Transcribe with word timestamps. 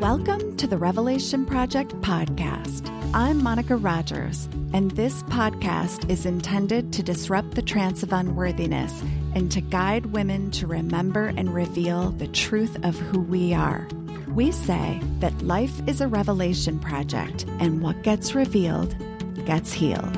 Welcome 0.00 0.56
to 0.56 0.66
the 0.66 0.78
Revelation 0.78 1.44
Project 1.44 1.92
podcast. 2.00 2.88
I'm 3.12 3.42
Monica 3.42 3.76
Rogers, 3.76 4.48
and 4.72 4.90
this 4.92 5.22
podcast 5.24 6.08
is 6.08 6.24
intended 6.24 6.90
to 6.94 7.02
disrupt 7.02 7.50
the 7.50 7.60
trance 7.60 8.02
of 8.02 8.14
unworthiness 8.14 8.98
and 9.34 9.52
to 9.52 9.60
guide 9.60 10.06
women 10.06 10.50
to 10.52 10.66
remember 10.66 11.34
and 11.36 11.54
reveal 11.54 12.12
the 12.12 12.28
truth 12.28 12.82
of 12.82 12.98
who 12.98 13.20
we 13.20 13.52
are. 13.52 13.86
We 14.28 14.52
say 14.52 15.02
that 15.18 15.42
life 15.42 15.86
is 15.86 16.00
a 16.00 16.08
revelation 16.08 16.78
project, 16.78 17.44
and 17.58 17.82
what 17.82 18.02
gets 18.02 18.34
revealed 18.34 18.96
gets 19.44 19.70
healed. 19.70 20.16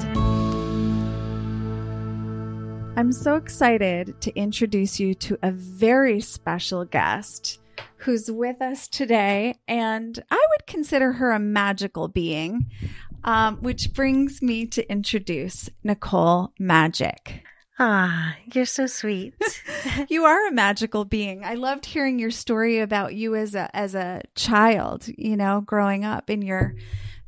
I'm 2.96 3.10
so 3.10 3.34
excited 3.34 4.20
to 4.20 4.32
introduce 4.36 5.00
you 5.00 5.14
to 5.14 5.36
a 5.42 5.50
very 5.50 6.20
special 6.20 6.84
guest 6.84 7.58
who's 8.02 8.30
with 8.30 8.60
us 8.60 8.88
today. 8.88 9.58
And 9.68 10.22
I 10.30 10.46
would 10.50 10.66
consider 10.66 11.12
her 11.12 11.32
a 11.32 11.38
magical 11.38 12.08
being, 12.08 12.70
um, 13.24 13.58
which 13.58 13.92
brings 13.92 14.42
me 14.42 14.66
to 14.66 14.90
introduce 14.90 15.68
Nicole 15.84 16.52
Majik. 16.60 17.40
Ah, 17.78 18.36
you're 18.52 18.66
so 18.66 18.86
sweet. 18.86 19.34
you 20.08 20.24
are 20.24 20.48
a 20.48 20.52
magical 20.52 21.04
being. 21.04 21.44
I 21.44 21.54
loved 21.54 21.86
hearing 21.86 22.18
your 22.18 22.30
story 22.30 22.78
about 22.78 23.14
you 23.14 23.34
as 23.34 23.54
a 23.54 23.74
as 23.74 23.94
a 23.94 24.22
child, 24.34 25.06
you 25.16 25.36
know, 25.36 25.62
growing 25.62 26.04
up 26.04 26.28
in 26.28 26.42
your 26.42 26.74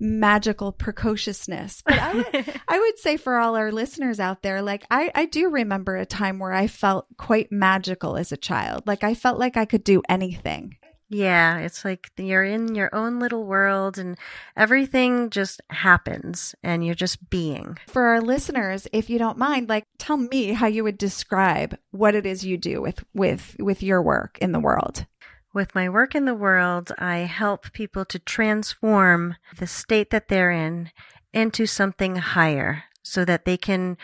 magical 0.04 0.70
precociousness. 0.70 1.82
But 1.84 1.98
I 1.98 2.14
would, 2.14 2.60
I 2.68 2.78
would 2.78 2.98
say 2.98 3.16
for 3.16 3.38
all 3.38 3.56
our 3.56 3.72
listeners 3.72 4.20
out 4.20 4.42
there, 4.42 4.62
like 4.62 4.84
I, 4.90 5.10
I 5.14 5.24
do 5.26 5.48
remember 5.48 5.96
a 5.96 6.06
time 6.06 6.38
where 6.38 6.52
I 6.52 6.66
felt 6.66 7.06
quite 7.16 7.50
magical 7.50 8.16
as 8.16 8.30
a 8.30 8.36
child. 8.36 8.86
Like 8.86 9.02
I 9.02 9.14
felt 9.14 9.38
like 9.38 9.56
I 9.56 9.64
could 9.64 9.82
do 9.82 10.02
anything. 10.08 10.76
Yeah, 11.10 11.58
it's 11.58 11.84
like 11.84 12.10
you're 12.16 12.44
in 12.44 12.74
your 12.74 12.92
own 12.94 13.20
little 13.20 13.44
world 13.44 13.98
and 13.98 14.18
everything 14.56 15.30
just 15.30 15.60
happens 15.70 16.54
and 16.62 16.84
you're 16.84 16.94
just 16.94 17.30
being. 17.30 17.78
For 17.86 18.02
our 18.02 18.20
listeners, 18.20 18.88
if 18.92 19.10
you 19.10 19.18
don't 19.18 19.38
mind, 19.38 19.68
like 19.68 19.86
tell 19.98 20.16
me 20.16 20.52
how 20.52 20.66
you 20.66 20.82
would 20.82 20.98
describe 20.98 21.78
what 21.90 22.14
it 22.14 22.26
is 22.26 22.44
you 22.44 22.56
do 22.56 22.80
with 22.80 23.04
with 23.14 23.54
with 23.60 23.82
your 23.82 24.02
work 24.02 24.38
in 24.40 24.52
the 24.52 24.60
world. 24.60 25.06
With 25.54 25.72
my 25.72 25.88
work 25.88 26.16
in 26.16 26.24
the 26.24 26.34
world, 26.34 26.90
I 26.98 27.18
help 27.18 27.72
people 27.72 28.04
to 28.06 28.18
transform 28.18 29.36
the 29.56 29.68
state 29.68 30.10
that 30.10 30.26
they're 30.26 30.50
in 30.50 30.90
into 31.32 31.64
something 31.64 32.16
higher 32.16 32.84
so 33.04 33.24
that 33.24 33.44
they 33.44 33.56
can 33.56 33.96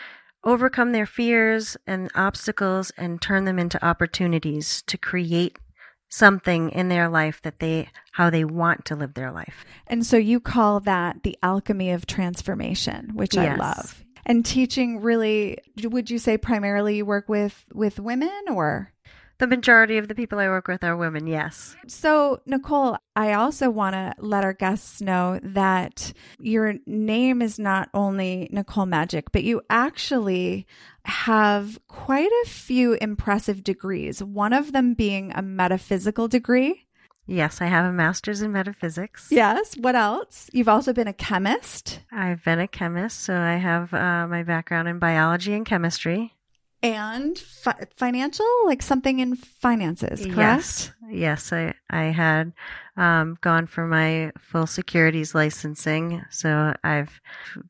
overcome 0.45 0.93
their 0.93 1.05
fears 1.05 1.75
and 1.85 2.09
obstacles 2.15 2.93
and 2.97 3.21
turn 3.21 3.43
them 3.43 3.59
into 3.59 3.83
opportunities 3.85 4.81
to 4.83 4.97
create 4.97 5.59
something 6.07 6.69
in 6.69 6.87
their 6.87 7.09
life 7.09 7.41
that 7.41 7.59
they 7.59 7.89
how 8.13 8.29
they 8.29 8.45
want 8.45 8.85
to 8.85 8.95
live 8.95 9.13
their 9.13 9.31
life. 9.31 9.65
And 9.87 10.05
so 10.05 10.15
you 10.15 10.39
call 10.39 10.79
that 10.81 11.23
the 11.23 11.37
alchemy 11.43 11.91
of 11.91 12.05
transformation, 12.05 13.11
which 13.13 13.35
yes. 13.35 13.55
I 13.59 13.61
love. 13.61 14.05
And 14.25 14.45
teaching 14.45 15.01
really 15.01 15.57
would 15.83 16.09
you 16.09 16.17
say 16.17 16.37
primarily 16.37 16.95
you 16.95 17.05
work 17.05 17.27
with 17.27 17.65
with 17.73 17.99
women 17.99 18.43
or 18.49 18.93
the 19.41 19.47
majority 19.47 19.97
of 19.97 20.07
the 20.07 20.13
people 20.13 20.37
I 20.37 20.49
work 20.49 20.67
with 20.67 20.83
are 20.83 20.95
women, 20.95 21.25
yes. 21.25 21.75
So, 21.87 22.41
Nicole, 22.45 22.97
I 23.15 23.33
also 23.33 23.71
want 23.71 23.95
to 23.95 24.13
let 24.19 24.43
our 24.43 24.53
guests 24.53 25.01
know 25.01 25.39
that 25.41 26.13
your 26.39 26.75
name 26.85 27.41
is 27.41 27.57
not 27.57 27.89
only 27.95 28.49
Nicole 28.51 28.85
Majik, 28.85 29.23
but 29.31 29.43
you 29.43 29.63
actually 29.67 30.67
have 31.05 31.79
quite 31.87 32.29
a 32.45 32.49
few 32.49 32.93
impressive 33.01 33.63
degrees, 33.63 34.23
one 34.23 34.53
of 34.53 34.73
them 34.73 34.93
being 34.93 35.31
a 35.33 35.41
metaphysical 35.41 36.27
degree. 36.27 36.85
Yes, 37.25 37.61
I 37.61 37.65
have 37.65 37.85
a 37.85 37.91
master's 37.91 38.43
in 38.43 38.51
metaphysics. 38.51 39.29
Yes. 39.31 39.75
What 39.75 39.95
else? 39.95 40.51
You've 40.53 40.69
also 40.69 40.93
been 40.93 41.07
a 41.07 41.13
chemist. 41.13 42.01
I've 42.11 42.43
been 42.43 42.59
a 42.59 42.67
chemist, 42.67 43.21
so 43.21 43.35
I 43.35 43.55
have 43.55 43.91
uh, 43.91 44.27
my 44.27 44.43
background 44.43 44.87
in 44.87 44.99
biology 44.99 45.53
and 45.53 45.65
chemistry 45.65 46.35
and 46.83 47.37
fi- 47.37 47.85
financial, 47.95 48.45
like 48.65 48.81
something 48.81 49.19
in 49.19 49.35
finances, 49.35 50.21
correct? 50.21 50.37
Yes, 50.37 50.91
yes. 51.09 51.53
I 51.53 51.73
I 51.89 52.05
had 52.05 52.53
um, 52.97 53.37
gone 53.41 53.67
for 53.67 53.85
my 53.85 54.31
full 54.39 54.65
securities 54.65 55.35
licensing, 55.35 56.23
so 56.29 56.73
I've 56.83 57.21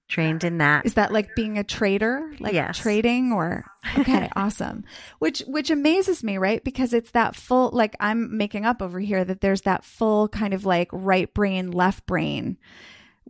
trained 0.07 0.43
in 0.43 0.59
that. 0.59 0.85
Is 0.85 0.93
that 0.93 1.11
like 1.11 1.35
being 1.35 1.57
a 1.57 1.63
trader, 1.63 2.31
like 2.39 2.53
yes. 2.53 2.77
trading, 2.77 3.33
or 3.33 3.65
okay, 3.97 4.29
awesome. 4.35 4.85
Which 5.19 5.39
which 5.41 5.69
amazes 5.69 6.23
me, 6.23 6.37
right? 6.37 6.63
Because 6.63 6.93
it's 6.93 7.11
that 7.11 7.35
full. 7.35 7.69
Like 7.71 7.95
I'm 7.99 8.37
making 8.37 8.65
up 8.65 8.81
over 8.81 8.99
here 8.99 9.25
that 9.25 9.41
there's 9.41 9.61
that 9.61 9.83
full 9.83 10.29
kind 10.29 10.53
of 10.53 10.65
like 10.65 10.89
right 10.91 11.31
brain, 11.33 11.71
left 11.71 12.05
brain 12.05 12.57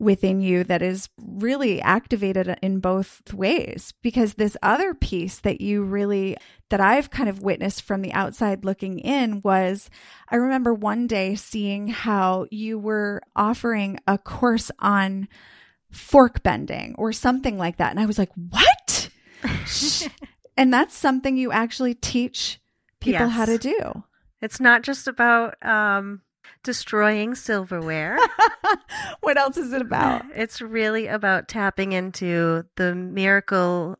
within 0.01 0.41
you 0.41 0.63
that 0.63 0.81
is 0.81 1.09
really 1.22 1.81
activated 1.81 2.57
in 2.62 2.79
both 2.79 3.22
ways. 3.34 3.94
Because 4.01 4.34
this 4.34 4.57
other 4.63 4.94
piece 4.94 5.39
that 5.39 5.62
you 5.62 5.84
really 5.84 6.35
that 6.69 6.81
I've 6.81 7.09
kind 7.09 7.29
of 7.29 7.41
witnessed 7.41 7.84
from 7.84 8.01
the 8.01 8.13
outside 8.13 8.66
looking 8.66 9.00
in 9.00 9.41
was 9.41 9.90
I 10.29 10.38
remember 10.38 10.73
one 10.73 11.07
day 11.07 11.35
seeing 11.35 11.88
how 11.88 12.47
you 12.50 12.79
were 12.79 13.22
offering 13.35 14.00
a 14.07 14.17
course 14.17 14.72
on 14.79 15.28
fork 15.91 16.41
bending 16.44 16.95
or 16.97 17.11
something 17.11 17.57
like 17.57 17.78
that. 17.78 17.91
And 17.91 18.00
I 18.00 18.06
was 18.06 18.17
like 18.17 18.31
what? 18.35 19.09
And 20.57 20.73
that's 20.73 20.95
something 20.95 21.38
you 21.38 21.51
actually 21.51 21.94
teach 21.94 22.59
people 23.00 23.22
yes. 23.22 23.31
how 23.31 23.45
to 23.45 23.57
do. 23.57 24.03
It's 24.41 24.59
not 24.59 24.84
just 24.84 25.07
about 25.07 25.56
um 25.66 26.22
destroying 26.63 27.35
silverware. 27.35 28.17
what 29.22 29.38
else 29.38 29.57
is 29.57 29.73
it 29.73 29.81
about? 29.81 30.23
It's 30.35 30.61
really 30.61 31.07
about 31.07 31.47
tapping 31.47 31.91
into 31.91 32.66
the 32.75 32.95
miracle 32.95 33.97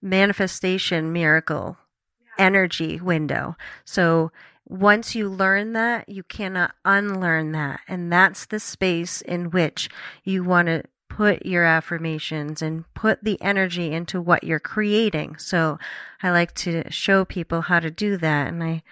manifestation 0.00 1.12
miracle 1.12 1.76
yeah. 2.20 2.44
energy 2.44 3.00
window. 3.00 3.56
So 3.84 4.30
once 4.68 5.14
you 5.14 5.28
learn 5.28 5.72
that, 5.72 6.08
you 6.08 6.22
cannot 6.22 6.72
unlearn 6.84 7.52
that. 7.52 7.80
And 7.88 8.12
that's 8.12 8.46
the 8.46 8.60
space 8.60 9.22
in 9.22 9.50
which 9.50 9.88
you 10.24 10.44
want 10.44 10.66
to 10.66 10.84
put 11.08 11.44
your 11.44 11.64
affirmations 11.64 12.62
and 12.62 12.84
put 12.94 13.24
the 13.24 13.40
energy 13.40 13.92
into 13.92 14.20
what 14.20 14.44
you're 14.44 14.60
creating. 14.60 15.36
So 15.38 15.78
I 16.22 16.30
like 16.30 16.54
to 16.56 16.84
show 16.90 17.24
people 17.24 17.62
how 17.62 17.80
to 17.80 17.90
do 17.90 18.16
that. 18.18 18.48
And 18.48 18.62
I 18.62 18.82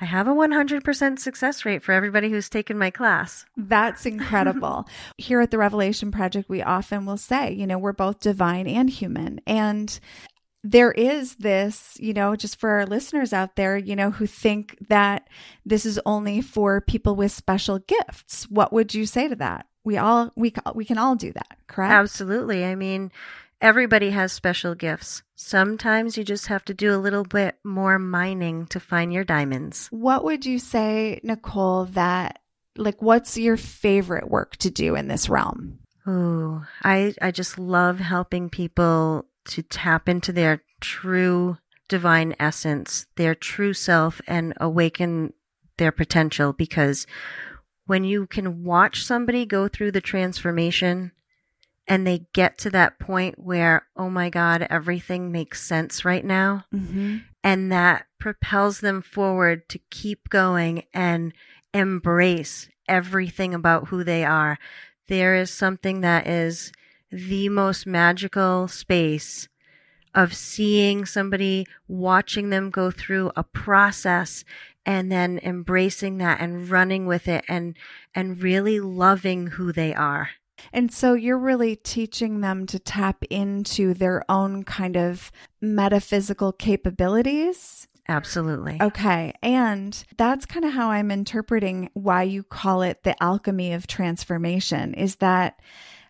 I 0.00 0.04
have 0.04 0.28
a 0.28 0.32
100% 0.32 1.18
success 1.18 1.64
rate 1.64 1.82
for 1.82 1.92
everybody 1.92 2.30
who's 2.30 2.48
taken 2.48 2.78
my 2.78 2.90
class. 2.90 3.46
That's 3.56 4.04
incredible. 4.04 4.86
Here 5.18 5.40
at 5.40 5.50
the 5.50 5.58
Revelation 5.58 6.10
Project, 6.10 6.48
we 6.48 6.62
often 6.62 7.06
will 7.06 7.16
say, 7.16 7.52
you 7.52 7.66
know, 7.66 7.78
we're 7.78 7.92
both 7.92 8.20
divine 8.20 8.66
and 8.66 8.90
human. 8.90 9.40
And 9.46 9.98
there 10.62 10.92
is 10.92 11.36
this, 11.36 11.96
you 11.98 12.12
know, 12.12 12.36
just 12.36 12.58
for 12.58 12.70
our 12.70 12.86
listeners 12.86 13.32
out 13.32 13.56
there, 13.56 13.76
you 13.76 13.96
know, 13.96 14.10
who 14.10 14.26
think 14.26 14.76
that 14.88 15.28
this 15.64 15.86
is 15.86 16.00
only 16.04 16.42
for 16.42 16.80
people 16.80 17.14
with 17.14 17.32
special 17.32 17.78
gifts. 17.78 18.44
What 18.50 18.72
would 18.72 18.92
you 18.92 19.06
say 19.06 19.28
to 19.28 19.36
that? 19.36 19.66
We 19.84 19.96
all 19.96 20.32
we 20.34 20.52
we 20.74 20.84
can 20.84 20.98
all 20.98 21.14
do 21.14 21.32
that, 21.32 21.58
correct? 21.68 21.92
Absolutely. 21.92 22.64
I 22.64 22.74
mean, 22.74 23.12
Everybody 23.60 24.10
has 24.10 24.32
special 24.32 24.74
gifts. 24.74 25.22
Sometimes 25.34 26.18
you 26.18 26.24
just 26.24 26.48
have 26.48 26.64
to 26.66 26.74
do 26.74 26.94
a 26.94 26.98
little 26.98 27.24
bit 27.24 27.56
more 27.64 27.98
mining 27.98 28.66
to 28.66 28.80
find 28.80 29.12
your 29.12 29.24
diamonds. 29.24 29.88
What 29.90 30.24
would 30.24 30.44
you 30.44 30.58
say, 30.58 31.20
Nicole, 31.22 31.86
that 31.86 32.40
like 32.76 33.00
what's 33.00 33.38
your 33.38 33.56
favorite 33.56 34.28
work 34.28 34.56
to 34.58 34.70
do 34.70 34.94
in 34.94 35.08
this 35.08 35.28
realm? 35.28 35.78
Oh, 36.06 36.64
I 36.82 37.14
I 37.22 37.30
just 37.30 37.58
love 37.58 37.98
helping 37.98 38.50
people 38.50 39.24
to 39.46 39.62
tap 39.62 40.08
into 40.08 40.32
their 40.32 40.62
true 40.80 41.56
divine 41.88 42.34
essence, 42.38 43.06
their 43.16 43.34
true 43.34 43.72
self 43.72 44.20
and 44.26 44.52
awaken 44.60 45.32
their 45.78 45.92
potential 45.92 46.52
because 46.52 47.06
when 47.86 48.04
you 48.04 48.26
can 48.26 48.64
watch 48.64 49.04
somebody 49.04 49.46
go 49.46 49.68
through 49.68 49.92
the 49.92 50.00
transformation 50.00 51.12
and 51.88 52.06
they 52.06 52.26
get 52.32 52.58
to 52.58 52.70
that 52.70 52.98
point 52.98 53.38
where, 53.38 53.86
oh 53.96 54.10
my 54.10 54.28
God, 54.28 54.66
everything 54.68 55.30
makes 55.30 55.62
sense 55.62 56.04
right 56.04 56.24
now. 56.24 56.64
Mm-hmm. 56.74 57.18
And 57.44 57.70
that 57.70 58.06
propels 58.18 58.80
them 58.80 59.02
forward 59.02 59.68
to 59.68 59.78
keep 59.90 60.28
going 60.28 60.84
and 60.92 61.32
embrace 61.72 62.68
everything 62.88 63.54
about 63.54 63.88
who 63.88 64.02
they 64.02 64.24
are. 64.24 64.58
There 65.08 65.36
is 65.36 65.50
something 65.50 66.00
that 66.00 66.26
is 66.26 66.72
the 67.12 67.48
most 67.48 67.86
magical 67.86 68.66
space 68.66 69.48
of 70.14 70.34
seeing 70.34 71.04
somebody, 71.04 71.66
watching 71.86 72.50
them 72.50 72.70
go 72.70 72.90
through 72.90 73.30
a 73.36 73.44
process 73.44 74.44
and 74.84 75.12
then 75.12 75.38
embracing 75.42 76.18
that 76.18 76.40
and 76.40 76.68
running 76.68 77.06
with 77.06 77.28
it 77.28 77.44
and, 77.48 77.76
and 78.14 78.42
really 78.42 78.80
loving 78.80 79.48
who 79.48 79.72
they 79.72 79.94
are. 79.94 80.30
And 80.72 80.92
so 80.92 81.14
you're 81.14 81.38
really 81.38 81.76
teaching 81.76 82.40
them 82.40 82.66
to 82.66 82.78
tap 82.78 83.24
into 83.30 83.94
their 83.94 84.22
own 84.30 84.64
kind 84.64 84.96
of 84.96 85.30
metaphysical 85.60 86.52
capabilities. 86.52 87.88
Absolutely. 88.08 88.78
Okay. 88.80 89.32
And 89.42 90.04
that's 90.16 90.46
kind 90.46 90.64
of 90.64 90.72
how 90.72 90.90
I'm 90.90 91.10
interpreting 91.10 91.90
why 91.94 92.22
you 92.22 92.42
call 92.42 92.82
it 92.82 93.02
the 93.02 93.20
alchemy 93.22 93.72
of 93.72 93.86
transformation 93.86 94.94
is 94.94 95.16
that 95.16 95.60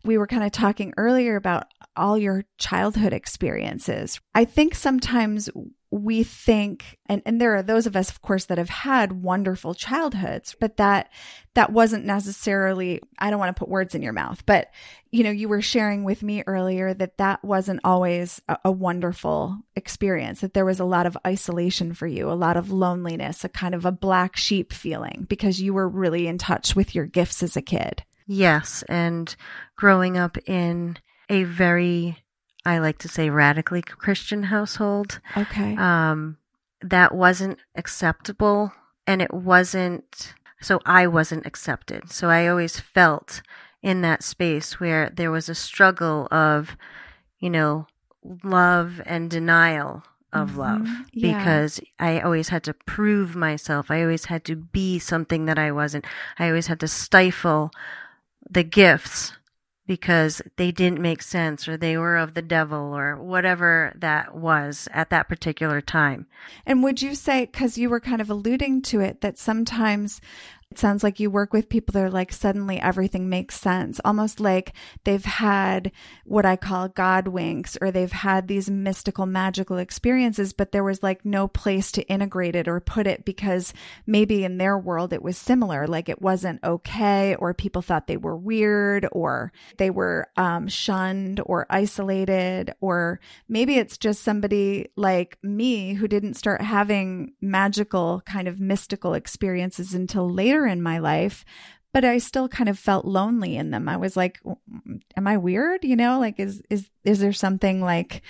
we 0.05 0.19
were 0.19 0.27
kind 0.27 0.45
of 0.45 0.53
talking 0.53 0.93
earlier 0.97 1.37
about 1.37 1.67
all 1.97 2.19
your 2.19 2.45
childhood 2.59 3.13
experiences. 3.13 4.21
I 4.35 4.45
think 4.45 4.75
sometimes 4.75 5.49
we 5.91 6.23
think 6.23 6.99
and, 7.07 7.23
and 7.25 7.41
there 7.41 7.55
are 7.55 7.63
those 7.63 7.87
of 7.87 7.95
us 7.95 8.11
of 8.11 8.21
course 8.21 8.47
that 8.47 8.59
have 8.59 8.69
had 8.69 9.23
wonderful 9.23 9.73
childhoods 9.73 10.57
but 10.59 10.77
that 10.77 11.11
that 11.55 11.73
wasn't 11.73 12.05
necessarily 12.05 13.01
i 13.19 13.31
don't 13.31 13.39
want 13.39 13.55
to 13.55 13.59
put 13.59 13.69
words 13.69 13.95
in 13.95 14.03
your 14.03 14.13
mouth 14.13 14.45
but 14.47 14.71
you 15.13 15.23
know 15.23 15.31
you 15.31 15.49
were 15.49 15.63
sharing 15.63 16.03
with 16.03 16.23
me 16.23 16.43
earlier 16.47 16.93
that 16.93 17.19
that 17.19 17.43
wasn't 17.45 17.81
always 17.85 18.41
a, 18.49 18.59
a 18.65 18.73
wonderful 18.73 19.57
experience 19.77 20.41
that 20.41 20.55
there 20.55 20.65
was 20.65 20.81
a 20.81 20.85
lot 20.85 21.07
of 21.07 21.17
isolation 21.27 21.95
for 21.95 22.07
you 22.07 22.31
a 22.31 22.35
lot 22.35 22.57
of 22.57 22.73
loneliness 22.73 23.45
a 23.45 23.49
kind 23.49 23.75
of 23.75 23.85
a 23.85 23.93
black 23.93 24.37
sheep 24.37 24.73
feeling 24.73 25.27
because 25.29 25.61
you 25.61 25.73
were 25.73 25.89
really 25.89 26.27
in 26.27 26.39
touch 26.39 26.75
with 26.75 26.95
your 26.95 27.07
gifts 27.07 27.43
as 27.43 27.57
a 27.57 27.63
kid. 27.63 28.03
Yes 28.27 28.83
and 28.89 29.35
growing 29.77 30.19
up 30.19 30.37
in 30.47 30.99
a 31.29 31.45
very 31.45 32.19
I 32.67 32.79
like 32.79 32.99
to 32.99 33.09
say 33.09 33.31
radically 33.31 33.81
Christian 33.81 34.43
household. 34.43 35.21
Okay. 35.37 35.77
Um, 35.77 36.37
that 36.83 37.15
wasn't 37.15 37.59
acceptable 37.77 38.73
and 39.07 39.23
it 39.23 39.33
wasn't, 39.33 40.35
so 40.61 40.81
I 40.85 41.07
wasn't 41.07 41.47
accepted. 41.47 42.11
So 42.11 42.29
I 42.29 42.49
always 42.49 42.81
felt 42.81 43.41
in 43.83 44.03
that 44.03 44.23
space 44.23 44.81
where 44.81 45.11
there 45.11 45.31
was 45.31 45.49
a 45.49 45.55
struggle 45.55 46.27
of, 46.33 46.77
you 47.39 47.51
know, 47.51 47.87
love 48.43 49.01
and 49.07 49.31
denial 49.31 50.03
of 50.33 50.51
mm-hmm. 50.51 50.59
love 50.59 50.89
yeah. 51.13 51.39
because 51.39 51.81
I 52.01 52.21
always 52.21 52.49
had 52.49 52.65
to 52.65 52.75
prove 52.75 53.37
myself. 53.37 53.91
I 53.91 54.03
always 54.03 54.25
had 54.25 54.45
to 54.47 54.57
be 54.57 54.99
something 54.99 55.45
that 55.45 55.59
I 55.59 55.71
wasn't. 55.71 56.05
I 56.39 56.49
always 56.49 56.67
had 56.67 56.81
to 56.81 56.89
stifle 56.89 57.71
the 58.51 58.65
gifts 58.65 59.33
because 59.87 60.43
they 60.57 60.73
didn't 60.73 61.01
make 61.01 61.23
sense 61.23 61.69
or 61.69 61.77
they 61.77 61.97
were 61.97 62.17
of 62.17 62.35
the 62.35 62.43
devil 62.43 62.97
or 62.97 63.17
whatever 63.17 63.93
that 63.97 64.35
was 64.35 64.89
at 64.93 65.11
that 65.11 65.29
particular 65.29 65.81
time. 65.81 66.27
And 66.65 66.83
would 66.83 67.03
you 67.03 67.15
say, 67.15 67.47
because 67.47 67.79
you 67.79 67.89
were 67.89 68.01
kind 68.01 68.21
of 68.21 68.31
alluding 68.31 68.83
to 68.83 69.01
it, 69.01 69.21
that 69.21 69.39
sometimes 69.39 70.21
it 70.73 70.79
sounds 70.79 71.05
like 71.05 71.21
you 71.21 71.31
work 71.31 71.53
with 71.53 71.69
people 71.69 71.93
that 71.93 72.03
are 72.03 72.11
like 72.11 72.33
suddenly 72.33 72.81
everything 72.81 73.29
makes 73.29 73.59
sense, 73.59 74.01
almost 74.05 74.41
like 74.41 74.73
they've 75.05 75.25
had 75.25 75.93
what 76.25 76.45
I 76.45 76.57
call 76.57 76.89
God 76.89 77.29
winks 77.29 77.79
or 77.81 77.93
they've 77.93 78.11
had 78.11 78.49
these 78.49 78.69
mystical, 78.69 79.27
magical 79.27 79.79
experiences, 79.79 80.53
but 80.53 80.73
there 80.73 80.83
was 80.83 81.05
like 81.05 81.25
no 81.25 81.47
place 81.47 81.93
to 81.93 82.03
integrate 82.09 82.57
it 82.57 82.67
or 82.67 82.81
put 82.81 83.07
it 83.07 83.25
because 83.25 83.73
maybe 84.09 84.43
in 84.43 84.59
their 84.59 84.77
world 84.77 85.13
it 85.13 85.23
was 85.23 85.39
similar, 85.39 85.87
like 85.87 86.09
it 86.09 86.21
wasn't 86.21 86.63
okay 86.65 87.37
or 87.37 87.55
people 87.55 87.81
thought 87.81 88.09
they 88.09 88.17
were 88.17 88.37
weird 88.37 89.07
or 89.13 89.53
they 89.79 89.91
were 89.91 90.27
um, 90.37 90.67
shunned 90.67 91.41
or 91.47 91.67
isolated, 91.71 92.75
or 92.81 93.21
maybe 93.49 93.77
it's 93.77 93.97
just 93.97 94.25
somebody 94.25 94.89
like 94.97 95.39
me 95.45 95.95
who 95.95 96.09
didn't 96.09 96.35
start 96.35 96.61
having 96.61 97.35
magical 97.41 98.21
kind 98.27 98.49
of 98.49 98.59
mystical 98.59 99.15
experiences 99.15 99.95
until 99.95 100.29
later 100.29 100.56
later 100.57 100.67
in 100.67 100.83
my 100.83 100.99
life, 100.99 101.45
but 101.93 102.05
I 102.05 102.19
still 102.19 102.49
kind 102.49 102.69
of 102.69 102.79
felt 102.79 103.05
lonely 103.05 103.57
in 103.57 103.71
them. 103.71 103.89
I 103.89 103.97
was 103.97 104.17
like, 104.17 104.41
am 105.17 105.27
I 105.27 105.37
weird? 105.37 105.85
You 105.85 105.97
know, 105.97 106.19
like 106.19 106.39
is 106.39 106.63
is 106.71 106.91
is 107.05 107.21
there 107.21 107.33
something 107.33 107.81
like 107.81 108.23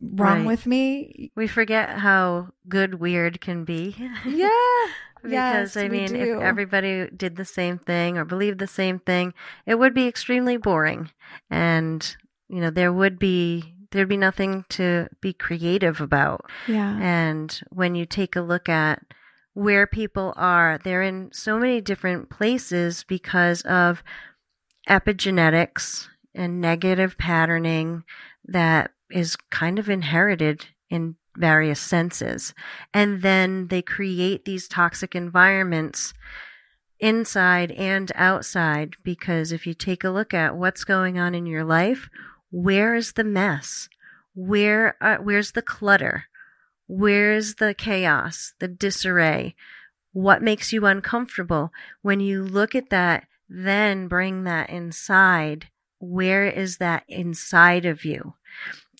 wrong 0.00 0.38
right. 0.38 0.46
with 0.46 0.66
me? 0.66 1.32
We 1.34 1.46
forget 1.46 1.98
how 1.98 2.48
good 2.68 2.94
weird 2.94 3.40
can 3.40 3.64
be. 3.64 3.96
Yeah. 4.24 4.48
because 5.16 5.74
yes, 5.74 5.76
I 5.76 5.88
mean, 5.88 6.14
if 6.14 6.40
everybody 6.40 7.08
did 7.10 7.34
the 7.34 7.44
same 7.44 7.78
thing 7.78 8.16
or 8.16 8.24
believed 8.24 8.60
the 8.60 8.68
same 8.68 9.00
thing, 9.00 9.34
it 9.66 9.74
would 9.74 9.92
be 9.92 10.06
extremely 10.06 10.56
boring. 10.56 11.10
And, 11.50 12.16
you 12.48 12.60
know, 12.60 12.70
there 12.70 12.92
would 12.92 13.18
be 13.18 13.74
there'd 13.90 14.08
be 14.08 14.16
nothing 14.16 14.64
to 14.68 15.08
be 15.20 15.32
creative 15.32 16.00
about. 16.00 16.48
Yeah. 16.68 16.96
And 17.00 17.60
when 17.70 17.96
you 17.96 18.06
take 18.06 18.36
a 18.36 18.40
look 18.42 18.68
at 18.68 19.02
where 19.58 19.88
people 19.88 20.32
are. 20.36 20.78
They're 20.78 21.02
in 21.02 21.30
so 21.32 21.58
many 21.58 21.80
different 21.80 22.30
places 22.30 23.04
because 23.08 23.62
of 23.62 24.04
epigenetics 24.88 26.06
and 26.32 26.60
negative 26.60 27.18
patterning 27.18 28.04
that 28.44 28.92
is 29.10 29.34
kind 29.50 29.80
of 29.80 29.90
inherited 29.90 30.66
in 30.90 31.16
various 31.36 31.80
senses. 31.80 32.54
And 32.94 33.22
then 33.22 33.66
they 33.66 33.82
create 33.82 34.44
these 34.44 34.68
toxic 34.68 35.16
environments 35.16 36.14
inside 37.00 37.72
and 37.72 38.12
outside 38.14 38.94
because 39.02 39.50
if 39.50 39.66
you 39.66 39.74
take 39.74 40.04
a 40.04 40.10
look 40.10 40.32
at 40.32 40.56
what's 40.56 40.84
going 40.84 41.18
on 41.18 41.34
in 41.34 41.46
your 41.46 41.64
life, 41.64 42.08
where 42.52 42.94
is 42.94 43.14
the 43.14 43.24
mess? 43.24 43.88
Where 44.36 44.96
uh, 45.00 45.16
where's 45.16 45.50
the 45.50 45.62
clutter? 45.62 46.26
Where's 46.88 47.56
the 47.56 47.74
chaos, 47.74 48.54
the 48.58 48.66
disarray? 48.66 49.54
What 50.12 50.42
makes 50.42 50.72
you 50.72 50.86
uncomfortable? 50.86 51.70
When 52.02 52.18
you 52.18 52.42
look 52.42 52.74
at 52.74 52.90
that, 52.90 53.28
then 53.48 54.08
bring 54.08 54.44
that 54.44 54.70
inside. 54.70 55.68
Where 56.00 56.46
is 56.46 56.78
that 56.78 57.04
inside 57.06 57.84
of 57.84 58.04
you? 58.04 58.34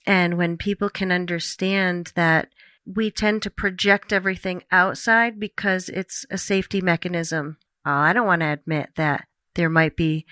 And 0.06 0.36
when 0.36 0.58
people 0.58 0.90
can 0.90 1.10
understand 1.10 2.12
that 2.14 2.50
we 2.86 3.10
tend 3.10 3.42
to 3.42 3.50
project 3.50 4.12
everything 4.12 4.62
outside 4.70 5.40
because 5.40 5.88
it's 5.88 6.24
a 6.30 6.38
safety 6.38 6.80
mechanism. 6.80 7.56
Oh, 7.84 7.90
I 7.90 8.12
don't 8.12 8.26
want 8.26 8.40
to 8.40 8.52
admit 8.52 8.90
that 8.96 9.26
there 9.54 9.68
might 9.68 9.96
be 9.96 10.26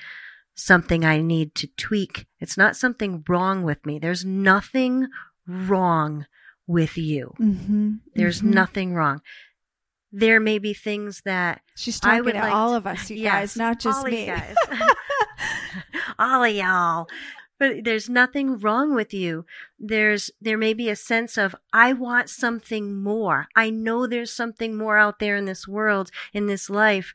something 0.55 1.05
I 1.05 1.21
need 1.21 1.55
to 1.57 1.69
tweak. 1.77 2.27
It's 2.41 2.57
not 2.57 2.77
something 2.77 3.25
wrong 3.29 3.63
with 3.63 3.85
me. 3.85 3.99
There's 3.99 4.25
nothing 4.25 5.09
wrong 5.47 6.27
with 6.67 6.97
you. 6.97 7.35
Mm-hmm. 7.41 7.95
There's 8.15 8.41
mm-hmm. 8.41 8.51
nothing 8.51 8.95
wrong. 8.95 9.21
There 10.13 10.41
may 10.41 10.59
be 10.59 10.73
things 10.73 11.23
that 11.25 11.61
she's 11.77 12.01
talking 12.01 12.19
I 12.19 12.21
would 12.21 12.33
to 12.33 12.41
like 12.41 12.53
all 12.53 12.71
to, 12.71 12.77
of 12.77 12.87
us, 12.87 13.11
you 13.11 13.17
yes, 13.17 13.33
guys, 13.33 13.57
not 13.57 13.81
just 13.81 13.99
all 13.99 14.05
me. 14.05 14.27
Guys. 14.27 14.55
all 16.19 16.45
of 16.45 16.55
y'all. 16.55 17.07
But 17.59 17.85
there's 17.85 18.11
nothing 18.11 18.59
wrong 18.59 18.95
with 18.95 19.15
you. 19.15 19.47
There's 19.79 20.31
there 20.41 20.59
may 20.59 20.75
be 20.75 20.91
a 20.91 20.97
sense 20.97 21.39
of 21.39 21.57
I 21.73 21.93
want 21.95 22.29
something 22.29 22.95
more. 22.95 23.49
I 23.57 23.71
know 23.71 24.07
there's 24.07 24.33
something 24.33 24.77
more 24.77 24.99
out 24.99 25.19
there 25.19 25.37
in 25.37 25.47
this 25.47 25.67
world, 25.67 26.11
in 26.35 26.47
this 26.47 26.69
life 26.69 27.15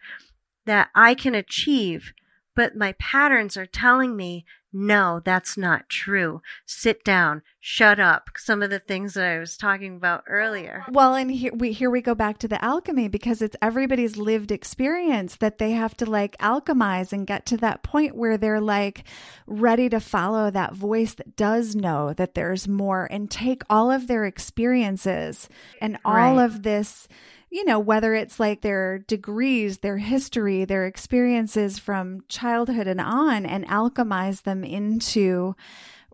that 0.66 0.90
I 0.95 1.14
can 1.14 1.35
achieve, 1.35 2.14
but 2.56 2.76
my 2.76 2.94
patterns 2.94 3.56
are 3.56 3.66
telling 3.66 4.16
me 4.16 4.45
no, 4.73 5.21
that's 5.23 5.57
not 5.57 5.90
true. 5.90 6.42
Sit 6.66 7.04
down, 7.04 7.42
shut 7.59 7.99
up. 7.99 8.30
Some 8.37 8.63
of 8.63 8.69
the 8.69 8.80
things 8.80 9.16
that 9.16 9.25
I 9.25 9.37
was 9.37 9.57
talking 9.57 9.97
about 9.97 10.23
earlier. 10.28 10.85
Well, 10.90 11.13
and 11.13 11.30
here 11.30 11.51
we 11.54 11.73
here 11.73 11.90
we 11.90 12.01
go 12.01 12.16
back 12.16 12.37
to 12.40 12.47
the 12.47 12.63
alchemy 12.63 13.09
because 13.09 13.42
it's 13.42 13.56
everybody's 13.61 14.16
lived 14.16 14.51
experience 14.51 15.35
that 15.37 15.57
they 15.57 15.71
have 15.71 15.95
to 15.97 16.06
like 16.06 16.37
alchemize 16.37 17.11
and 17.11 17.28
get 17.28 17.45
to 17.47 17.57
that 17.57 17.83
point 17.83 18.16
where 18.16 18.37
they're 18.37 18.61
like 18.61 19.04
ready 19.45 19.90
to 19.90 19.99
follow 19.99 20.49
that 20.49 20.73
voice 20.73 21.16
that 21.16 21.35
does 21.35 21.75
know 21.75 22.13
that 22.13 22.33
there's 22.33 22.68
more 22.68 23.07
and 23.11 23.30
take 23.30 23.63
all 23.69 23.92
of 23.92 24.07
their 24.07 24.25
experiences 24.25 25.49
and 25.81 25.97
all 26.06 26.16
right. 26.16 26.45
of 26.45 26.63
this 26.63 27.07
you 27.52 27.66
know, 27.66 27.80
whether 27.80 28.16
it's 28.16 28.40
like 28.40 28.62
their 28.62 29.00
degrees, 29.00 29.80
their 29.80 29.98
history, 29.98 30.64
their 30.64 30.88
experiences 30.88 31.78
from 31.78 32.24
childhood 32.30 32.88
and 32.88 33.02
on, 33.02 33.46
and 33.46 33.68
alchemize 33.68 34.44
them 34.44 34.64
into 34.64 35.54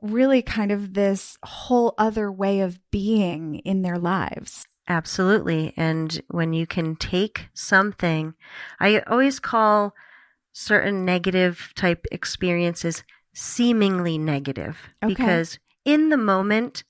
really 0.01 0.41
kind 0.41 0.71
of 0.71 0.95
this 0.95 1.37
whole 1.43 1.93
other 1.97 2.31
way 2.31 2.59
of 2.59 2.79
being 2.91 3.59
in 3.59 3.83
their 3.83 3.99
lives. 3.99 4.65
Absolutely. 4.87 5.73
And 5.77 6.21
when 6.29 6.53
you 6.53 6.65
can 6.65 6.95
take 6.95 7.49
something, 7.53 8.33
I 8.79 8.99
always 9.01 9.39
call 9.39 9.93
certain 10.53 11.05
negative 11.05 11.71
type 11.75 12.05
experiences 12.11 13.03
seemingly 13.33 14.17
negative 14.17 14.89
okay. 15.03 15.13
because 15.13 15.59
in 15.85 16.09
the 16.09 16.17
moment 16.17 16.83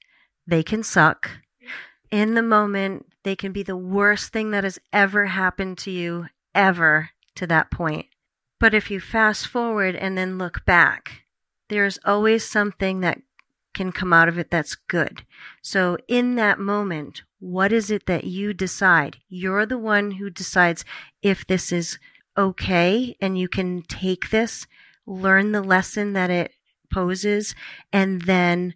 they 0.46 0.64
can 0.64 0.84
suck. 0.84 1.30
In 2.12 2.36
the 2.36 2.42
moment 2.42 3.08
they 3.28 3.36
can 3.36 3.52
be 3.52 3.62
the 3.62 3.76
worst 3.76 4.32
thing 4.32 4.52
that 4.52 4.64
has 4.64 4.80
ever 4.94 5.26
happened 5.26 5.78
to 5.78 5.92
you, 5.92 6.28
ever 6.56 7.10
to 7.36 7.46
that 7.46 7.70
point. 7.70 8.06
But 8.58 8.74
if 8.74 8.90
you 8.90 9.02
fast 9.02 9.48
forward 9.48 9.98
and 9.98 10.18
then 10.18 10.38
look 10.38 10.64
back, 10.64 11.24
there's 11.68 12.00
always 12.06 12.46
something 12.46 13.02
that 13.02 13.22
can 13.74 13.92
come 13.92 14.14
out 14.14 14.30
of 14.30 14.40
it 14.40 14.50
that's 14.50 14.76
good. 14.76 15.24
So 15.62 15.98
in 16.08 16.36
that 16.36 16.58
moment, 16.58 17.24
what 17.40 17.74
is 17.74 17.92
it 17.92 18.06
that 18.06 18.24
you 18.24 18.54
decide? 18.54 19.18
You're 19.28 19.66
the 19.66 19.78
one 19.78 20.12
who 20.12 20.30
decides 20.30 20.86
if 21.22 21.46
this 21.46 21.74
is 21.74 22.00
okay 22.38 23.18
and 23.20 23.38
you 23.38 23.50
can 23.50 23.82
take 23.90 24.30
this, 24.30 24.68
learn 25.06 25.52
the 25.52 25.62
lesson 25.62 26.14
that 26.14 26.30
it 26.30 26.54
poses, 26.90 27.56
and 27.92 28.22
then 28.22 28.74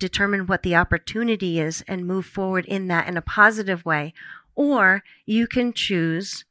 determine 0.00 0.46
what 0.46 0.64
the 0.64 0.74
opportunity 0.74 1.60
is 1.60 1.84
and 1.86 2.06
move 2.06 2.26
forward 2.26 2.64
in 2.64 2.88
that 2.88 3.06
in 3.06 3.16
a 3.16 3.22
positive 3.22 3.84
way. 3.84 4.12
Or 4.56 5.04
you 5.26 5.46
can 5.46 5.72
choose 5.72 6.44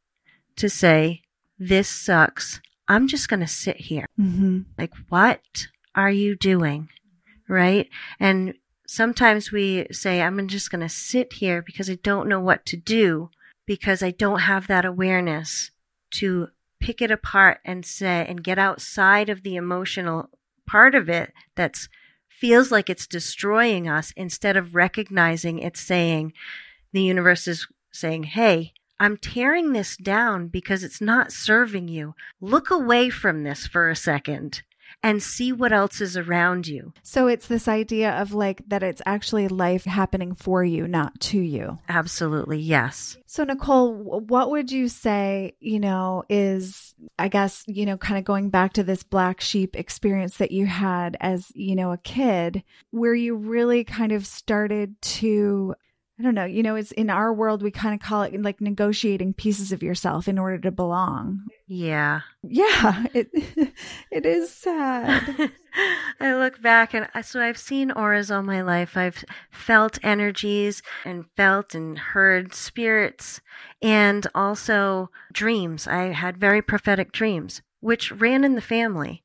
to 0.55 0.69
say, 0.69 1.23
This 1.57 1.89
sucks. 1.89 2.61
I'm 2.87 3.07
just 3.07 3.27
going 3.27 3.41
to 3.41 3.47
sit 3.47 3.77
here. 3.77 4.05
Mm-hmm. 4.19 4.61
Like, 4.77 4.93
what 5.09 5.67
are 5.93 6.09
you 6.09 6.35
doing? 6.35 6.89
Right. 7.47 7.89
And 8.19 8.53
sometimes 8.87 9.51
we 9.51 9.87
say, 9.91 10.21
I'm 10.21 10.47
just 10.47 10.71
going 10.71 10.81
to 10.81 10.89
sit 10.89 11.33
here 11.33 11.61
because 11.61 11.89
I 11.89 11.95
don't 11.95 12.29
know 12.29 12.39
what 12.39 12.65
to 12.67 12.77
do 12.77 13.29
because 13.67 14.01
I 14.01 14.11
don't 14.11 14.39
have 14.39 14.67
that 14.67 14.85
awareness 14.85 15.71
to 16.11 16.47
pick 16.79 17.01
it 17.01 17.11
apart 17.11 17.59
and 17.63 17.85
say, 17.85 18.25
and 18.27 18.43
get 18.43 18.57
outside 18.57 19.29
of 19.29 19.43
the 19.43 19.55
emotional 19.55 20.29
part 20.65 20.95
of 20.95 21.09
it 21.09 21.33
that's 21.55 21.89
feels 22.39 22.71
like 22.71 22.89
it's 22.89 23.05
destroying 23.05 23.87
us 23.89 24.13
instead 24.15 24.55
of 24.55 24.73
recognizing 24.73 25.59
it's 25.59 25.81
saying, 25.81 26.31
the 26.93 27.01
universe 27.01 27.47
is 27.47 27.67
saying, 27.91 28.23
Hey, 28.23 28.73
I'm 28.99 29.17
tearing 29.17 29.73
this 29.73 29.97
down 29.97 30.47
because 30.47 30.83
it's 30.83 31.01
not 31.01 31.31
serving 31.31 31.87
you. 31.87 32.15
Look 32.41 32.69
away 32.69 33.09
from 33.09 33.43
this 33.43 33.67
for 33.67 33.89
a 33.89 33.95
second 33.95 34.61
and 35.01 35.23
see 35.23 35.51
what 35.51 35.71
else 35.71 36.01
is 36.01 36.17
around 36.17 36.67
you. 36.67 36.93
So 37.03 37.27
it's 37.27 37.47
this 37.47 37.67
idea 37.67 38.11
of 38.11 38.33
like 38.33 38.61
that 38.67 38.83
it's 38.83 39.01
actually 39.05 39.47
life 39.47 39.85
happening 39.85 40.35
for 40.35 40.63
you, 40.63 40.87
not 40.87 41.19
to 41.21 41.39
you. 41.39 41.77
Absolutely, 41.87 42.59
yes. 42.59 43.17
So, 43.25 43.43
Nicole, 43.43 43.93
what 43.93 44.49
would 44.49 44.71
you 44.71 44.87
say, 44.87 45.55
you 45.59 45.79
know, 45.79 46.23
is, 46.29 46.95
I 47.17 47.27
guess, 47.27 47.63
you 47.67 47.85
know, 47.85 47.97
kind 47.97 48.17
of 48.17 48.25
going 48.25 48.49
back 48.49 48.73
to 48.73 48.83
this 48.83 49.03
black 49.03 49.39
sheep 49.39 49.75
experience 49.75 50.37
that 50.37 50.51
you 50.51 50.65
had 50.65 51.15
as, 51.19 51.51
you 51.53 51.75
know, 51.75 51.91
a 51.91 51.97
kid, 51.97 52.63
where 52.91 53.13
you 53.15 53.35
really 53.35 53.83
kind 53.83 54.11
of 54.11 54.25
started 54.25 55.01
to 55.01 55.75
I 56.19 56.23
don't 56.23 56.35
know, 56.35 56.43
you 56.43 56.63
know, 56.63 56.75
it's 56.75 56.91
in 56.91 57.09
our 57.09 57.33
world, 57.33 57.63
we 57.63 57.71
kind 57.71 57.93
of 57.93 58.01
call 58.01 58.23
it 58.23 58.41
like 58.41 58.59
negotiating 58.59 59.35
pieces 59.35 59.71
of 59.71 59.81
yourself 59.81 60.27
in 60.27 60.37
order 60.37 60.57
to 60.59 60.71
belong. 60.71 61.45
Yeah. 61.65 62.21
Yeah. 62.43 63.05
It, 63.13 63.29
it 64.11 64.25
is 64.25 64.51
sad. 64.51 65.53
I 66.19 66.33
look 66.33 66.61
back 66.61 66.93
and 66.93 67.07
uh, 67.15 67.21
so 67.21 67.41
I've 67.41 67.57
seen 67.57 67.91
auras 67.91 68.31
all 68.31 68.43
my 68.43 68.61
life. 68.61 68.97
I've 68.97 69.23
felt 69.49 69.97
energies 70.03 70.81
and 71.05 71.23
felt 71.37 71.73
and 71.73 71.97
heard 71.97 72.53
spirits 72.53 73.39
and 73.81 74.27
also 74.35 75.11
dreams. 75.31 75.87
I 75.87 76.07
had 76.07 76.37
very 76.37 76.61
prophetic 76.61 77.13
dreams, 77.13 77.61
which 77.79 78.11
ran 78.11 78.43
in 78.43 78.55
the 78.55 78.61
family. 78.61 79.23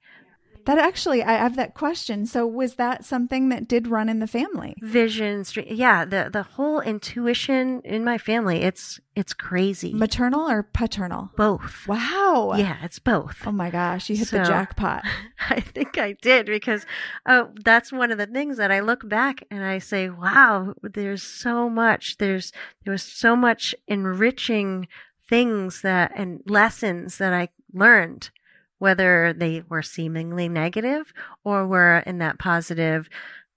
That 0.66 0.78
actually, 0.78 1.22
I 1.22 1.34
have 1.34 1.56
that 1.56 1.74
question. 1.74 2.26
So, 2.26 2.46
was 2.46 2.76
that 2.76 3.04
something 3.04 3.50
that 3.50 3.68
did 3.68 3.86
run 3.86 4.08
in 4.08 4.18
the 4.18 4.26
family? 4.26 4.74
Visions, 4.80 5.56
yeah. 5.56 6.04
The 6.04 6.30
the 6.32 6.42
whole 6.42 6.80
intuition 6.80 7.82
in 7.84 8.04
my 8.04 8.16
family, 8.18 8.62
it's 8.62 9.00
it's 9.14 9.34
crazy. 9.34 9.92
Maternal 9.92 10.48
or 10.48 10.62
paternal? 10.62 11.30
Both. 11.36 11.86
Wow. 11.86 12.54
Yeah, 12.56 12.78
it's 12.82 12.98
both. 12.98 13.42
Oh 13.46 13.52
my 13.52 13.70
gosh, 13.70 14.08
you 14.08 14.16
hit 14.16 14.28
so, 14.28 14.38
the 14.38 14.44
jackpot. 14.44 15.04
I 15.50 15.60
think 15.60 15.98
I 15.98 16.16
did 16.22 16.46
because 16.46 16.86
oh, 17.26 17.50
that's 17.64 17.92
one 17.92 18.10
of 18.10 18.18
the 18.18 18.26
things 18.26 18.56
that 18.56 18.70
I 18.70 18.80
look 18.80 19.08
back 19.08 19.44
and 19.50 19.62
I 19.62 19.78
say, 19.78 20.08
wow, 20.08 20.74
there's 20.82 21.22
so 21.22 21.68
much. 21.68 22.16
There's 22.18 22.52
there 22.84 22.92
was 22.92 23.02
so 23.02 23.36
much 23.36 23.74
enriching 23.86 24.88
things 25.28 25.82
that 25.82 26.12
and 26.16 26.40
lessons 26.46 27.18
that 27.18 27.32
I 27.32 27.48
learned 27.72 28.30
whether 28.78 29.32
they 29.32 29.62
were 29.68 29.82
seemingly 29.82 30.48
negative 30.48 31.12
or 31.44 31.66
were 31.66 31.98
in 32.06 32.18
that 32.18 32.38
positive 32.38 33.08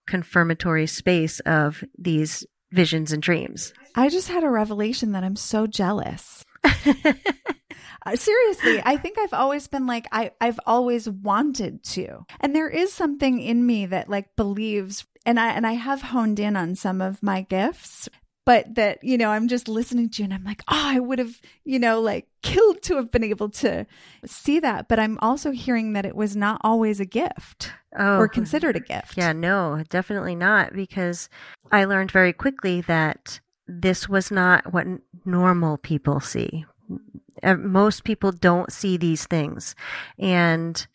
confirmatory 0.07 0.88
space 0.88 1.39
of 1.41 1.83
these 1.97 2.45
visions 2.71 3.12
and 3.12 3.21
dreams. 3.21 3.74
I 3.95 4.09
just 4.09 4.27
had 4.27 4.43
a 4.43 4.50
revelation 4.50 5.12
that 5.13 5.24
I'm 5.24 5.36
so 5.36 5.67
jealous. 5.67 6.43
Uh, 8.07 8.15
seriously, 8.15 8.81
I 8.86 8.95
think 8.95 9.17
I've 9.17 9.33
always 9.33 9.67
been 9.67 9.86
like 9.86 10.07
I 10.13 10.31
I've 10.39 10.62
always 10.65 11.09
wanted 11.09 11.83
to. 11.86 12.25
And 12.39 12.55
there 12.55 12.69
is 12.69 12.93
something 12.93 13.41
in 13.41 13.65
me 13.65 13.86
that 13.88 14.07
like 14.07 14.33
believes 14.38 15.05
and 15.25 15.38
I 15.38 15.50
and 15.50 15.67
I 15.67 15.74
have 15.74 16.03
honed 16.03 16.39
in 16.39 16.55
on 16.55 16.75
some 16.75 17.01
of 17.01 17.21
my 17.21 17.41
gifts 17.41 18.07
but 18.47 18.75
that, 18.75 19.03
you 19.03 19.17
know, 19.17 19.31
I'm 19.31 19.49
just 19.49 19.67
listening 19.67 20.07
to 20.07 20.21
you 20.21 20.23
and 20.23 20.33
I'm 20.33 20.45
like, 20.45 20.63
oh, 20.69 20.81
I 20.85 21.01
would 21.01 21.19
have, 21.19 21.41
you 21.65 21.79
know, 21.79 21.99
like 21.99 22.29
killed 22.43 22.81
to 22.83 22.95
have 22.95 23.11
been 23.11 23.25
able 23.25 23.49
to 23.49 23.85
see 24.25 24.61
that. 24.61 24.87
But 24.87 24.99
I'm 24.99 25.19
also 25.21 25.51
hearing 25.51 25.91
that 25.93 26.05
it 26.05 26.15
was 26.15 26.33
not 26.33 26.61
always 26.63 27.01
a 27.01 27.05
gift 27.05 27.73
oh, 27.99 28.19
or 28.19 28.29
considered 28.29 28.77
a 28.77 28.79
gift. 28.79 29.17
Yeah, 29.17 29.33
no, 29.33 29.83
definitely 29.89 30.33
not. 30.33 30.71
Because 30.71 31.27
I 31.73 31.83
learned 31.83 32.09
very 32.09 32.31
quickly 32.31 32.79
that 32.83 33.41
this 33.67 34.07
was 34.07 34.31
not 34.31 34.71
what 34.71 34.87
normal 35.25 35.77
people 35.77 36.21
see. 36.21 36.65
Most 37.43 38.05
people 38.05 38.31
don't 38.31 38.71
see 38.71 38.95
these 38.95 39.25
things. 39.25 39.75
And 40.17 40.87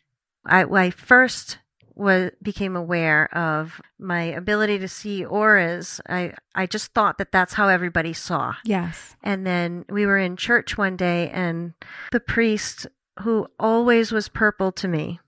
I, 0.47 0.63
I 0.65 0.89
first 0.89 1.59
was 1.95 2.31
became 2.43 2.77
aware 2.77 3.35
of 3.37 3.81
my 3.99 4.23
ability 4.23 4.79
to 4.79 4.89
see 4.89 5.25
auras 5.25 6.01
i 6.09 6.33
i 6.55 6.67
just 6.67 6.93
thought 6.95 7.19
that 7.19 7.33
that's 7.33 7.55
how 7.55 7.69
everybody 7.69 8.13
saw. 8.13 8.55
Yes. 8.65 9.17
And 9.23 9.47
then 9.47 9.85
we 9.89 10.07
were 10.07 10.19
in 10.19 10.37
church 10.37 10.79
one 10.79 10.97
day 10.97 11.31
and 11.31 11.75
the 12.11 12.21
priest 12.21 12.87
who 13.21 13.47
always 13.59 14.11
was 14.13 14.29
purple 14.29 14.73
to 14.73 14.89
me 14.89 15.21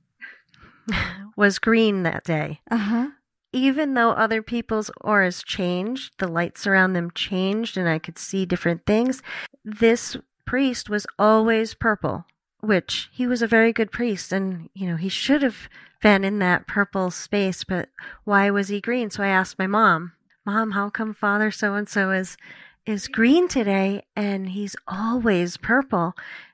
was 1.37 1.59
green 1.59 2.03
that 2.03 2.25
day. 2.25 2.61
Uh-huh. 2.71 3.09
Even 3.53 3.95
though 3.95 4.11
other 4.11 4.43
people's 4.43 4.91
auras 5.01 5.43
changed 5.43 6.15
the 6.19 6.29
lights 6.29 6.67
around 6.67 6.93
them 6.93 7.11
changed 7.15 7.77
and 7.77 7.89
i 7.89 7.99
could 7.99 8.19
see 8.19 8.45
different 8.45 8.85
things 8.87 9.23
this 9.65 10.17
priest 10.45 10.91
was 10.91 11.07
always 11.19 11.75
purple 11.75 12.25
which 12.61 13.11
he 13.13 13.27
was 13.27 13.43
a 13.43 13.47
very 13.47 13.73
good 13.73 13.93
priest 13.93 14.33
and 14.33 14.69
you 14.75 14.87
know 14.89 14.97
he 14.97 15.09
should 15.09 15.43
have 15.43 15.69
been 16.05 16.23
in 16.23 16.39
that 16.39 16.67
purple 16.67 17.11
space, 17.11 17.65
but 17.65 17.89
why 18.25 18.51
was 18.51 18.69
he 18.69 18.79
green? 18.79 19.09
So 19.09 19.23
I 19.23 19.29
asked 19.29 19.59
my 19.59 19.67
mom, 19.67 20.13
Mom, 20.45 20.73
how 20.73 20.91
come 20.91 21.15
Father 21.15 21.51
so 21.51 21.75
and 21.75 21.89
so 21.89 22.11
is 22.11 22.37
is 22.85 23.09
green 23.09 23.49
today 23.49 24.05
and 24.15 24.51
he's 24.51 24.77
always 24.87 25.57
purple? 25.57 26.13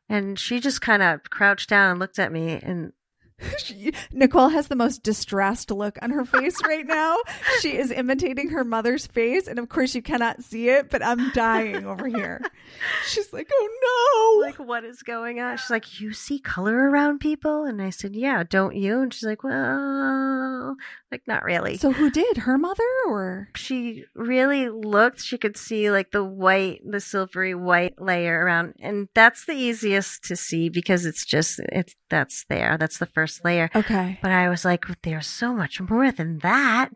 And 0.09 0.39
she 0.39 0.61
just 0.61 0.81
kind 0.81 1.03
of 1.03 1.31
crouched 1.31 1.69
down 1.69 1.91
and 1.91 1.99
looked 1.99 2.21
at 2.21 2.31
me 2.31 2.61
and 2.63 2.93
she, 3.59 3.93
Nicole 4.13 4.49
has 4.49 4.69
the 4.69 4.77
most 4.77 5.03
distressed 5.03 5.71
look 5.71 5.99
on 6.03 6.11
her 6.11 6.25
face 6.25 6.63
right 6.65 6.87
now. 6.87 7.19
She 7.61 7.77
is 7.77 7.91
imitating 7.91 8.51
her 8.51 8.65
mother's 8.65 9.07
face, 9.07 9.47
and 9.47 9.59
of 9.59 9.69
course, 9.69 9.95
you 9.95 10.03
cannot 10.03 10.43
see 10.43 10.69
it, 10.69 10.91
but 10.91 11.05
I'm 11.05 11.31
dying 11.31 11.87
over 11.87 12.07
here. 12.07 12.41
She's 13.07 13.33
like, 13.33 13.51
"Oh 13.53 14.41
no!" 14.43 14.47
Like, 14.47 14.59
what 14.59 14.85
is 14.85 15.03
going 15.03 15.41
on? 15.41 15.57
She's 15.57 15.71
like, 15.71 16.01
"You 16.01 16.13
see 16.13 16.39
color 16.39 16.75
around 16.91 17.19
people?" 17.21 17.65
And 17.65 17.81
I 17.83 17.91
said, 17.91 18.15
"Yeah, 18.15 18.43
don't 18.49 18.77
you?" 18.77 19.01
And 19.01 19.13
she's 19.13 19.25
like, 19.25 19.43
"Well, 19.43 20.77
like 21.11 21.23
not 21.27 21.45
really." 21.45 21.77
So, 21.77 21.93
who 21.93 22.11
did? 22.11 22.39
Her 22.39 22.59
mother, 22.59 22.85
or 23.09 23.49
she 23.57 24.05
really 24.15 24.69
looked? 24.69 25.21
She 25.21 25.39
could 25.39 25.57
see 25.57 25.91
like 25.91 26.11
the 26.13 26.25
white, 26.25 26.81
the 26.89 27.01
silvery 27.01 27.55
white 27.55 28.01
layer 28.01 28.45
around, 28.45 28.75
and 28.81 29.09
that's 29.15 29.45
the 29.45 29.53
easiest 29.53 30.25
to 30.25 30.37
see 30.37 30.69
because 30.69 31.05
it's 31.05 31.25
just 31.25 31.61
it's 31.73 31.95
that's 32.09 32.45
there. 32.49 32.77
That's 32.79 32.99
the 32.99 33.07
first 33.07 33.30
first 33.31 33.45
layer. 33.45 33.71
Okay. 33.75 34.19
But 34.21 34.33
I 34.33 34.49
was 34.49 34.65
like, 34.65 34.85
there's 35.03 35.27
so 35.27 35.55
much 35.55 35.81
more 35.81 36.11
than 36.11 36.39
that. 36.39 36.91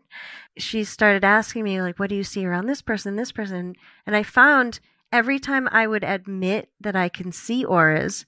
She 0.57 0.83
started 0.83 1.23
asking 1.23 1.63
me, 1.63 1.81
like, 1.81 1.99
what 1.99 2.09
do 2.09 2.15
you 2.15 2.23
see 2.23 2.45
around 2.45 2.67
this 2.67 2.81
person, 2.81 3.15
this 3.15 3.31
person? 3.31 3.75
And 4.05 4.15
I 4.15 4.23
found 4.23 4.79
every 5.11 5.39
time 5.39 5.67
I 5.71 5.87
would 5.87 6.03
admit 6.03 6.69
that 6.79 6.95
I 6.95 7.09
can 7.09 7.31
see 7.31 7.63
auras, 7.63 8.25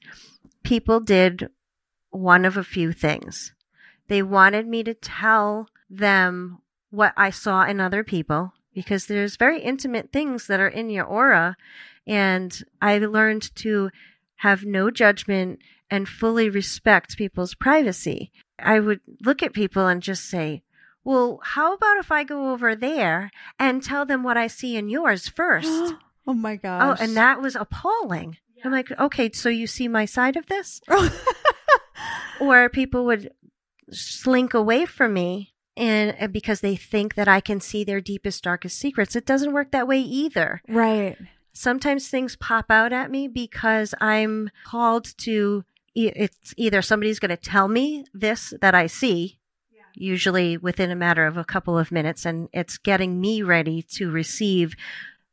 people 0.63 0.99
did 0.99 1.49
one 2.09 2.45
of 2.45 2.57
a 2.57 2.63
few 2.63 2.91
things. 2.93 3.53
They 4.07 4.23
wanted 4.23 4.67
me 4.67 4.83
to 4.83 4.93
tell 4.93 5.67
them 5.89 6.59
what 6.89 7.13
I 7.17 7.29
saw 7.29 7.65
in 7.65 7.81
other 7.81 8.03
people 8.03 8.53
because 8.73 9.07
there's 9.07 9.35
very 9.35 9.61
intimate 9.61 10.11
things 10.13 10.47
that 10.47 10.59
are 10.59 10.67
in 10.67 10.89
your 10.89 11.05
aura. 11.05 11.57
And 12.05 12.57
I 12.81 12.99
learned 12.99 13.53
to 13.57 13.89
have 14.37 14.63
no 14.63 14.91
judgment 14.91 15.59
and 15.89 16.07
fully 16.07 16.49
respect 16.49 17.17
people's 17.17 17.53
privacy. 17.53 18.31
I 18.59 18.79
would 18.79 19.01
look 19.23 19.43
at 19.43 19.53
people 19.53 19.87
and 19.87 20.01
just 20.01 20.25
say, 20.25 20.63
well, 21.03 21.39
how 21.43 21.73
about 21.73 21.97
if 21.97 22.11
I 22.11 22.23
go 22.23 22.51
over 22.51 22.75
there 22.75 23.31
and 23.59 23.81
tell 23.81 24.05
them 24.05 24.23
what 24.23 24.37
I 24.37 24.47
see 24.47 24.75
in 24.75 24.89
yours 24.89 25.27
first? 25.35 25.69
oh 26.27 26.33
my 26.33 26.55
gosh. 26.55 26.97
Oh, 26.99 27.03
and 27.03 27.15
that 27.15 27.41
was 27.41 27.55
appalling. 27.55 28.37
Yeah. 28.55 28.63
I'm 28.65 28.71
like, 28.71 28.91
okay, 28.99 29.31
so 29.31 29.49
you 29.49 29.67
see 29.67 29.87
my 29.87 30.05
side 30.05 30.35
of 30.35 30.47
this? 30.47 30.81
or 32.39 32.69
people 32.69 33.05
would 33.05 33.31
slink 33.91 34.53
away 34.53 34.85
from 34.85 35.13
me 35.13 35.53
and 35.77 36.15
uh, 36.19 36.27
because 36.27 36.61
they 36.61 36.75
think 36.75 37.15
that 37.15 37.27
I 37.27 37.39
can 37.39 37.61
see 37.61 37.83
their 37.83 38.01
deepest 38.01 38.43
darkest 38.43 38.77
secrets. 38.77 39.15
It 39.15 39.25
doesn't 39.25 39.53
work 39.53 39.71
that 39.71 39.87
way 39.87 39.99
either. 39.99 40.61
Right. 40.67 41.15
Sometimes 41.53 42.09
things 42.09 42.35
pop 42.35 42.65
out 42.69 42.91
at 42.91 43.09
me 43.09 43.27
because 43.27 43.95
I'm 44.01 44.49
called 44.65 45.13
to 45.19 45.63
it's 46.05 46.53
either 46.57 46.81
somebody's 46.81 47.19
going 47.19 47.29
to 47.29 47.37
tell 47.37 47.67
me 47.67 48.05
this 48.13 48.53
that 48.61 48.75
I 48.75 48.87
see, 48.87 49.39
usually 49.93 50.57
within 50.57 50.91
a 50.91 50.95
matter 50.95 51.25
of 51.25 51.37
a 51.37 51.43
couple 51.43 51.77
of 51.77 51.91
minutes, 51.91 52.25
and 52.25 52.49
it's 52.53 52.77
getting 52.77 53.19
me 53.19 53.41
ready 53.41 53.81
to 53.93 54.11
receive 54.11 54.75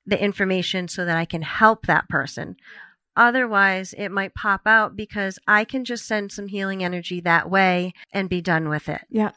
the 0.07 0.23
information 0.23 0.89
so 0.89 1.05
that 1.05 1.17
I 1.17 1.25
can 1.25 1.43
help 1.43 1.87
that 1.87 2.09
person. 2.09 2.57
Otherwise, 3.17 3.95
it 3.97 4.11
might 4.11 4.35
pop 4.35 4.63
out 4.67 4.97
because 4.97 5.39
I 5.47 5.65
can 5.65 5.85
just 5.85 6.07
send 6.07 6.33
some 6.33 6.49
healing 6.49 6.83
energy 6.83 7.21
that 7.21 7.49
way 7.49 7.93
and 8.13 8.29
be 8.29 8.41
done 8.41 8.69
with 8.69 8.89
it. 8.89 9.03
Yeah. 9.09 9.31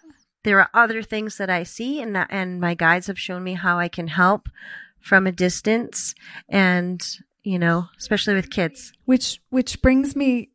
There 0.44 0.60
are 0.60 0.70
other 0.74 1.04
things 1.04 1.38
that 1.38 1.50
I 1.50 1.64
see 1.64 2.02
and 2.02 2.16
that, 2.16 2.28
and 2.32 2.60
my 2.60 2.74
guides 2.74 3.08
have 3.08 3.20
shown 3.20 3.44
me 3.44 3.54
how 3.54 3.78
I 3.80 3.88
can 3.88 4.08
help 4.08 4.50
from 5.00 5.28
a 5.28 5.32
distance 5.32 6.16
and, 6.50 7.06
you 7.44 7.60
know, 7.60 7.90
especially 7.98 8.34
with 8.34 8.50
kids. 8.50 8.94
Which 9.06 9.42
which 9.50 9.82
brings 9.82 10.16
me 10.16 10.50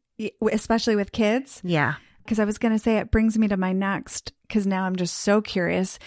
especially 0.51 0.97
with 0.97 1.13
kids. 1.13 1.61
Yeah. 1.65 1.95
Because 2.23 2.39
I 2.39 2.45
was 2.45 2.59
going 2.59 2.73
to 2.73 2.79
say 2.79 2.99
it 2.99 3.11
brings 3.11 3.39
me 3.39 3.49
to 3.49 3.57
my 3.57 3.73
next 3.73 4.33
cuz 4.49 4.67
now 4.67 4.85
I'm 4.85 4.97
just 4.97 5.17
so 5.17 5.41
curious 5.41 5.99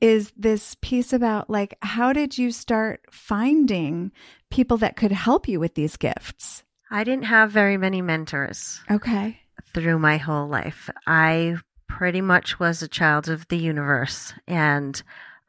is 0.00 0.32
this 0.36 0.76
piece 0.82 1.12
about 1.12 1.48
like 1.48 1.76
how 1.80 2.12
did 2.12 2.36
you 2.36 2.50
start 2.50 3.00
finding 3.10 4.12
people 4.50 4.76
that 4.76 4.96
could 4.96 5.12
help 5.12 5.48
you 5.48 5.58
with 5.58 5.74
these 5.74 5.96
gifts? 5.96 6.62
I 6.90 7.04
didn't 7.04 7.24
have 7.24 7.50
very 7.50 7.76
many 7.76 8.02
mentors. 8.02 8.80
Okay. 8.90 9.40
Through 9.72 9.98
my 9.98 10.18
whole 10.18 10.46
life. 10.46 10.90
I 11.06 11.56
pretty 11.88 12.20
much 12.20 12.60
was 12.60 12.82
a 12.82 12.88
child 12.88 13.28
of 13.28 13.48
the 13.48 13.56
universe 13.56 14.32
and 14.46 15.02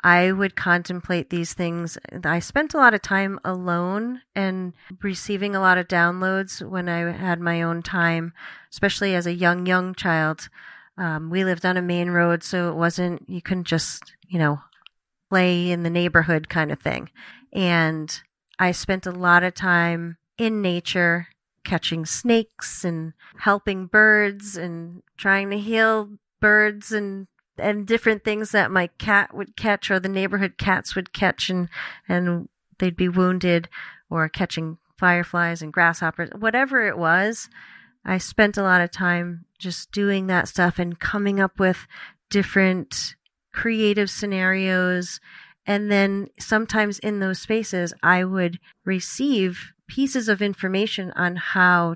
I 0.06 0.32
would 0.32 0.56
contemplate 0.56 1.32
these 1.32 1.56
things. 1.56 1.98
I 2.24 2.38
spent 2.38 2.76
a 2.76 2.78
lot 2.78 2.94
of 2.94 3.02
time 3.02 3.40
alone 3.44 4.22
and 4.36 4.74
receiving 5.02 5.56
a 5.56 5.60
lot 5.60 5.80
of 5.80 5.88
downloads 5.88 6.62
when 6.62 6.88
I 6.88 7.12
had 7.12 7.40
my 7.40 7.64
own 7.64 7.82
time, 7.82 8.32
especially 8.72 9.16
as 9.16 9.26
a 9.26 9.34
young, 9.34 9.66
young 9.66 9.96
child. 9.96 10.48
Um, 10.96 11.32
we 11.32 11.44
lived 11.44 11.66
on 11.66 11.76
a 11.76 11.82
main 11.82 12.12
road, 12.12 12.44
so 12.44 12.70
it 12.70 12.76
wasn't, 12.76 13.28
you 13.28 13.42
couldn't 13.42 13.66
just, 13.66 14.14
you 14.28 14.38
know, 14.38 14.60
play 15.32 15.72
in 15.72 15.82
the 15.82 15.90
neighborhood 15.90 16.50
kind 16.50 16.72
of 16.72 16.80
thing. 16.80 17.10
And 17.52 18.16
I 18.60 18.74
spent 18.74 19.08
a 19.08 19.12
lot 19.12 19.42
of 19.42 19.56
time 19.56 20.18
in 20.38 20.62
nature, 20.62 21.30
catching 21.64 22.06
snakes 22.06 22.86
and 22.86 23.14
helping 23.40 23.88
birds 23.88 24.56
and 24.56 25.02
trying 25.18 25.50
to 25.50 25.58
heal 25.58 26.12
birds 26.40 26.92
and 26.92 27.26
and 27.58 27.88
different 27.88 28.24
things 28.24 28.52
that 28.52 28.72
my 28.72 28.88
cat 28.98 29.34
would 29.34 29.56
catch 29.56 29.90
or 29.90 30.00
the 30.00 30.10
neighborhood 30.10 30.58
cats 30.58 30.96
would 30.96 31.14
catch 31.14 31.50
and 31.50 31.70
and 32.08 32.50
they'd 32.80 32.96
be 32.96 33.10
wounded 33.10 33.70
or 34.10 34.28
catching 34.30 34.78
fireflies 34.98 35.62
and 35.62 35.74
grasshoppers 35.74 36.30
whatever 36.38 36.88
it 36.88 36.98
was 36.98 37.50
i 38.06 38.18
spent 38.18 38.58
a 38.58 38.64
lot 38.64 38.82
of 38.82 38.92
time 38.92 39.46
just 39.58 39.92
doing 39.92 40.28
that 40.28 40.48
stuff 40.48 40.80
and 40.80 41.00
coming 41.00 41.40
up 41.40 41.60
with 41.60 41.88
different 42.30 43.16
creative 43.54 44.10
scenarios 44.10 45.20
and 45.68 45.92
then 45.92 46.28
sometimes 46.40 47.00
in 47.00 47.20
those 47.20 47.40
spaces 47.40 47.94
i 48.04 48.24
would 48.24 48.60
receive 48.84 49.74
pieces 49.88 50.28
of 50.28 50.42
information 50.42 51.12
on 51.12 51.36
how 51.36 51.96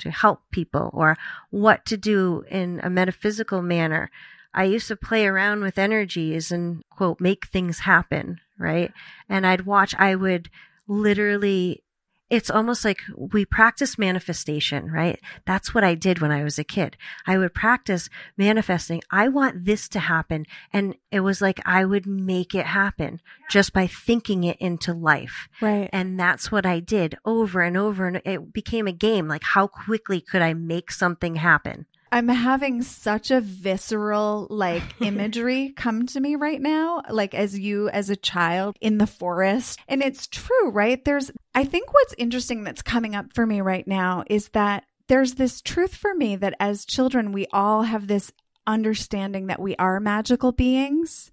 to 0.00 0.10
help 0.10 0.40
people 0.50 0.90
or 0.92 1.16
what 1.50 1.84
to 1.86 1.96
do 1.96 2.44
in 2.50 2.80
a 2.82 2.90
metaphysical 2.90 3.62
manner. 3.62 4.10
I 4.52 4.64
used 4.64 4.88
to 4.88 4.96
play 4.96 5.26
around 5.26 5.62
with 5.62 5.78
energies 5.78 6.50
and 6.50 6.82
quote, 6.90 7.20
make 7.20 7.46
things 7.46 7.80
happen, 7.80 8.40
right? 8.58 8.92
And 9.28 9.46
I'd 9.46 9.66
watch, 9.66 9.94
I 9.98 10.14
would 10.14 10.50
literally 10.88 11.84
it's 12.30 12.48
almost 12.48 12.84
like 12.84 13.00
we 13.16 13.44
practice 13.44 13.98
manifestation, 13.98 14.90
right? 14.90 15.18
That's 15.46 15.74
what 15.74 15.82
I 15.82 15.96
did 15.96 16.20
when 16.20 16.30
I 16.30 16.44
was 16.44 16.60
a 16.60 16.64
kid. 16.64 16.96
I 17.26 17.36
would 17.36 17.52
practice 17.52 18.08
manifesting. 18.36 19.02
I 19.10 19.26
want 19.26 19.64
this 19.64 19.88
to 19.90 19.98
happen. 19.98 20.46
And 20.72 20.94
it 21.10 21.20
was 21.20 21.42
like 21.42 21.60
I 21.66 21.84
would 21.84 22.06
make 22.06 22.54
it 22.54 22.66
happen 22.66 23.20
just 23.50 23.72
by 23.72 23.88
thinking 23.88 24.44
it 24.44 24.56
into 24.60 24.94
life. 24.94 25.48
Right. 25.60 25.90
And 25.92 26.18
that's 26.18 26.52
what 26.52 26.64
I 26.64 26.78
did 26.78 27.18
over 27.24 27.62
and 27.62 27.76
over. 27.76 28.06
And 28.06 28.22
it 28.24 28.52
became 28.52 28.86
a 28.86 28.92
game. 28.92 29.26
Like, 29.26 29.42
how 29.42 29.66
quickly 29.66 30.20
could 30.20 30.40
I 30.40 30.54
make 30.54 30.92
something 30.92 31.34
happen? 31.34 31.86
I'm 32.12 32.28
having 32.28 32.82
such 32.82 33.30
a 33.30 33.40
visceral 33.40 34.46
like 34.50 34.82
imagery 35.00 35.72
come 35.76 36.06
to 36.06 36.20
me 36.20 36.34
right 36.34 36.60
now, 36.60 37.02
like 37.08 37.34
as 37.34 37.58
you 37.58 37.88
as 37.90 38.10
a 38.10 38.16
child 38.16 38.76
in 38.80 38.98
the 38.98 39.06
forest. 39.06 39.78
And 39.88 40.02
it's 40.02 40.26
true, 40.26 40.70
right? 40.70 41.04
There's, 41.04 41.30
I 41.54 41.64
think 41.64 41.92
what's 41.92 42.14
interesting 42.18 42.64
that's 42.64 42.82
coming 42.82 43.14
up 43.14 43.32
for 43.32 43.46
me 43.46 43.60
right 43.60 43.86
now 43.86 44.24
is 44.28 44.48
that 44.50 44.84
there's 45.08 45.34
this 45.34 45.60
truth 45.60 45.94
for 45.94 46.14
me 46.14 46.36
that 46.36 46.54
as 46.60 46.84
children, 46.84 47.32
we 47.32 47.46
all 47.52 47.82
have 47.82 48.06
this 48.06 48.32
understanding 48.66 49.46
that 49.46 49.60
we 49.60 49.76
are 49.76 50.00
magical 50.00 50.52
beings 50.52 51.30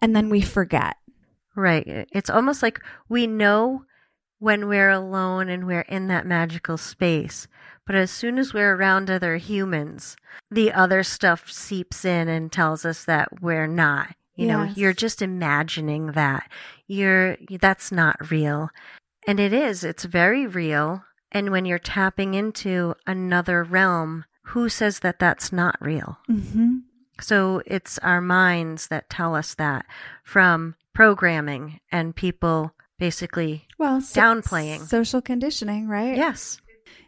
and 0.00 0.14
then 0.14 0.28
we 0.28 0.40
forget. 0.40 0.96
Right. 1.54 2.08
It's 2.12 2.30
almost 2.30 2.62
like 2.62 2.80
we 3.08 3.26
know 3.26 3.84
when 4.38 4.66
we're 4.66 4.90
alone 4.90 5.48
and 5.48 5.66
we're 5.66 5.82
in 5.82 6.08
that 6.08 6.26
magical 6.26 6.76
space. 6.76 7.46
But 7.92 7.98
as 7.98 8.10
soon 8.10 8.38
as 8.38 8.54
we're 8.54 8.74
around 8.74 9.10
other 9.10 9.36
humans, 9.36 10.16
the 10.50 10.72
other 10.72 11.02
stuff 11.02 11.52
seeps 11.52 12.06
in 12.06 12.26
and 12.26 12.50
tells 12.50 12.86
us 12.86 13.04
that 13.04 13.42
we're 13.42 13.66
not. 13.66 14.16
You 14.34 14.46
yes. 14.46 14.56
know, 14.56 14.72
you're 14.74 14.94
just 14.94 15.20
imagining 15.20 16.12
that. 16.12 16.50
You're 16.86 17.36
that's 17.60 17.92
not 17.92 18.30
real. 18.30 18.70
And 19.26 19.38
it 19.38 19.52
is. 19.52 19.84
It's 19.84 20.04
very 20.04 20.46
real. 20.46 21.04
And 21.32 21.50
when 21.50 21.66
you're 21.66 21.78
tapping 21.78 22.32
into 22.32 22.94
another 23.06 23.62
realm, 23.62 24.24
who 24.44 24.70
says 24.70 25.00
that 25.00 25.18
that's 25.18 25.52
not 25.52 25.76
real? 25.78 26.16
Mm-hmm. 26.30 26.76
So 27.20 27.60
it's 27.66 27.98
our 27.98 28.22
minds 28.22 28.88
that 28.88 29.10
tell 29.10 29.34
us 29.34 29.52
that 29.56 29.84
from 30.24 30.76
programming 30.94 31.80
and 31.90 32.16
people 32.16 32.72
basically 32.98 33.66
well 33.78 34.00
so 34.00 34.18
downplaying 34.18 34.80
social 34.88 35.20
conditioning, 35.20 35.88
right? 35.88 36.16
Yes. 36.16 36.61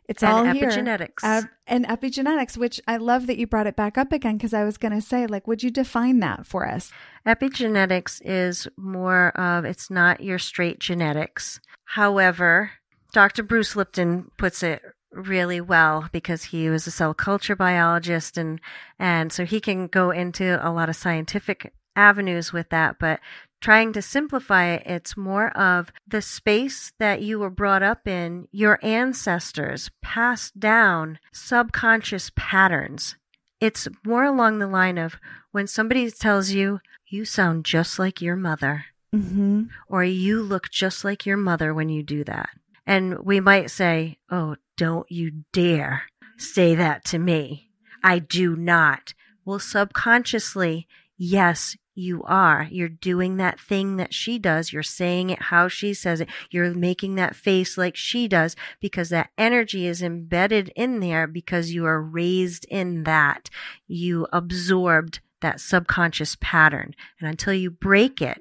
It's 0.08 0.22
and 0.22 0.32
all 0.32 0.44
epigenetics. 0.44 1.22
Here. 1.22 1.50
and 1.66 1.86
epigenetics, 1.86 2.56
which 2.56 2.80
I 2.86 2.98
love 2.98 3.26
that 3.26 3.38
you 3.38 3.46
brought 3.46 3.66
it 3.66 3.76
back 3.76 3.96
up 3.96 4.12
again 4.12 4.36
because 4.36 4.52
I 4.52 4.64
was 4.64 4.76
going 4.76 4.92
to 4.92 5.00
say, 5.00 5.26
like, 5.26 5.46
would 5.46 5.62
you 5.62 5.70
define 5.70 6.20
that 6.20 6.46
for 6.46 6.68
us? 6.68 6.92
Epigenetics 7.26 8.20
is 8.24 8.68
more 8.76 9.28
of 9.30 9.64
it's 9.64 9.90
not 9.90 10.22
your 10.22 10.38
straight 10.38 10.78
genetics. 10.78 11.60
However, 11.84 12.72
Dr. 13.12 13.42
Bruce 13.42 13.76
Lipton 13.76 14.30
puts 14.36 14.62
it 14.62 14.82
really 15.12 15.60
well 15.60 16.08
because 16.12 16.44
he 16.44 16.68
was 16.68 16.86
a 16.86 16.90
cell 16.90 17.14
culture 17.14 17.54
biologist 17.54 18.36
and 18.36 18.60
and 18.98 19.32
so 19.32 19.44
he 19.44 19.60
can 19.60 19.86
go 19.86 20.10
into 20.10 20.58
a 20.66 20.70
lot 20.72 20.88
of 20.88 20.96
scientific 20.96 21.72
avenues 21.94 22.52
with 22.52 22.68
that 22.70 22.96
but 22.98 23.20
trying 23.64 23.94
to 23.94 24.02
simplify 24.02 24.66
it, 24.66 24.82
it's 24.84 25.16
more 25.16 25.48
of 25.56 25.90
the 26.06 26.20
space 26.20 26.92
that 26.98 27.22
you 27.22 27.38
were 27.38 27.48
brought 27.48 27.82
up 27.82 28.06
in, 28.06 28.46
your 28.52 28.78
ancestors 28.82 29.90
passed 30.02 30.60
down 30.60 31.18
subconscious 31.32 32.30
patterns. 32.36 33.16
It's 33.60 33.88
more 34.04 34.24
along 34.24 34.58
the 34.58 34.66
line 34.66 34.98
of 34.98 35.16
when 35.50 35.66
somebody 35.66 36.10
tells 36.10 36.50
you, 36.50 36.80
you 37.06 37.24
sound 37.24 37.64
just 37.64 37.98
like 37.98 38.20
your 38.20 38.36
mother, 38.36 38.84
mm-hmm. 39.14 39.62
or 39.88 40.04
you 40.04 40.42
look 40.42 40.68
just 40.68 41.02
like 41.02 41.24
your 41.24 41.38
mother 41.38 41.72
when 41.72 41.88
you 41.88 42.02
do 42.02 42.22
that. 42.24 42.50
And 42.86 43.20
we 43.20 43.40
might 43.40 43.70
say, 43.70 44.18
oh, 44.30 44.56
don't 44.76 45.10
you 45.10 45.44
dare 45.54 46.02
say 46.36 46.74
that 46.74 47.02
to 47.06 47.18
me. 47.18 47.70
I 48.02 48.18
do 48.18 48.56
not. 48.56 49.14
Well, 49.46 49.58
subconsciously, 49.58 50.86
yes, 51.16 51.78
you 51.94 52.22
are. 52.24 52.68
You're 52.70 52.88
doing 52.88 53.36
that 53.36 53.60
thing 53.60 53.96
that 53.96 54.12
she 54.12 54.38
does. 54.38 54.72
You're 54.72 54.82
saying 54.82 55.30
it 55.30 55.42
how 55.42 55.68
she 55.68 55.94
says 55.94 56.20
it. 56.20 56.28
You're 56.50 56.74
making 56.74 57.14
that 57.14 57.36
face 57.36 57.78
like 57.78 57.96
she 57.96 58.28
does 58.28 58.56
because 58.80 59.08
that 59.10 59.30
energy 59.38 59.86
is 59.86 60.02
embedded 60.02 60.72
in 60.74 61.00
there 61.00 61.26
because 61.26 61.72
you 61.72 61.86
are 61.86 62.02
raised 62.02 62.66
in 62.66 63.04
that. 63.04 63.50
You 63.86 64.26
absorbed 64.32 65.20
that 65.40 65.60
subconscious 65.60 66.36
pattern. 66.40 66.94
And 67.20 67.28
until 67.28 67.54
you 67.54 67.70
break 67.70 68.20
it, 68.22 68.40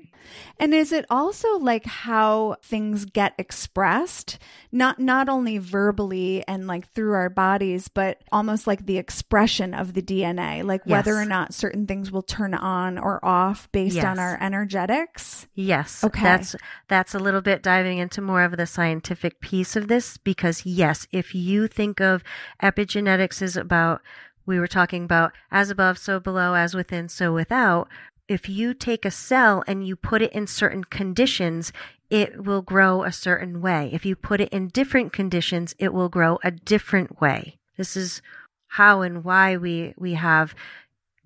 and 0.59 0.73
is 0.73 0.91
it 0.91 1.05
also 1.09 1.57
like 1.57 1.85
how 1.85 2.57
things 2.61 3.05
get 3.05 3.33
expressed, 3.37 4.39
not 4.71 4.99
not 4.99 5.29
only 5.29 5.57
verbally 5.57 6.43
and 6.47 6.67
like 6.67 6.89
through 6.91 7.13
our 7.13 7.29
bodies, 7.29 7.87
but 7.87 8.21
almost 8.31 8.67
like 8.67 8.85
the 8.85 8.97
expression 8.97 9.73
of 9.73 9.93
the 9.93 10.01
DNA, 10.01 10.63
like 10.63 10.81
yes. 10.85 10.91
whether 10.91 11.15
or 11.15 11.25
not 11.25 11.53
certain 11.53 11.87
things 11.87 12.11
will 12.11 12.21
turn 12.21 12.53
on 12.53 12.97
or 12.97 13.23
off 13.23 13.71
based 13.71 13.95
yes. 13.95 14.05
on 14.05 14.19
our 14.19 14.37
energetics? 14.41 15.47
Yes. 15.55 16.03
Okay. 16.03 16.23
That's 16.23 16.55
that's 16.87 17.15
a 17.15 17.19
little 17.19 17.41
bit 17.41 17.63
diving 17.63 17.97
into 17.97 18.21
more 18.21 18.43
of 18.43 18.57
the 18.57 18.67
scientific 18.67 19.39
piece 19.41 19.75
of 19.75 19.87
this 19.87 20.17
because 20.17 20.65
yes, 20.65 21.07
if 21.11 21.33
you 21.33 21.67
think 21.67 21.99
of 21.99 22.23
epigenetics 22.61 23.41
is 23.41 23.57
about 23.57 24.01
we 24.45 24.59
were 24.59 24.67
talking 24.67 25.05
about 25.05 25.31
as 25.51 25.69
above, 25.69 25.97
so 25.97 26.19
below, 26.19 26.53
as 26.53 26.75
within, 26.75 27.07
so 27.07 27.33
without 27.33 27.87
if 28.27 28.47
you 28.49 28.73
take 28.73 29.05
a 29.05 29.11
cell 29.11 29.63
and 29.67 29.85
you 29.85 29.95
put 29.95 30.21
it 30.21 30.31
in 30.31 30.47
certain 30.47 30.83
conditions, 30.83 31.73
it 32.09 32.43
will 32.43 32.61
grow 32.61 33.03
a 33.03 33.11
certain 33.11 33.61
way. 33.61 33.89
If 33.91 34.05
you 34.05 34.15
put 34.15 34.39
it 34.39 34.49
in 34.49 34.69
different 34.69 35.13
conditions, 35.13 35.75
it 35.79 35.93
will 35.93 36.09
grow 36.09 36.39
a 36.43 36.51
different 36.51 37.19
way. 37.19 37.57
This 37.77 37.97
is 37.97 38.21
how 38.67 39.01
and 39.01 39.23
why 39.23 39.57
we, 39.57 39.93
we 39.97 40.13
have 40.13 40.55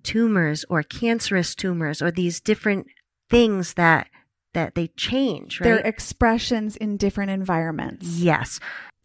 tumors 0.02 0.64
or 0.68 0.82
cancerous 0.82 1.54
tumors 1.54 2.00
or 2.00 2.10
these 2.10 2.40
different 2.40 2.86
things 3.28 3.74
that 3.74 4.08
that 4.54 4.74
they 4.74 4.88
change, 4.88 5.60
right? 5.60 5.66
Their 5.66 5.78
expressions 5.78 6.74
in 6.76 6.96
different 6.96 7.30
environments. 7.30 8.18
Yes. 8.18 8.58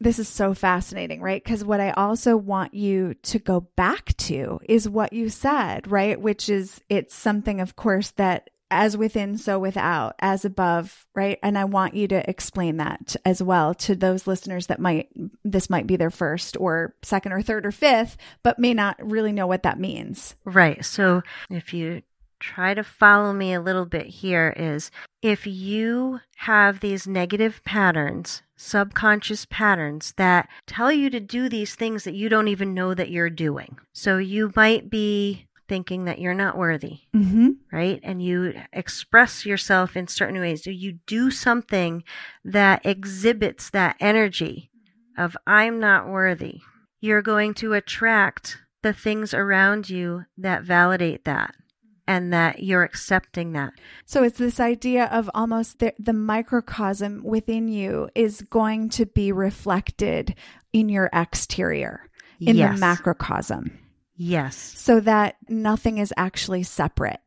This 0.04 0.20
is 0.20 0.28
so 0.28 0.54
fascinating, 0.54 1.22
right? 1.22 1.42
Because 1.42 1.63
what 1.63 1.80
I 1.80 1.92
also 1.92 2.36
want 2.36 2.74
you 2.74 3.13
to 3.24 3.39
go 3.39 3.62
back 3.62 4.18
to 4.18 4.60
is 4.68 4.89
what 4.89 5.13
you 5.13 5.30
said, 5.30 5.89
right? 5.89 6.20
Which 6.20 6.50
is 6.50 6.82
it's 6.89 7.16
something, 7.16 7.62
of 7.62 7.78
course, 7.78 8.12
that 8.12 8.50
as 8.70 8.98
within, 8.98 9.38
so 9.38 9.60
without, 9.60 10.16
as 10.20 10.44
above, 10.44 11.06
right? 11.16 11.39
And 11.42 11.58
I 11.58 11.66
want 11.66 11.94
you 11.94 12.08
to 12.10 12.30
explain 12.30 12.78
that 12.78 13.16
as 13.24 13.42
well 13.42 13.74
to 13.76 13.96
those 13.96 14.28
listeners 14.28 14.68
that 14.68 14.80
might, 14.80 15.10
this 15.46 15.70
might 15.70 15.88
be 15.88 15.96
their 15.96 16.10
first 16.10 16.58
or 16.60 16.96
second 17.04 17.32
or 17.32 17.42
third 17.42 17.66
or 17.66 17.72
fifth, 17.72 18.18
but 18.42 18.60
may 18.60 18.74
not 18.74 18.98
really 19.00 19.32
know 19.32 19.48
what 19.48 19.63
that 19.63 19.80
means. 19.80 20.36
Right. 20.44 20.84
So 20.84 21.22
if 21.50 21.74
you 21.74 22.02
try 22.43 22.73
to 22.73 22.84
follow 22.84 23.32
me 23.32 23.53
a 23.53 23.62
little 23.62 23.86
bit 23.86 24.06
here 24.06 24.53
is 24.58 24.91
if 25.21 25.47
you 25.47 26.19
have 26.36 26.82
these 26.82 27.08
negative 27.08 27.62
patterns, 27.63 28.43
subconscious 28.58 29.45
patterns 29.45 30.13
that 30.17 30.49
tell 30.67 30.91
you 30.91 31.10
to 31.10 31.21
do 31.21 31.47
these 31.47 31.73
things 31.73 32.03
that 32.03 32.13
you 32.13 32.27
don't 32.27 32.49
even 32.49 32.73
know 32.73 32.93
that 32.93 33.10
you're 33.10 33.29
doing. 33.29 33.77
So 33.93 34.17
you 34.17 34.51
might 34.58 34.89
be 34.89 35.47
thinking 35.69 36.03
that 36.03 36.19
you're 36.19 36.34
not 36.34 36.58
worthy, 36.58 36.99
mm-hmm. 37.15 37.51
right? 37.71 38.01
And 38.03 38.21
you 38.21 38.53
express 38.73 39.45
yourself 39.45 39.95
in 39.95 40.10
certain 40.10 40.39
ways. 40.39 40.65
So 40.65 40.69
you 40.69 40.99
do 41.08 41.32
something 41.32 42.03
that 42.43 42.86
exhibits 42.86 43.69
that 43.69 43.95
energy 44.01 44.69
of 45.17 45.38
I'm 45.47 45.79
not 45.79 46.10
worthy. 46.10 46.60
You're 46.99 47.21
going 47.21 47.53
to 47.56 47.73
attract 47.73 48.58
the 48.82 48.91
things 48.91 49.34
around 49.34 49.89
you 49.89 50.25
that 50.38 50.63
validate 50.63 51.23
that 51.23 51.56
and 52.08 52.34
that 52.34 52.63
you're 52.63 52.84
accepting 52.84 53.54
that. 53.54 53.74
So 54.06 54.24
it's 54.24 54.38
this 54.38 54.60
idea 54.60 55.06
of 55.06 55.30
almost 55.34 55.80
the, 55.80 55.94
the, 55.98 56.13
microcosm 56.13 57.24
within 57.24 57.68
you 57.68 58.10
is 58.16 58.42
going 58.42 58.89
to 58.89 59.06
be 59.06 59.32
reflected 59.32 60.36
in 60.74 60.89
your 60.89 61.10
exterior, 61.13 62.10
in 62.39 62.58
yes. 62.58 62.74
the 62.74 62.80
macrocosm. 62.80 63.80
Yes. 64.16 64.56
So 64.56 65.00
that 65.02 65.38
nothing 65.48 65.98
is 65.98 66.13
actually 66.18 66.63
separate, 66.63 67.22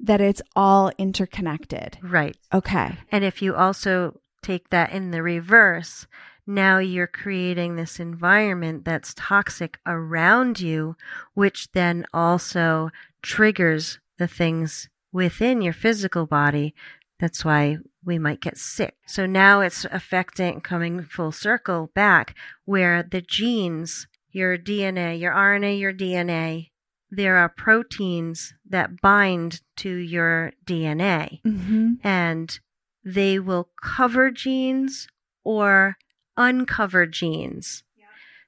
that 0.00 0.20
it's 0.20 0.42
all 0.54 0.90
interconnected. 0.98 1.98
Right. 2.02 2.36
Okay. 2.52 2.98
And 3.10 3.24
if 3.24 3.42
you 3.42 3.54
also 3.54 4.20
take 4.42 4.70
that 4.70 4.92
in 4.92 5.10
the 5.10 5.22
reverse, 5.22 6.06
now 6.46 6.78
you're 6.78 7.06
creating 7.06 7.76
this 7.76 8.00
environment 8.00 8.84
that's 8.84 9.14
toxic 9.14 9.78
around 9.86 10.60
you, 10.60 10.96
which 11.34 11.70
then 11.72 12.06
also 12.12 12.90
triggers 13.22 13.98
the 14.20 14.28
things 14.28 14.88
within 15.10 15.60
your 15.60 15.72
physical 15.72 16.26
body. 16.26 16.76
That's 17.18 17.44
why 17.44 17.78
we 18.04 18.18
might 18.18 18.40
get 18.40 18.56
sick. 18.56 18.94
So 19.06 19.26
now 19.26 19.60
it's 19.60 19.84
affecting, 19.86 20.60
coming 20.60 21.02
full 21.02 21.32
circle 21.32 21.90
back, 21.94 22.36
where 22.64 23.02
the 23.02 23.20
genes 23.20 24.06
your 24.32 24.56
DNA, 24.56 25.18
your 25.18 25.32
RNA, 25.32 25.80
your 25.80 25.92
DNA, 25.92 26.70
there 27.10 27.36
are 27.36 27.48
proteins 27.48 28.54
that 28.68 29.00
bind 29.00 29.62
to 29.76 29.90
your 29.90 30.52
DNA 30.64 31.42
mm-hmm. 31.42 31.94
and 32.04 32.60
they 33.04 33.38
will 33.38 33.70
cover 33.82 34.30
genes 34.30 35.08
or 35.42 35.96
uncover 36.36 37.06
genes. 37.06 37.82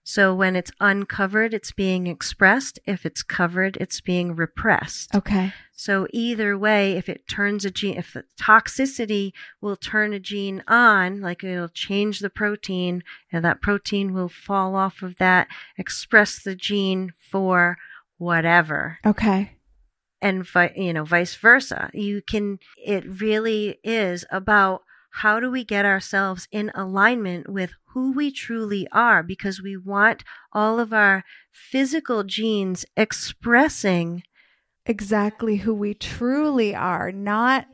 So 0.04 0.34
when 0.34 0.56
it's 0.56 0.72
uncovered, 0.80 1.54
it's 1.54 1.70
being 1.70 2.06
expressed. 2.08 2.78
If 2.84 3.06
it's 3.06 3.22
covered, 3.22 3.76
it's 3.80 4.00
being 4.00 4.34
repressed. 4.34 5.14
Okay. 5.14 5.52
So 5.72 6.06
either 6.12 6.58
way, 6.58 6.92
if 6.96 7.08
it 7.08 7.28
turns 7.28 7.64
a 7.64 7.70
gene, 7.70 7.96
if 7.96 8.12
the 8.12 8.24
toxicity 8.40 9.32
will 9.60 9.76
turn 9.76 10.12
a 10.12 10.20
gene 10.20 10.62
on, 10.66 11.20
like 11.20 11.44
it'll 11.44 11.68
change 11.68 12.18
the 12.18 12.30
protein 12.30 13.04
and 13.30 13.44
that 13.44 13.62
protein 13.62 14.12
will 14.12 14.28
fall 14.28 14.74
off 14.74 15.02
of 15.02 15.18
that, 15.18 15.48
express 15.78 16.42
the 16.42 16.56
gene 16.56 17.12
for 17.18 17.76
whatever. 18.18 18.98
Okay. 19.06 19.52
And, 20.20 20.46
you 20.76 20.92
know, 20.92 21.04
vice 21.04 21.34
versa. 21.34 21.90
You 21.92 22.22
can, 22.22 22.58
it 22.76 23.04
really 23.20 23.80
is 23.82 24.24
about 24.30 24.82
how 25.16 25.38
do 25.40 25.50
we 25.50 25.64
get 25.64 25.84
ourselves 25.84 26.48
in 26.50 26.70
alignment 26.74 27.48
with 27.48 27.72
who 27.92 28.12
we 28.12 28.32
truly 28.32 28.88
are? 28.92 29.22
Because 29.22 29.62
we 29.62 29.76
want 29.76 30.24
all 30.52 30.80
of 30.80 30.92
our 30.92 31.22
physical 31.50 32.24
genes 32.24 32.84
expressing 32.96 34.22
exactly 34.86 35.56
who 35.56 35.74
we 35.74 35.94
truly 35.94 36.74
are, 36.74 37.12
not 37.12 37.66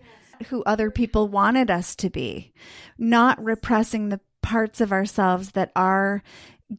who 0.49 0.63
other 0.65 0.91
people 0.91 1.29
wanted 1.29 1.71
us 1.71 1.95
to 1.97 2.11
be, 2.11 2.53
not 2.99 3.43
repressing 3.43 4.09
the 4.09 4.21
parts 4.43 4.81
of 4.81 4.93
ourselves 4.93 5.53
that 5.53 5.71
are 5.77 6.23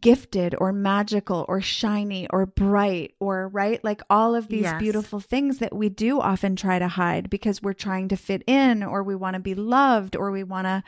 gifted 0.01 0.55
or 0.59 0.71
magical 0.71 1.45
or 1.47 1.61
shiny 1.61 2.27
or 2.29 2.45
bright 2.45 3.15
or 3.19 3.47
right? 3.49 3.83
Like 3.83 4.01
all 4.09 4.35
of 4.35 4.47
these 4.47 4.63
yes. 4.63 4.79
beautiful 4.79 5.19
things 5.19 5.57
that 5.59 5.75
we 5.75 5.89
do 5.89 6.19
often 6.19 6.55
try 6.55 6.79
to 6.79 6.87
hide 6.87 7.29
because 7.29 7.61
we're 7.61 7.73
trying 7.73 8.07
to 8.09 8.15
fit 8.15 8.43
in 8.45 8.83
or 8.83 9.03
we 9.03 9.15
want 9.15 9.33
to 9.33 9.39
be 9.39 9.55
loved 9.55 10.15
or 10.15 10.31
we 10.31 10.43
want 10.43 10.65
to 10.65 10.83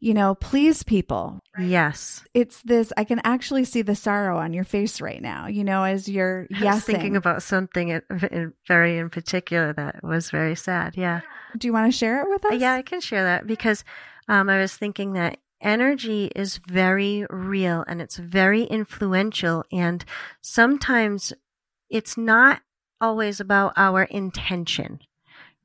you 0.00 0.12
know 0.12 0.34
please 0.34 0.82
people 0.82 1.40
right? 1.56 1.68
yes. 1.68 2.24
It's 2.34 2.60
this 2.62 2.92
i 2.96 3.04
can 3.04 3.20
actually 3.24 3.64
see 3.64 3.82
the 3.82 3.94
sorrow 3.94 4.36
on 4.36 4.52
your 4.52 4.64
face 4.64 5.00
right 5.00 5.22
now 5.22 5.46
you 5.46 5.62
know 5.62 5.84
as 5.84 6.08
you're 6.08 6.48
yes 6.50 6.84
thinking 6.84 7.16
about 7.16 7.42
something 7.42 7.88
in, 7.88 8.02
in, 8.30 8.52
very 8.66 8.98
in 8.98 9.10
particular 9.10 9.72
that 9.74 10.02
was 10.02 10.30
very 10.30 10.56
sad 10.56 10.96
yeah. 10.96 11.20
Do 11.56 11.68
you 11.68 11.72
want 11.72 11.92
to 11.92 11.96
share 11.96 12.22
it 12.22 12.28
with 12.28 12.44
us 12.46 12.60
yeah 12.60 12.74
i 12.74 12.82
can 12.82 13.00
share 13.00 13.22
that 13.22 13.46
because 13.46 13.84
um, 14.28 14.50
i 14.50 14.58
was 14.58 14.74
thinking 14.74 15.12
that 15.12 15.38
energy 15.62 16.30
is 16.34 16.60
very 16.68 17.26
real 17.30 17.84
and 17.86 18.02
it's 18.02 18.16
very 18.16 18.64
influential. 18.64 19.64
And 19.72 20.04
sometimes 20.40 21.32
it's 21.88 22.16
not 22.16 22.62
always 23.00 23.40
about 23.40 23.72
our 23.76 24.04
intention, 24.04 25.00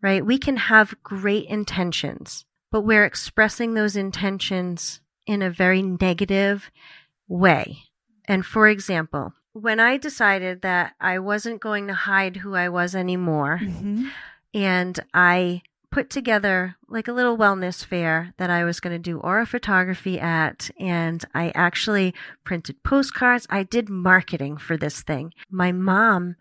right? 0.01 0.25
We 0.25 0.37
can 0.37 0.57
have 0.57 0.95
great 1.03 1.45
intentions, 1.47 2.45
but 2.71 2.81
we're 2.81 3.05
expressing 3.05 3.73
those 3.73 3.95
intentions 3.95 5.01
in 5.25 5.41
a 5.41 5.49
very 5.49 5.81
negative 5.81 6.71
way. 7.27 7.83
And 8.27 8.45
for 8.45 8.67
example, 8.67 9.33
when 9.53 9.79
I 9.79 9.97
decided 9.97 10.61
that 10.61 10.93
I 10.99 11.19
wasn't 11.19 11.61
going 11.61 11.87
to 11.87 11.93
hide 11.93 12.37
who 12.37 12.55
I 12.55 12.69
was 12.69 12.95
anymore, 12.95 13.59
mm-hmm. 13.63 14.07
and 14.53 14.99
I 15.13 15.61
put 15.91 16.09
together 16.09 16.75
like 16.87 17.07
a 17.07 17.13
little 17.13 17.37
wellness 17.37 17.85
fair 17.85 18.33
that 18.37 18.49
I 18.49 18.63
was 18.63 18.79
going 18.79 18.93
to 18.93 18.99
do 18.99 19.19
aura 19.19 19.45
photography 19.45 20.19
at. 20.19 20.69
And 20.79 21.23
I 21.33 21.51
actually 21.55 22.13
printed 22.43 22.83
postcards. 22.83 23.47
I 23.49 23.63
did 23.63 23.89
marketing 23.89 24.57
for 24.57 24.77
this 24.77 25.01
thing. 25.01 25.33
My 25.49 25.71
mom 25.71 26.35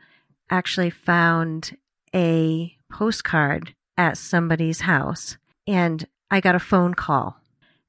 actually 0.51 0.91
found 0.91 1.77
a 2.15 2.77
postcard 2.91 3.75
at 3.97 4.19
somebody's 4.19 4.83
house 4.83 5.37
and 5.67 6.07
I 6.31 6.41
got 6.41 6.55
a 6.55 6.61
phone 6.61 6.95
call. 6.95 7.41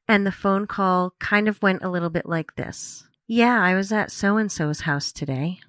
And 0.08 0.26
the 0.26 0.32
phone 0.32 0.67
call 0.67 1.13
kind 1.20 1.48
of 1.48 1.62
went 1.62 1.84
a 1.84 1.89
little 1.89 2.10
bit 2.10 2.26
like 2.26 2.56
this. 2.56 3.04
Yeah, 3.28 3.62
I 3.62 3.76
was 3.76 3.91
at 3.91 4.12
so 4.12 4.38
and 4.38 4.52
so's 4.52 4.82
house 4.82 5.12
today. 5.12 5.60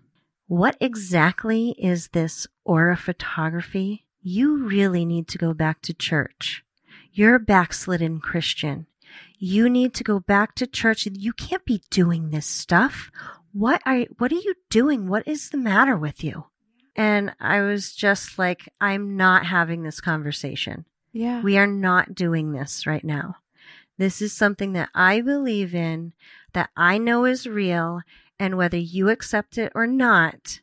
What 0.46 0.76
exactly 0.80 1.74
is 1.78 2.08
this 2.08 2.46
aura 2.64 2.96
photography? 2.96 4.06
You 4.28 4.66
really 4.66 5.04
need 5.04 5.26
to 5.28 5.38
go 5.38 5.54
back 5.54 5.80
to 5.82 5.94
church. 5.94 6.62
You're 7.12 7.36
a 7.36 7.40
backslidden 7.40 8.20
Christian. 8.20 8.86
You 9.38 9.68
need 9.68 9.94
to 9.94 10.04
go 10.04 10.20
back 10.20 10.54
to 10.56 10.66
church. 10.66 11.06
You 11.06 11.32
can't 11.32 11.64
be 11.64 11.82
doing 11.90 12.28
this 12.28 12.46
stuff. 12.46 13.10
What 13.52 13.80
are 13.86 14.00
what 14.18 14.30
are 14.30 14.36
you 14.36 14.54
doing? 14.68 15.08
What 15.08 15.26
is 15.26 15.50
the 15.50 15.56
matter 15.56 15.96
with 15.96 16.22
you? 16.22 16.46
And 16.94 17.34
I 17.40 17.60
was 17.62 17.94
just 17.94 18.38
like, 18.38 18.68
I'm 18.80 19.16
not 19.16 19.46
having 19.46 19.82
this 19.82 20.00
conversation. 20.00 20.84
Yeah. 21.12 21.40
We 21.42 21.56
are 21.56 21.66
not 21.66 22.14
doing 22.14 22.52
this 22.52 22.86
right 22.86 23.04
now. 23.04 23.36
This 23.96 24.20
is 24.20 24.32
something 24.32 24.74
that 24.74 24.90
I 24.94 25.20
believe 25.20 25.74
in, 25.74 26.12
that 26.52 26.70
I 26.76 26.98
know 26.98 27.24
is 27.24 27.46
real, 27.46 28.02
and 28.38 28.56
whether 28.56 28.76
you 28.76 29.08
accept 29.08 29.58
it 29.58 29.72
or 29.74 29.86
not, 29.86 30.60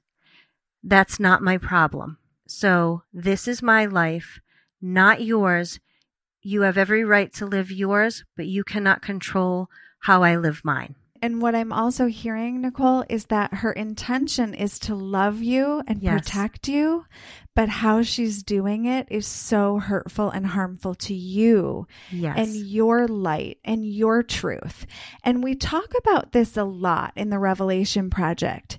that's 0.84 1.20
not 1.20 1.42
my 1.42 1.58
problem. 1.58 2.18
So 2.48 3.04
this 3.14 3.48
is 3.48 3.62
my 3.62 3.86
life, 3.86 4.40
not 4.82 5.24
yours. 5.24 5.80
You 6.42 6.62
have 6.62 6.78
every 6.78 7.04
right 7.04 7.34
to 7.34 7.46
live 7.46 7.72
yours, 7.72 8.24
but 8.36 8.46
you 8.46 8.64
cannot 8.64 9.02
control 9.02 9.70
how 10.00 10.24
I 10.24 10.36
live 10.36 10.62
mine. 10.64 10.96
And 11.22 11.42
what 11.42 11.56
I'm 11.56 11.74
also 11.74 12.06
hearing, 12.06 12.62
Nicole, 12.62 13.04
is 13.10 13.26
that 13.26 13.56
her 13.56 13.72
intention 13.72 14.54
is 14.54 14.78
to 14.80 14.94
love 14.94 15.42
you 15.42 15.82
and 15.88 16.04
yes. 16.04 16.14
protect 16.14 16.68
you, 16.68 17.06
but 17.56 17.68
how 17.68 18.04
she's 18.04 18.44
doing 18.44 18.86
it 18.86 19.08
is 19.10 19.26
so 19.26 19.80
hurtful 19.80 20.30
and 20.30 20.46
harmful 20.46 20.94
to 20.94 21.16
you 21.16 21.88
yes. 22.12 22.36
and 22.38 22.56
your 22.56 23.08
light 23.08 23.58
and 23.64 23.86
your 23.88 24.22
truth. 24.22 24.86
And 25.24 25.44
we 25.44 25.56
talk 25.56 25.94
about 25.98 26.32
this 26.32 26.58
a 26.58 26.64
lot 26.64 27.14
in 27.16 27.32
the 27.32 27.40
Revelation 27.40 28.12
Project. 28.12 28.78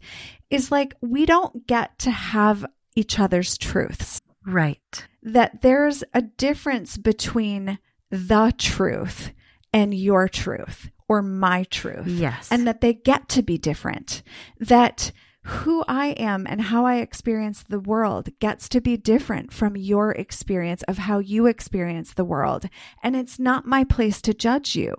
Is 0.49 0.71
like 0.71 0.95
we 1.01 1.27
don't 1.27 1.67
get 1.67 1.99
to 2.01 2.11
have 2.13 2.65
each 2.97 3.21
other's 3.21 3.57
truths. 3.57 4.21
Right. 4.45 5.07
That 5.23 5.63
there's 5.63 6.03
a 6.13 6.23
difference 6.23 6.97
between 6.97 7.79
the 8.11 8.53
truth 8.57 9.33
and 9.73 9.95
your 9.95 10.29
truth 10.29 10.91
or 11.09 11.23
my 11.23 11.65
truth. 11.65 12.07
Yes. 12.07 12.49
And 12.51 12.67
that 12.67 12.81
they 12.81 12.95
get 12.95 13.29
to 13.31 13.43
be 13.43 13.59
different. 13.59 14.23
That 14.59 15.13
who 15.43 15.85
I 15.87 16.09
am 16.09 16.45
and 16.49 16.61
how 16.61 16.87
I 16.87 16.97
experience 16.97 17.63
the 17.63 17.79
world 17.79 18.31
gets 18.41 18.69
to 18.71 18.81
be 18.81 18.97
different 18.97 19.53
from 19.53 19.77
your 19.77 20.11
experience 20.13 20.83
of 20.85 20.99
how 20.99 21.21
you 21.21 21.47
experience 21.47 22.13
the 22.13 22.25
world. 22.25 22.69
And 23.03 23.15
it's 23.15 23.39
not 23.39 23.65
my 23.65 23.85
place 23.85 24.21
to 24.23 24.35
judge 24.35 24.75
you. 24.75 24.95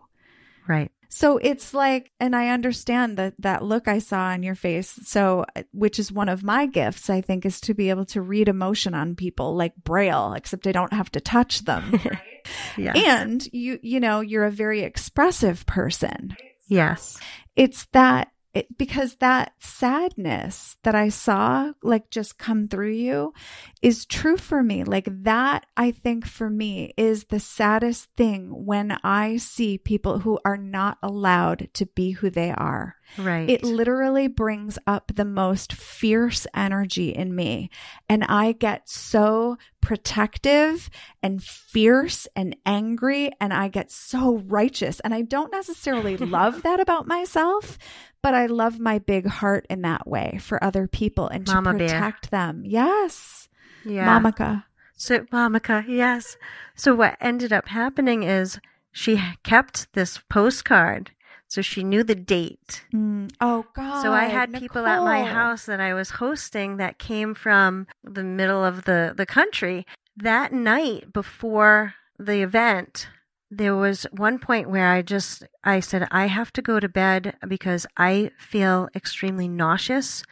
Right. 0.65 0.91
So 1.17 1.39
it's 1.39 1.73
like, 1.73 2.11
and 2.19 2.35
I 2.35 2.49
understand 2.49 3.17
that 3.17 3.33
that 3.39 3.63
look 3.63 3.87
I 3.87 3.97
saw 3.97 4.25
on 4.25 4.43
your 4.43 4.53
face. 4.53 4.99
So, 5.03 5.45
uh, 5.55 5.63
which 5.71 5.97
is 5.97 6.11
one 6.11 6.29
of 6.29 6.43
my 6.43 6.67
gifts, 6.67 7.09
I 7.09 7.21
think, 7.21 7.43
is 7.43 7.59
to 7.61 7.73
be 7.73 7.89
able 7.89 8.05
to 8.05 8.21
read 8.21 8.47
emotion 8.47 8.93
on 8.93 9.15
people 9.15 9.55
like 9.55 9.73
Braille, 9.77 10.33
except 10.33 10.67
I 10.67 10.71
don't 10.71 10.93
have 10.93 11.11
to 11.13 11.19
touch 11.19 11.65
them. 11.65 11.99
yeah. 12.77 12.93
And 12.95 13.43
you, 13.51 13.79
you 13.81 13.99
know, 13.99 14.19
you're 14.19 14.45
a 14.45 14.51
very 14.51 14.81
expressive 14.81 15.65
person. 15.65 16.37
Yes. 16.67 17.17
It's 17.55 17.87
that 17.93 18.27
it, 18.57 18.77
because 18.77 19.15
that 19.15 19.53
sadness 19.59 20.77
that 20.83 20.95
I 20.95 21.09
saw 21.09 21.73
like 21.83 22.09
just 22.09 22.37
come 22.37 22.67
through 22.67 22.93
you 22.93 23.33
is 23.81 24.05
true 24.05 24.37
for 24.37 24.63
me. 24.63 24.83
Like 24.83 25.07
that, 25.23 25.65
I 25.75 25.91
think 25.91 26.25
for 26.25 26.49
me 26.49 26.93
is 26.97 27.25
the 27.25 27.39
saddest 27.39 28.09
thing 28.17 28.65
when 28.65 28.97
I 29.03 29.37
see 29.37 29.77
people 29.77 30.19
who 30.19 30.39
are 30.43 30.57
not 30.57 30.97
allowed 31.03 31.69
to 31.73 31.85
be 31.85 32.11
who 32.11 32.29
they 32.29 32.51
are. 32.51 32.95
Right. 33.17 33.49
It 33.49 33.63
literally 33.63 34.27
brings 34.27 34.77
up 34.85 35.11
the 35.15 35.25
most 35.25 35.73
fierce 35.73 36.45
energy 36.53 37.09
in 37.09 37.35
me. 37.35 37.69
And 38.09 38.23
I 38.25 38.51
get 38.51 38.89
so 38.89 39.57
protective 39.81 40.89
and 41.23 41.41
fierce 41.41 42.27
and 42.35 42.55
angry, 42.65 43.31
and 43.39 43.53
I 43.53 43.69
get 43.69 43.91
so 43.91 44.37
righteous. 44.47 44.99
And 44.99 45.13
I 45.13 45.21
don't 45.21 45.51
necessarily 45.51 46.17
love 46.17 46.63
that 46.63 46.79
about 46.79 47.07
myself, 47.07 47.77
but 48.21 48.33
I 48.33 48.45
love 48.47 48.79
my 48.79 48.99
big 48.99 49.27
heart 49.27 49.65
in 49.69 49.81
that 49.81 50.07
way 50.07 50.39
for 50.41 50.63
other 50.63 50.87
people 50.87 51.27
and 51.27 51.45
Mama 51.47 51.73
to 51.73 51.77
bear. 51.77 51.87
protect 51.87 52.31
them. 52.31 52.63
Yes. 52.65 53.47
yeah. 53.85 54.07
Mamaka. 54.19 54.63
So, 54.95 55.19
Mamaka, 55.31 55.85
yes. 55.87 56.37
So, 56.75 56.95
what 56.95 57.17
ended 57.21 57.53
up 57.53 57.67
happening 57.67 58.23
is 58.23 58.59
she 58.91 59.21
kept 59.43 59.93
this 59.93 60.19
postcard. 60.29 61.11
So, 61.47 61.61
she 61.61 61.83
knew 61.83 62.03
the 62.03 62.15
date. 62.15 62.83
Mm. 62.93 63.31
Oh, 63.39 63.65
God. 63.73 64.01
So, 64.01 64.11
I 64.11 64.25
had 64.25 64.53
people 64.53 64.85
at 64.85 65.03
my 65.03 65.23
house 65.23 65.65
that 65.67 65.79
I 65.79 65.93
was 65.93 66.09
hosting 66.11 66.77
that 66.77 66.97
came 66.97 67.33
from 67.35 67.87
the 68.03 68.23
middle 68.23 68.63
of 68.65 68.85
the, 68.85 69.13
the 69.15 69.25
country. 69.27 69.85
That 70.15 70.51
night 70.51 71.13
before 71.13 71.93
the 72.17 72.41
event, 72.41 73.07
there 73.49 73.75
was 73.75 74.05
one 74.11 74.39
point 74.39 74.69
where 74.69 74.91
I 74.91 75.01
just 75.01 75.43
I 75.63 75.79
said 75.79 76.07
I 76.11 76.25
have 76.25 76.51
to 76.53 76.61
go 76.61 76.79
to 76.79 76.89
bed 76.89 77.35
because 77.47 77.85
I 77.95 78.31
feel 78.37 78.89
extremely 78.93 79.47
nauseous. 79.47 80.23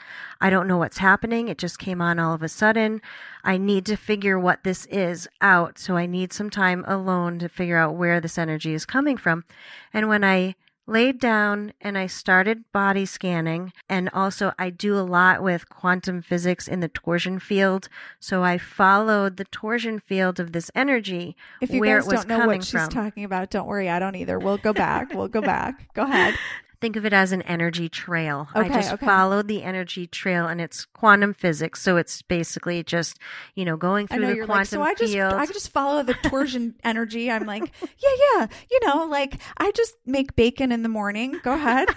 I 0.42 0.50
don't 0.50 0.68
know 0.68 0.78
what's 0.78 0.98
happening. 0.98 1.48
It 1.48 1.58
just 1.58 1.80
came 1.80 2.02
on 2.02 2.20
all 2.20 2.34
of 2.34 2.44
a 2.44 2.50
sudden. 2.50 3.02
I 3.44 3.58
need 3.58 3.86
to 3.86 3.96
figure 3.96 4.38
what 4.38 4.64
this 4.64 4.86
is 4.88 5.30
out. 5.40 5.80
So 5.80 5.96
I 5.96 6.06
need 6.06 6.34
some 6.34 6.50
time 6.50 6.84
alone 6.88 7.40
to 7.40 7.48
figure 7.48 7.78
out 7.78 7.96
where 7.96 8.20
this 8.20 8.38
energy 8.38 8.74
is 8.74 8.86
coming 8.86 9.16
from. 9.16 9.46
And 9.94 10.10
when 10.10 10.24
I 10.26 10.56
laid 10.88 11.20
down 11.20 11.74
and 11.82 11.98
I 11.98 12.08
started 12.08 12.64
body 12.72 13.06
scanning. 13.06 13.74
And 13.90 14.10
also, 14.14 14.54
I 14.60 14.70
do 14.70 14.98
a 14.98 15.02
lot 15.02 15.42
with 15.42 15.70
quantum 15.70 16.22
physics 16.22 16.68
in 16.68 16.80
the 16.80 16.88
torsion 16.88 17.40
field. 17.40 17.90
So 18.20 18.44
I 18.44 18.58
followed 18.58 19.38
the 19.38 19.46
torsion 19.46 20.00
field 20.00 20.40
of 20.40 20.52
this 20.52 20.70
energy 20.76 21.36
If 21.62 21.72
you 21.72 21.80
where 21.80 21.98
guys 22.00 22.08
it 22.08 22.12
was 22.12 22.20
don't 22.22 22.30
know 22.30 22.40
coming 22.40 22.58
what 22.60 22.66
she's 22.66 22.82
from. 22.82 22.90
talking 22.90 23.24
about, 23.24 23.50
don't 23.50 23.68
worry. 23.68 23.90
I 23.90 24.00
don't 24.00 24.16
either. 24.16 24.38
We'll 24.40 24.58
go 24.58 24.74
back. 24.74 25.14
We'll 25.14 25.28
go 25.28 25.42
back. 25.42 25.94
Go 25.94 26.04
ahead. 26.04 26.36
Think 26.82 26.96
of 26.96 27.06
it 27.06 27.14
as 27.14 27.32
an 27.32 27.42
energy 27.44 27.90
trail. 27.90 28.48
Okay, 28.56 28.70
I 28.70 28.74
just 28.74 28.94
okay. 28.94 29.06
followed 29.06 29.48
the 29.48 29.64
energy 29.64 30.08
trail 30.08 30.48
and 30.48 30.60
it's 30.60 30.86
quantum 30.86 31.34
physics. 31.34 31.82
So 31.82 31.98
it's 31.98 32.22
basically 32.22 32.84
just, 32.84 33.18
you 33.56 33.66
know, 33.66 33.78
going 33.78 34.08
through 34.08 34.26
the 34.26 34.36
you're 34.36 34.46
like, 34.46 34.68
quantum 34.68 34.80
so 34.80 34.82
I 34.82 34.94
just 34.94 35.14
field. 35.14 35.34
I 35.34 35.46
just 35.46 35.70
follow 35.70 36.04
the 36.04 36.14
torsion 36.14 36.76
energy. 36.84 37.32
I'm 37.32 37.46
like, 37.46 37.72
yeah, 37.82 38.38
yeah, 38.38 38.48
you 38.70 38.80
know, 38.86 39.06
like 39.06 39.42
I 39.58 39.72
just 39.72 39.96
make 40.06 40.36
bacon 40.36 40.72
in 40.72 40.84
the 40.84 40.90
morning. 40.90 41.40
Go 41.44 41.54
ahead. 41.54 41.90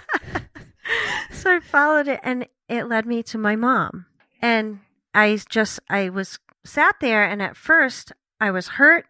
so 1.31 1.55
I 1.55 1.59
followed 1.59 2.07
it 2.07 2.19
and 2.23 2.47
it 2.67 2.85
led 2.85 3.05
me 3.05 3.23
to 3.23 3.37
my 3.37 3.55
mom. 3.55 4.05
And 4.41 4.79
I 5.13 5.39
just, 5.49 5.79
I 5.89 6.09
was 6.09 6.39
sat 6.63 6.95
there 7.01 7.23
and 7.23 7.41
at 7.41 7.57
first 7.57 8.11
I 8.39 8.51
was 8.51 8.69
hurt 8.69 9.07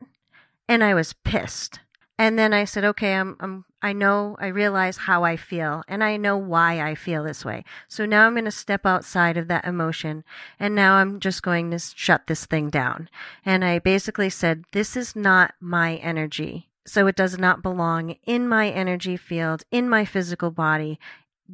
and 0.67 0.83
I 0.83 0.93
was 0.93 1.13
pissed. 1.13 1.79
And 2.19 2.37
then 2.37 2.53
I 2.53 2.65
said, 2.65 2.83
okay, 2.83 3.13
I'm, 3.13 3.37
I'm, 3.39 3.63
I 3.81 3.93
know, 3.93 4.35
I 4.41 4.47
realize 4.47 4.97
how 4.97 5.23
I 5.23 5.37
feel 5.37 5.83
and 5.87 6.03
I 6.03 6.17
know 6.17 6.35
why 6.35 6.81
I 6.81 6.93
feel 6.93 7.23
this 7.23 7.45
way. 7.45 7.63
So 7.87 8.05
now 8.05 8.27
I'm 8.27 8.33
going 8.33 8.43
to 8.43 8.51
step 8.51 8.85
outside 8.85 9.37
of 9.37 9.47
that 9.47 9.63
emotion 9.63 10.25
and 10.59 10.75
now 10.75 10.95
I'm 10.95 11.21
just 11.21 11.41
going 11.41 11.71
to 11.71 11.79
shut 11.79 12.27
this 12.27 12.45
thing 12.45 12.69
down. 12.69 13.09
And 13.45 13.63
I 13.63 13.79
basically 13.79 14.29
said, 14.29 14.65
this 14.73 14.97
is 14.97 15.15
not 15.15 15.53
my 15.61 15.95
energy. 15.95 16.67
So 16.85 17.07
it 17.07 17.15
does 17.15 17.37
not 17.37 17.63
belong 17.63 18.17
in 18.25 18.49
my 18.49 18.69
energy 18.69 19.15
field, 19.15 19.63
in 19.71 19.87
my 19.87 20.03
physical 20.03 20.51
body. 20.51 20.99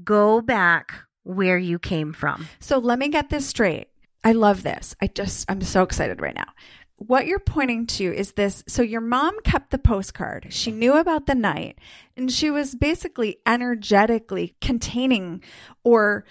Go 0.04 0.42
back 0.42 0.94
where 1.22 1.60
you 1.60 1.78
came 1.78 2.12
from. 2.12 2.48
So 2.60 2.80
let 2.80 2.98
me 2.98 3.10
get 3.10 3.30
this 3.30 3.46
straight. 3.46 3.90
I 4.24 4.32
love 4.32 4.64
this. 4.64 4.96
I 5.00 5.06
just, 5.06 5.46
I'm 5.48 5.62
so 5.62 5.84
excited 5.84 6.22
right 6.22 6.34
now. 6.34 6.48
What 6.98 7.28
you're 7.28 7.40
pointing 7.40 7.88
to 7.88 8.04
is 8.16 8.34
this. 8.34 8.64
So 8.68 8.82
your 8.82 9.02
mom 9.02 9.40
kept 9.42 9.72
the 9.72 9.78
postcard. 9.78 10.48
She 10.50 10.72
knew 10.72 10.94
about 10.94 11.26
the 11.26 11.36
night 11.36 11.78
and 12.16 12.32
she 12.32 12.50
was 12.50 12.74
basically 12.74 13.40
energetically 13.46 14.56
containing 14.62 15.44
or 15.84 16.26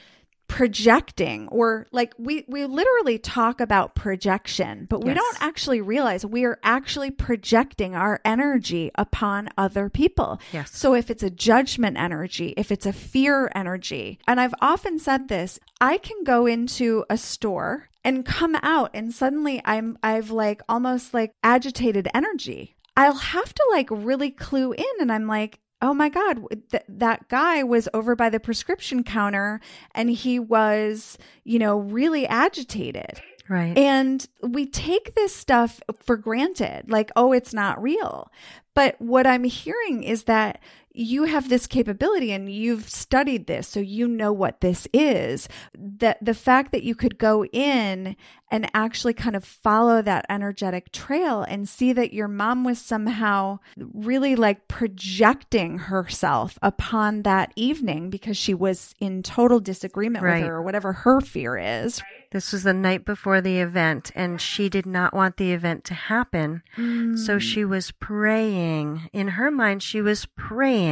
projecting 0.49 1.49
or 1.49 1.87
like 1.93 2.13
we 2.19 2.45
we 2.49 2.65
literally 2.67 3.19
talk 3.19 3.61
about 3.61 3.95
projection 3.95 4.87
but 4.89 5.03
we 5.03 5.11
Yes. 5.11 5.17
don't 5.19 5.43
actually 5.43 5.81
realize 5.81 6.25
we 6.25 6.45
are 6.45 6.59
actually 6.63 7.11
projecting 7.11 7.95
our 7.95 8.21
energy 8.25 8.91
upon 8.95 9.49
other 9.59 9.89
people 9.89 10.41
Yes. 10.53 10.71
so 10.77 10.95
if 10.95 11.11
it's 11.11 11.23
a 11.23 11.31
judgment 11.31 11.97
energy, 11.97 12.55
if 12.57 12.71
it's 12.71 12.87
a 12.87 12.93
fear 12.93 13.51
energy, 13.55 14.19
and 14.29 14.41
I've 14.41 14.55
often 14.61 14.99
said 14.99 15.29
this, 15.29 15.59
I 15.81 15.99
can 15.99 16.25
go 16.25 16.47
into 16.47 17.05
a 17.11 17.17
store 17.17 17.89
and 18.05 18.25
come 18.25 18.55
out 18.63 18.91
and 18.95 19.13
suddenly 19.13 19.61
I'm 19.65 19.99
I've 20.03 20.31
like 20.31 20.63
almost 20.69 21.15
like 21.15 21.33
agitated 21.43 22.09
energy. 22.15 22.77
I'll 22.97 23.15
have 23.15 23.53
to 23.55 23.65
like 23.73 23.89
really 23.91 24.31
clue 24.31 24.73
in 24.73 24.85
and 25.01 25.11
I'm 25.11 25.27
like 25.27 25.59
Oh 25.85 25.93
my 25.93 26.09
God, 26.09 26.47
th- 26.71 26.83
that 26.89 27.29
guy 27.29 27.63
was 27.63 27.91
over 27.93 28.17
by 28.17 28.31
the 28.31 28.41
prescription 28.41 29.05
counter 29.05 29.61
and 29.95 30.09
he 30.09 30.39
was, 30.39 31.19
you 31.45 31.59
know, 31.59 31.77
really 31.77 32.27
agitated. 32.27 33.21
Right. 33.51 33.77
And 33.77 34.27
we 34.43 34.65
take 34.65 35.15
this 35.15 35.37
stuff 35.37 35.83
for 36.03 36.17
granted, 36.17 36.91
like, 36.91 37.11
oh, 37.17 37.33
it's 37.33 37.53
not 37.53 37.83
real. 37.83 38.33
But 38.73 38.99
what 38.99 39.27
I'm 39.27 39.45
hearing 39.45 40.05
is 40.05 40.25
that 40.25 40.59
you 40.97 41.25
have 41.25 41.49
this 41.49 41.67
capability 41.67 42.31
and 42.31 42.51
you've 42.51 42.89
studied 42.89 43.49
this, 43.49 43.67
so 43.67 43.81
you 43.81 44.07
know 44.07 44.33
what 44.33 44.61
this 44.61 44.87
is. 44.93 45.49
That 45.77 46.25
the 46.25 46.35
fact 46.35 46.71
that 46.71 46.85
you 46.85 46.95
could 46.95 47.19
go 47.19 47.45
in 47.47 48.15
and 48.51 48.71
actually 48.75 49.15
kind 49.15 49.35
of 49.35 49.45
follow 49.45 50.01
that 50.03 50.25
energetic 50.29 50.93
trail 50.93 51.43
and 51.43 51.69
see 51.69 51.93
that 51.93 52.13
your 52.13 52.29
mom 52.29 52.63
was 52.63 52.79
somehow 52.79 53.59
really 53.77 54.37
like 54.37 54.69
projecting 54.69 55.79
herself 55.79 56.57
upon 56.63 57.23
that 57.23 57.53
evening 57.57 58.11
because 58.11 58.37
she 58.37 58.55
was 58.55 58.95
in 59.01 59.25
total 59.25 59.59
disagreement 59.59 60.25
Right. 60.25 60.43
with 60.43 60.49
her 60.49 60.57
or 60.57 60.63
whatever 60.63 60.93
her 60.93 61.21
fear 61.21 61.57
is. 61.57 62.01
This 62.31 62.53
was 62.53 62.63
the 62.63 62.75
night 62.75 63.05
before 63.05 63.41
the 63.41 63.59
event, 63.59 64.11
and 64.15 64.41
she 64.41 64.69
did 64.69 64.87
not 64.87 65.15
want 65.15 65.37
the 65.37 65.53
event 65.53 65.85
to 65.85 65.95
happen. 65.95 66.63
So 66.77 67.37
mm. 67.37 67.41
she 67.41 67.65
was 67.65 67.93
praying. 67.93 69.09
In 69.13 69.29
her 69.29 69.53
mind, 69.53 69.85
she 69.85 70.01
was 70.01 70.27
praying 70.37 70.84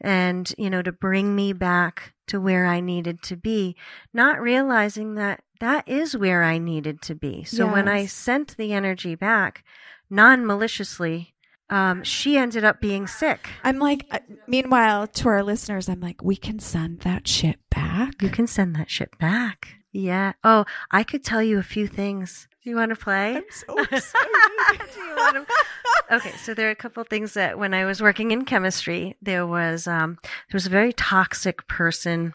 and, 0.00 0.52
you 0.56 0.70
know, 0.70 0.82
to 0.82 0.92
bring 0.92 1.34
me 1.34 1.52
back 1.52 2.14
to 2.28 2.40
where 2.40 2.66
I 2.66 2.80
needed 2.80 3.22
to 3.22 3.36
be, 3.36 3.76
not 4.14 4.40
realizing 4.40 5.14
that 5.16 5.42
that 5.60 5.86
is 5.88 6.16
where 6.16 6.42
I 6.42 6.58
needed 6.58 7.02
to 7.02 7.14
be. 7.14 7.44
So 7.44 7.66
when 7.66 7.86
I 7.86 8.06
sent 8.06 8.56
the 8.56 8.72
energy 8.72 9.14
back 9.14 9.62
non 10.08 10.46
maliciously, 10.46 11.34
um, 11.68 12.02
she 12.02 12.36
ended 12.36 12.64
up 12.64 12.80
being 12.80 13.06
sick. 13.06 13.48
I'm 13.62 13.78
like, 13.78 14.06
uh, 14.10 14.18
meanwhile, 14.46 15.06
to 15.06 15.28
our 15.28 15.42
listeners, 15.42 15.88
I'm 15.88 16.00
like, 16.00 16.22
we 16.22 16.36
can 16.36 16.58
send 16.58 17.00
that 17.00 17.28
shit 17.28 17.58
back. 17.70 18.22
You 18.22 18.30
can 18.30 18.46
send 18.46 18.74
that 18.76 18.90
shit 18.90 19.16
back. 19.18 19.74
Yeah. 19.92 20.32
Oh, 20.42 20.64
I 20.90 21.04
could 21.04 21.24
tell 21.24 21.42
you 21.42 21.58
a 21.58 21.64
few 21.64 21.86
things. 21.86 22.48
Do 22.62 22.70
you 22.70 22.76
want 22.76 22.90
to 22.90 22.96
play? 22.96 23.40
so 23.50 23.66
Do 23.74 23.80
you 23.80 25.16
want 25.16 25.46
to- 25.46 25.46
okay, 26.16 26.32
so 26.32 26.52
there 26.52 26.68
are 26.68 26.72
a 26.72 26.76
couple 26.76 27.02
things 27.04 27.34
that 27.34 27.58
when 27.58 27.72
I 27.72 27.84
was 27.86 28.02
working 28.02 28.32
in 28.32 28.44
chemistry, 28.44 29.16
there 29.22 29.46
was 29.46 29.86
um, 29.86 30.18
there 30.22 30.54
was 30.54 30.66
a 30.66 30.70
very 30.70 30.92
toxic 30.92 31.66
person 31.68 32.34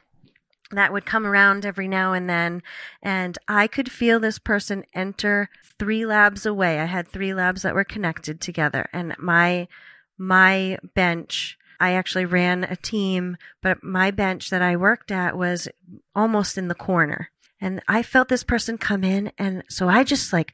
that 0.72 0.92
would 0.92 1.06
come 1.06 1.28
around 1.28 1.66
every 1.66 1.88
now 1.88 2.14
and 2.14 2.30
then. 2.30 2.64
And 3.04 3.38
I 3.48 3.68
could 3.68 3.92
feel 3.92 4.20
this 4.20 4.40
person 4.40 4.84
enter 4.94 5.50
three 5.78 6.06
labs 6.06 6.46
away. 6.46 6.80
I 6.80 6.86
had 6.86 7.08
three 7.08 7.34
labs 7.34 7.62
that 7.62 7.76
were 7.76 7.84
connected 7.84 8.42
together 8.42 8.90
and 8.92 9.16
my, 9.20 9.68
my 10.18 10.80
bench, 10.96 11.58
I 11.80 11.92
actually 11.92 12.26
ran 12.26 12.64
a 12.64 12.76
team, 12.76 13.38
but 13.62 13.84
my 13.84 14.10
bench 14.10 14.50
that 14.50 14.62
I 14.62 14.76
worked 14.76 15.12
at 15.12 15.38
was 15.38 15.68
almost 16.16 16.58
in 16.58 16.68
the 16.68 16.76
corner. 16.76 17.30
And 17.66 17.82
I 17.88 18.04
felt 18.04 18.28
this 18.28 18.44
person 18.44 18.78
come 18.78 19.04
in. 19.04 19.32
And 19.40 19.64
so 19.70 19.90
I 19.90 20.04
just 20.04 20.32
like, 20.32 20.54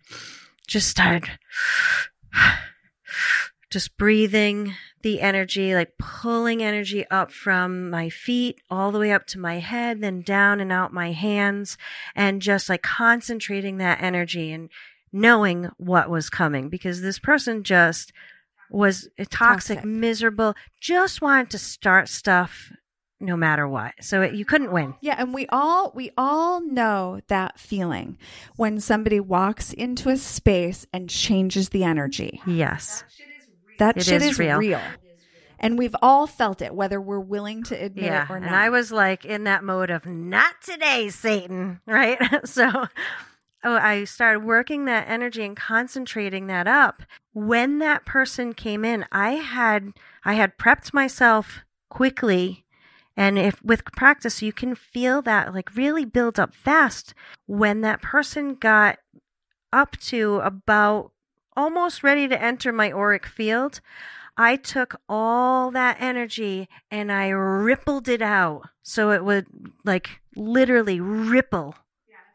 just 0.65 0.88
started 0.88 1.30
just 3.69 3.97
breathing 3.97 4.76
the 5.02 5.19
energy, 5.19 5.76
like 5.76 5.97
pulling 6.00 6.63
energy 6.63 7.06
up 7.12 7.34
from 7.34 7.89
my 7.89 8.08
feet 8.08 8.62
all 8.69 8.93
the 8.93 9.00
way 9.00 9.12
up 9.12 9.28
to 9.28 9.39
my 9.39 9.60
head, 9.60 10.00
then 10.00 10.21
down 10.21 10.62
and 10.62 10.71
out 10.71 10.93
my 10.93 11.12
hands, 11.12 11.78
and 12.15 12.41
just 12.41 12.69
like 12.69 12.82
concentrating 12.82 13.76
that 13.78 14.02
energy 14.02 14.54
and 14.54 14.69
knowing 15.12 15.69
what 15.76 16.10
was 16.10 16.30
coming 16.30 16.69
because 16.69 17.02
this 17.02 17.19
person 17.19 17.62
just 17.62 18.13
was 18.69 19.10
toxic, 19.30 19.80
toxic. 19.80 19.84
miserable, 19.84 20.56
just 20.80 21.21
wanted 21.21 21.50
to 21.50 21.58
start 21.58 22.08
stuff 22.08 22.71
no 23.21 23.38
matter 23.38 23.67
what. 23.67 23.93
So 24.01 24.21
it, 24.21 24.34
you 24.34 24.45
couldn't 24.45 24.71
win. 24.71 24.95
Yeah, 25.01 25.15
and 25.17 25.34
we 25.34 25.47
all 25.49 25.91
we 25.95 26.12
all 26.17 26.62
know 26.62 27.21
that 27.27 27.60
feeling 27.60 28.17
when 28.55 28.79
somebody 28.79 29.19
walks 29.19 29.73
into 29.73 30.10
a 30.10 30.17
space 30.17 30.86
and 30.91 31.10
changes 31.10 31.69
the 31.69 31.84
energy. 31.84 32.41
Yes. 32.45 33.03
That 33.79 33.97
it 33.97 34.03
shit 34.03 34.21
is, 34.21 34.31
is 34.31 34.39
real. 34.39 34.57
real. 34.57 34.81
And 35.60 35.77
we've 35.77 35.95
all 36.01 36.25
felt 36.25 36.62
it, 36.62 36.73
whether 36.73 36.99
we're 36.99 37.19
willing 37.19 37.63
to 37.65 37.75
admit 37.75 38.05
yeah, 38.05 38.25
it 38.25 38.31
or 38.31 38.39
not. 38.39 38.47
And 38.47 38.55
I 38.55 38.69
was 38.69 38.91
like 38.91 39.25
in 39.25 39.43
that 39.43 39.63
mode 39.63 39.91
of 39.91 40.07
not 40.07 40.55
today, 40.63 41.10
Satan, 41.10 41.81
right? 41.88 42.17
so 42.47 42.88
oh, 43.63 43.75
I 43.75 44.03
started 44.05 44.43
working 44.43 44.86
that 44.86 45.07
energy 45.07 45.43
and 45.43 45.55
concentrating 45.55 46.47
that 46.47 46.67
up. 46.67 47.03
When 47.34 47.79
that 47.79 48.05
person 48.05 48.53
came 48.53 48.84
in, 48.84 49.05
I 49.12 49.34
had 49.34 49.93
I 50.25 50.34
had 50.34 50.57
prepped 50.57 50.93
myself 50.93 51.60
quickly 51.89 52.65
and 53.21 53.38
if 53.38 53.63
with 53.63 53.86
practice 53.86 54.41
you 54.41 54.51
can 54.51 54.73
feel 54.73 55.21
that 55.21 55.53
like 55.53 55.75
really 55.75 56.05
build 56.05 56.39
up 56.39 56.55
fast 56.55 57.13
when 57.45 57.81
that 57.81 58.01
person 58.01 58.55
got 58.55 58.97
up 59.71 59.95
to 59.97 60.38
about 60.38 61.12
almost 61.55 62.01
ready 62.01 62.27
to 62.27 62.41
enter 62.41 62.71
my 62.71 62.91
auric 62.91 63.27
field, 63.27 63.79
I 64.38 64.55
took 64.55 64.99
all 65.07 65.69
that 65.69 65.97
energy 65.99 66.67
and 66.89 67.12
I 67.12 67.29
rippled 67.29 68.07
it 68.07 68.23
out. 68.23 68.63
So 68.81 69.12
it 69.12 69.23
would 69.23 69.45
like 69.86 70.21
literally 70.36 70.99
ripple 70.99 71.75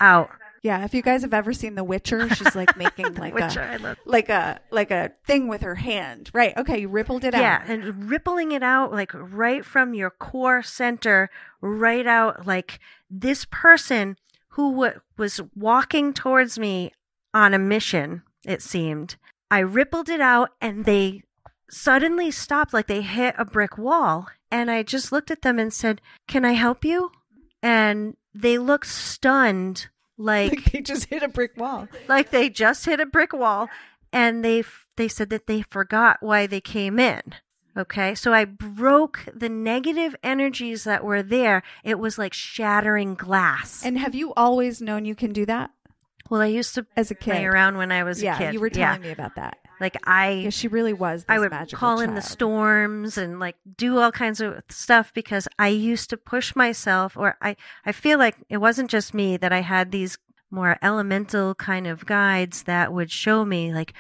out. 0.01 0.31
Yeah, 0.67 0.85
if 0.85 0.95
you 0.95 1.03
guys 1.03 1.23
have 1.23 1.33
ever 1.33 1.53
seen 1.53 1.77
The 1.77 1.85
Witcher, 1.85 2.29
she's 2.35 2.55
like 2.55 2.77
making 2.77 3.15
like 3.15 3.35
Witcher, 3.35 3.61
a 3.61 3.97
like 4.05 4.29
a 4.29 4.61
like 4.71 4.91
a 4.91 5.13
thing 5.25 5.49
with 5.49 5.63
her 5.63 5.77
hand. 5.77 6.31
Right. 6.33 6.57
Okay, 6.57 6.81
you 6.81 6.89
rippled 6.89 7.25
it 7.25 7.35
out. 7.35 7.41
Yeah, 7.41 7.63
and 7.67 8.11
rippling 8.11 8.53
it 8.53 8.63
out 8.63 8.93
like 8.93 9.13
right 9.15 9.65
from 9.65 9.95
your 9.95 10.11
core 10.11 10.63
center, 10.63 11.31
right 11.61 12.07
out 12.07 12.47
like 12.47 12.81
this 13.09 13.47
person 13.51 14.17
who 14.51 14.73
w- 14.73 15.01
was 15.17 15.41
walking 15.55 16.13
towards 16.13 16.59
me 16.59 16.93
on 17.33 17.55
a 17.55 17.59
mission 17.59 18.23
it 18.47 18.63
seemed. 18.63 19.17
I 19.51 19.59
rippled 19.59 20.09
it 20.09 20.21
out 20.21 20.51
and 20.61 20.85
they 20.85 21.23
suddenly 21.69 22.31
stopped 22.31 22.73
like 22.73 22.87
they 22.87 23.03
hit 23.03 23.35
a 23.37 23.45
brick 23.45 23.77
wall. 23.77 24.29
And 24.51 24.71
I 24.71 24.85
just 24.85 25.11
looked 25.11 25.31
at 25.31 25.43
them 25.43 25.59
and 25.59 25.73
said, 25.73 26.01
Can 26.29 26.45
I 26.45 26.53
help 26.53 26.85
you? 26.85 27.11
And 27.63 28.17
they 28.33 28.59
looked 28.59 28.87
stunned, 28.87 29.89
like, 30.19 30.53
like 30.53 30.73
they 30.73 30.81
just 30.81 31.07
hit 31.07 31.23
a 31.23 31.29
brick 31.29 31.57
wall. 31.57 31.89
Like 32.09 32.31
they 32.31 32.49
just 32.49 32.85
hit 32.85 33.01
a 33.01 33.07
brick 33.07 33.33
wall. 33.33 33.69
And 34.13 34.45
they, 34.45 34.65
they 34.97 35.09
said 35.09 35.31
that 35.31 35.47
they 35.47 35.63
forgot 35.63 36.19
why 36.21 36.47
they 36.47 36.61
came 36.61 36.99
in. 36.99 37.23
Okay. 37.77 38.15
So 38.15 38.33
I 38.33 38.45
broke 38.47 39.29
the 39.35 39.49
negative 39.49 40.17
energies 40.23 40.85
that 40.85 41.05
were 41.05 41.23
there. 41.23 41.63
It 41.85 41.99
was 41.99 42.17
like 42.17 42.33
shattering 42.33 43.15
glass. 43.15 43.85
And 43.85 43.99
have 43.99 44.15
you 44.15 44.33
always 44.35 44.81
known 44.81 45.05
you 45.05 45.15
can 45.15 45.33
do 45.33 45.45
that? 45.47 45.71
Well, 46.31 46.41
I 46.41 46.47
used 46.47 46.75
to 46.77 46.87
as 46.97 47.11
a 47.11 47.15
kid 47.15 47.33
play 47.33 47.45
around 47.45 47.77
when 47.77 47.93
I 47.93 48.03
was 48.05 48.23
yeah, 48.23 48.37
a 48.37 48.39
kid. 48.39 48.55
You 48.55 48.61
were 48.61 48.71
telling 48.71 49.03
yeah. 49.03 49.09
me 49.09 49.13
about 49.13 49.35
that. 49.37 49.59
Like 49.81 49.97
I, 50.07 50.31
yeah, 50.31 50.51
she 50.51 50.69
really 50.69 50.93
was. 50.93 51.25
I 51.29 51.39
would 51.39 51.53
call 51.73 51.99
child. 51.99 52.01
in 52.03 52.15
the 52.15 52.23
storms 52.23 53.19
and 53.19 53.39
like 53.39 53.57
do 53.77 53.99
all 53.99 54.13
kinds 54.13 54.41
of 54.41 54.63
stuff 54.69 55.13
because 55.15 55.49
I 55.59 55.69
used 55.69 56.11
to 56.11 56.17
push 56.17 56.57
myself, 56.57 57.17
or 57.17 57.37
I, 57.43 57.57
I 57.85 57.93
feel 57.93 58.19
like 58.19 58.37
it 58.49 58.59
wasn't 58.59 58.91
just 58.91 59.15
me 59.15 59.37
that 59.37 59.53
I 59.53 59.61
had 59.61 59.93
these 59.93 60.19
more 60.51 60.79
elemental 60.83 61.55
kind 61.55 61.87
of 61.87 62.07
guides 62.07 62.63
that 62.65 62.93
would 62.93 63.11
show 63.11 63.45
me 63.45 63.75
like, 63.75 63.93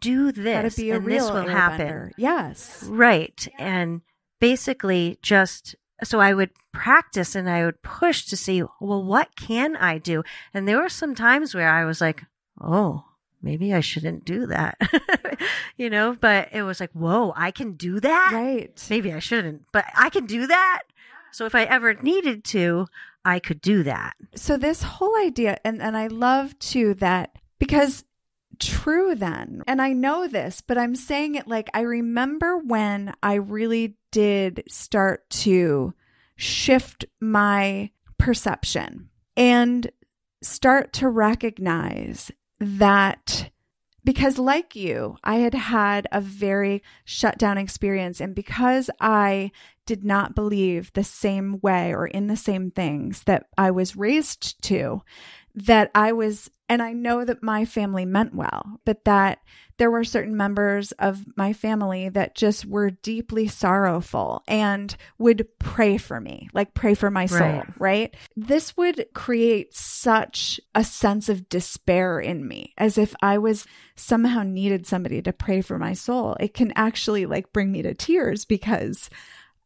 do 0.00 0.32
this 0.32 0.78
and 0.78 1.06
this 1.06 1.30
will 1.30 1.48
happen. 1.48 2.12
Yes, 2.16 2.84
right, 2.84 3.46
and 3.58 4.00
basically 4.40 5.18
just 5.20 5.76
so 6.02 6.20
I 6.20 6.32
would 6.32 6.50
practice 6.72 7.34
and 7.34 7.48
I 7.48 7.64
would 7.64 7.82
push 7.82 8.24
to 8.26 8.36
see, 8.36 8.62
well, 8.80 9.04
what 9.04 9.36
can 9.36 9.76
I 9.76 9.98
do? 9.98 10.22
And 10.54 10.66
there 10.66 10.80
were 10.80 10.88
some 10.88 11.14
times 11.14 11.54
where 11.54 11.70
I 11.70 11.84
was 11.84 12.00
like, 12.00 12.24
oh, 12.60 13.04
maybe 13.42 13.74
I 13.74 13.80
shouldn't 13.80 14.24
do 14.24 14.46
that, 14.46 14.78
you 15.76 15.90
know, 15.90 16.16
but 16.20 16.48
it 16.52 16.62
was 16.62 16.80
like, 16.80 16.92
whoa, 16.92 17.32
I 17.36 17.50
can 17.50 17.72
do 17.72 18.00
that. 18.00 18.30
Right. 18.32 18.86
Maybe 18.90 19.12
I 19.12 19.18
shouldn't, 19.18 19.64
but 19.72 19.84
I 19.96 20.10
can 20.10 20.26
do 20.26 20.46
that. 20.46 20.82
So 21.32 21.46
if 21.46 21.54
I 21.54 21.64
ever 21.64 21.94
needed 21.94 22.44
to, 22.44 22.86
I 23.24 23.38
could 23.38 23.60
do 23.60 23.82
that. 23.84 24.14
So 24.34 24.56
this 24.56 24.82
whole 24.82 25.16
idea, 25.18 25.58
and, 25.64 25.80
and 25.80 25.96
I 25.96 26.08
love 26.08 26.58
too 26.58 26.94
that 26.94 27.36
because 27.58 28.04
true 28.58 29.14
then. 29.14 29.62
And 29.66 29.82
I 29.82 29.92
know 29.92 30.28
this, 30.28 30.60
but 30.60 30.78
I'm 30.78 30.94
saying 30.94 31.34
it 31.34 31.48
like 31.48 31.68
I 31.74 31.80
remember 31.80 32.58
when 32.58 33.14
I 33.22 33.34
really 33.34 33.96
did 34.12 34.62
start 34.68 35.28
to 35.30 35.94
shift 36.36 37.04
my 37.20 37.90
perception 38.18 39.08
and 39.36 39.90
start 40.42 40.92
to 40.94 41.08
recognize 41.08 42.30
that 42.60 43.50
because 44.04 44.38
like 44.38 44.74
you 44.76 45.16
i 45.24 45.36
had 45.36 45.54
had 45.54 46.06
a 46.12 46.20
very 46.20 46.82
shut 47.04 47.38
down 47.38 47.58
experience. 47.58 48.20
And 48.20 48.34
because 48.34 48.90
i 49.00 49.50
did 49.86 50.04
not 50.04 50.34
believe 50.34 50.92
the 50.92 51.04
same 51.04 51.58
way 51.60 51.92
or 51.92 52.06
in 52.06 52.26
the 52.28 52.36
same 52.36 52.70
things 52.70 53.24
that 53.24 53.46
i 53.58 53.70
was 53.70 53.96
raised 53.96 54.62
to 54.64 55.02
that 55.54 55.90
i 55.94 56.12
was 56.12 56.50
and 56.70 56.80
I 56.80 56.92
know 56.92 57.24
that 57.24 57.42
my 57.42 57.64
family 57.64 58.04
meant 58.04 58.32
well, 58.32 58.78
but 58.84 59.04
that 59.04 59.40
there 59.78 59.90
were 59.90 60.04
certain 60.04 60.36
members 60.36 60.92
of 60.92 61.24
my 61.36 61.52
family 61.52 62.08
that 62.10 62.36
just 62.36 62.64
were 62.64 62.90
deeply 62.90 63.48
sorrowful 63.48 64.44
and 64.46 64.96
would 65.18 65.48
pray 65.58 65.96
for 65.96 66.20
me, 66.20 66.48
like 66.52 66.72
pray 66.72 66.94
for 66.94 67.10
my 67.10 67.26
soul, 67.26 67.40
right? 67.40 67.74
right? 67.80 68.16
This 68.36 68.76
would 68.76 69.04
create 69.14 69.74
such 69.74 70.60
a 70.72 70.84
sense 70.84 71.28
of 71.28 71.48
despair 71.48 72.20
in 72.20 72.46
me 72.46 72.72
as 72.78 72.96
if 72.96 73.16
I 73.20 73.38
was 73.38 73.66
somehow 73.96 74.44
needed 74.44 74.86
somebody 74.86 75.20
to 75.22 75.32
pray 75.32 75.62
for 75.62 75.76
my 75.76 75.94
soul. 75.94 76.36
It 76.38 76.54
can 76.54 76.72
actually 76.76 77.26
like 77.26 77.52
bring 77.52 77.72
me 77.72 77.82
to 77.82 77.94
tears 77.94 78.44
because 78.44 79.10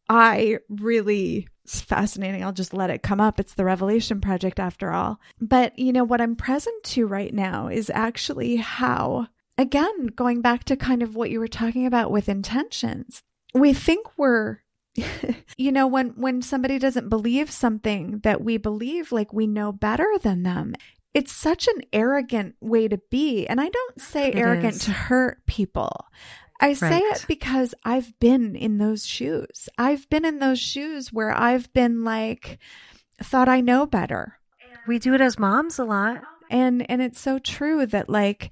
I 0.09 0.61
really 0.71 1.49
it's 1.65 1.81
fascinating. 1.81 2.45
I'll 2.45 2.53
just 2.53 2.75
let 2.75 2.91
it 2.91 3.03
come 3.03 3.21
up. 3.21 3.41
It's 3.41 3.55
the 3.55 3.65
Revelation 3.65 4.21
Project 4.21 4.61
after 4.61 4.91
all. 4.91 5.19
But, 5.41 5.79
you 5.79 5.93
know, 5.93 6.05
what 6.05 6.21
I'm 6.21 6.37
present 6.37 6.83
to 6.85 7.07
right 7.07 7.33
now 7.33 7.69
is 7.69 7.91
actually 7.95 8.57
how, 8.57 9.29
again, 9.57 10.09
going 10.09 10.43
back 10.43 10.65
to 10.65 10.77
kind 10.77 11.03
of 11.03 11.17
what 11.17 11.31
you 11.31 11.41
were 11.41 11.49
talking 11.49 11.87
about 11.87 12.11
with 12.11 12.29
intentions, 12.29 13.23
we 13.55 13.73
think 13.73 14.07
we're 14.19 14.59
you 15.57 15.73
know 15.73 15.89
when 15.89 16.11
when 16.11 16.41
somebody 16.41 16.79
doesn't 16.79 17.09
believe 17.09 17.51
something 17.51 18.21
that 18.21 18.45
we 18.45 18.57
believe 18.57 19.11
like 19.11 19.33
we 19.33 19.45
know 19.45 19.73
better 19.73 20.07
than 20.23 20.45
them 20.45 20.73
it's 21.15 21.33
such 21.33 21.67
an 21.67 21.83
arrogant 21.93 22.55
way 22.61 22.87
to 22.87 22.99
be 23.11 23.45
and 23.49 23.61
i 23.61 23.69
don't 23.69 24.01
say 24.01 24.29
it 24.29 24.37
arrogant 24.37 24.77
is. 24.77 24.85
to 24.85 24.93
hurt 24.93 25.45
people 25.47 26.07
I 26.61 26.75
say 26.75 27.03
right. 27.03 27.17
it 27.17 27.25
because 27.27 27.75
I've 27.85 28.19
been 28.21 28.55
in 28.57 28.79
those 28.79 29.05
shoes. 29.05 29.69
I've 29.77 30.09
been 30.09 30.25
in 30.25 30.39
those 30.39 30.61
shoes 30.61 31.13
where 31.13 31.31
I've 31.31 31.73
been 31.73 32.05
like, 32.05 32.59
thought 33.23 33.49
I 33.49 33.61
know 33.61 33.87
better. 33.87 34.39
We 34.87 34.99
do 34.99 35.15
it 35.15 35.21
as 35.21 35.39
moms 35.39 35.79
a 35.79 35.85
lot. 35.85 36.23
And, 36.51 36.89
and 36.91 37.03
it's 37.03 37.21
so 37.21 37.39
true 37.39 37.87
that 37.87 38.09
like, 38.09 38.51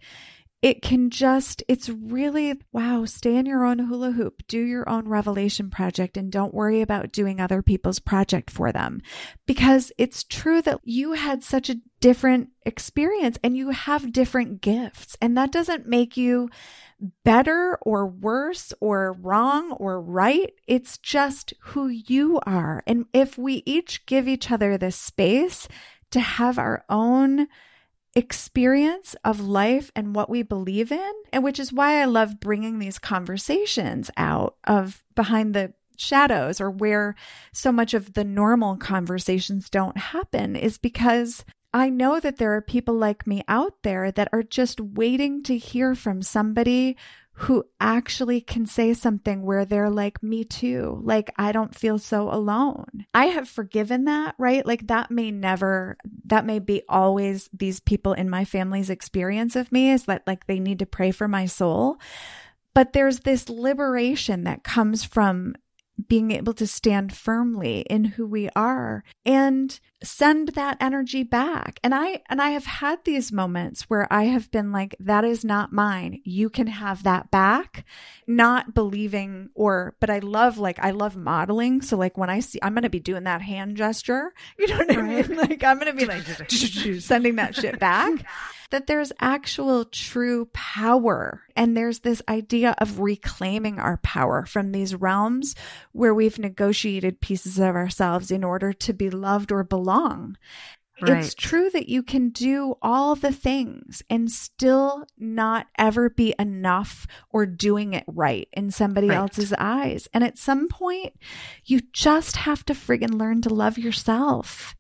it 0.62 0.80
can 0.80 1.10
just, 1.10 1.64
it's 1.66 1.88
really, 1.88 2.60
wow, 2.72 3.04
stay 3.04 3.34
in 3.34 3.46
your 3.46 3.64
own 3.64 3.80
hula 3.80 4.12
hoop, 4.12 4.46
do 4.46 4.60
your 4.60 4.88
own 4.88 5.08
revelation 5.08 5.70
project, 5.70 6.16
and 6.16 6.30
don't 6.30 6.54
worry 6.54 6.80
about 6.80 7.10
doing 7.10 7.40
other 7.40 7.62
people's 7.62 7.98
project 7.98 8.48
for 8.48 8.70
them. 8.70 9.02
Because 9.44 9.90
it's 9.98 10.22
true 10.22 10.62
that 10.62 10.78
you 10.84 11.14
had 11.14 11.42
such 11.42 11.68
a 11.68 11.80
different 11.98 12.50
experience 12.64 13.38
and 13.42 13.56
you 13.56 13.70
have 13.70 14.12
different 14.12 14.60
gifts. 14.60 15.16
And 15.20 15.36
that 15.36 15.50
doesn't 15.50 15.88
make 15.88 16.16
you 16.16 16.48
better 17.24 17.78
or 17.82 18.06
worse 18.06 18.72
or 18.80 19.12
wrong 19.20 19.72
or 19.72 20.00
right. 20.00 20.52
It's 20.66 20.98
just 20.98 21.52
who 21.60 21.88
you 21.88 22.40
are. 22.46 22.82
And 22.86 23.06
if 23.12 23.36
we 23.36 23.62
each 23.66 24.06
give 24.06 24.28
each 24.28 24.50
other 24.50 24.78
this 24.78 24.96
space 24.96 25.68
to 26.10 26.20
have 26.20 26.58
our 26.58 26.84
own 26.88 27.48
experience 28.14 29.16
of 29.24 29.40
life 29.40 29.90
and 29.96 30.14
what 30.14 30.28
we 30.28 30.42
believe 30.42 30.92
in, 30.92 31.12
and 31.32 31.42
which 31.42 31.58
is 31.58 31.72
why 31.72 32.00
I 32.00 32.04
love 32.04 32.40
bringing 32.40 32.78
these 32.78 32.98
conversations 32.98 34.10
out 34.16 34.56
of 34.64 35.02
behind 35.14 35.54
the 35.54 35.72
shadows 35.96 36.60
or 36.60 36.70
where 36.70 37.14
so 37.52 37.72
much 37.72 37.94
of 37.94 38.14
the 38.14 38.24
normal 38.24 38.76
conversations 38.76 39.70
don't 39.70 39.96
happen 39.96 40.56
is 40.56 40.78
because 40.78 41.44
I 41.74 41.88
know 41.88 42.20
that 42.20 42.36
there 42.36 42.54
are 42.54 42.60
people 42.60 42.94
like 42.94 43.26
me 43.26 43.42
out 43.48 43.82
there 43.82 44.12
that 44.12 44.28
are 44.32 44.42
just 44.42 44.80
waiting 44.80 45.42
to 45.44 45.56
hear 45.56 45.94
from 45.94 46.22
somebody 46.22 46.96
who 47.34 47.64
actually 47.80 48.42
can 48.42 48.66
say 48.66 48.92
something 48.92 49.42
where 49.42 49.64
they're 49.64 49.88
like, 49.88 50.22
me 50.22 50.44
too. 50.44 51.00
Like, 51.02 51.32
I 51.38 51.50
don't 51.50 51.74
feel 51.74 51.98
so 51.98 52.30
alone. 52.30 53.06
I 53.14 53.26
have 53.26 53.48
forgiven 53.48 54.04
that, 54.04 54.34
right? 54.38 54.66
Like, 54.66 54.88
that 54.88 55.10
may 55.10 55.30
never, 55.30 55.96
that 56.26 56.44
may 56.44 56.58
be 56.58 56.82
always 56.90 57.48
these 57.52 57.80
people 57.80 58.12
in 58.12 58.28
my 58.28 58.44
family's 58.44 58.90
experience 58.90 59.56
of 59.56 59.72
me 59.72 59.90
is 59.90 60.04
that 60.04 60.26
like 60.26 60.46
they 60.46 60.60
need 60.60 60.78
to 60.80 60.86
pray 60.86 61.10
for 61.10 61.26
my 61.26 61.46
soul. 61.46 61.96
But 62.74 62.92
there's 62.92 63.20
this 63.20 63.48
liberation 63.48 64.44
that 64.44 64.62
comes 64.62 65.02
from 65.02 65.54
being 66.08 66.32
able 66.32 66.54
to 66.54 66.66
stand 66.66 67.14
firmly 67.14 67.80
in 67.88 68.04
who 68.04 68.26
we 68.26 68.48
are 68.54 69.04
and 69.24 69.78
send 70.02 70.48
that 70.48 70.76
energy 70.80 71.22
back. 71.22 71.78
And 71.82 71.94
I 71.94 72.22
and 72.28 72.40
I 72.40 72.50
have 72.50 72.66
had 72.66 73.04
these 73.04 73.32
moments 73.32 73.88
where 73.88 74.12
I 74.12 74.24
have 74.24 74.50
been 74.50 74.72
like 74.72 74.96
that 75.00 75.24
is 75.24 75.44
not 75.44 75.72
mine. 75.72 76.20
You 76.24 76.50
can 76.50 76.66
have 76.66 77.02
that 77.04 77.30
back. 77.30 77.84
Not 78.26 78.74
believing 78.74 79.50
or 79.54 79.96
but 80.00 80.10
I 80.10 80.20
love 80.20 80.58
like 80.58 80.78
I 80.78 80.90
love 80.90 81.16
modeling. 81.16 81.82
So 81.82 81.96
like 81.96 82.16
when 82.16 82.30
I 82.30 82.40
see 82.40 82.58
I'm 82.62 82.74
going 82.74 82.82
to 82.82 82.90
be 82.90 83.00
doing 83.00 83.24
that 83.24 83.42
hand 83.42 83.76
gesture, 83.76 84.32
you 84.58 84.68
know 84.68 84.78
what 84.78 84.88
right. 84.88 84.98
I 84.98 85.28
mean? 85.28 85.36
Like 85.36 85.64
I'm 85.64 85.78
going 85.78 85.96
to 85.96 85.98
be 85.98 86.06
like 86.06 86.24
sending 87.00 87.36
that 87.36 87.54
shit 87.56 87.78
back 87.78 88.24
that 88.72 88.86
there's 88.86 89.12
actual 89.20 89.84
true 89.84 90.46
power. 90.54 91.42
And 91.54 91.76
there's 91.76 92.00
this 92.00 92.22
idea 92.26 92.74
of 92.78 93.00
reclaiming 93.00 93.78
our 93.78 93.98
power 93.98 94.46
from 94.46 94.72
these 94.72 94.94
realms 94.94 95.54
where 95.92 96.14
we've 96.14 96.38
negotiated 96.38 97.20
pieces 97.20 97.58
of 97.58 97.76
ourselves 97.76 98.30
in 98.30 98.42
order 98.42 98.72
to 98.72 98.92
be 98.94 99.10
loved 99.10 99.52
or 99.52 99.62
belong. 99.92 100.36
Right. 101.00 101.24
It's 101.24 101.34
true 101.34 101.68
that 101.70 101.88
you 101.88 102.02
can 102.02 102.28
do 102.28 102.76
all 102.80 103.16
the 103.16 103.32
things 103.32 104.04
and 104.08 104.30
still 104.30 105.04
not 105.18 105.66
ever 105.76 106.08
be 106.08 106.32
enough 106.38 107.08
or 107.30 107.44
doing 107.44 107.94
it 107.94 108.04
right 108.06 108.46
in 108.52 108.70
somebody 108.70 109.08
right. 109.08 109.16
else's 109.16 109.52
eyes. 109.58 110.06
And 110.14 110.22
at 110.22 110.38
some 110.38 110.68
point, 110.68 111.14
you 111.64 111.80
just 111.92 112.36
have 112.36 112.64
to 112.66 112.74
friggin' 112.74 113.18
learn 113.18 113.42
to 113.42 113.48
love 113.48 113.78
yourself. 113.78 114.76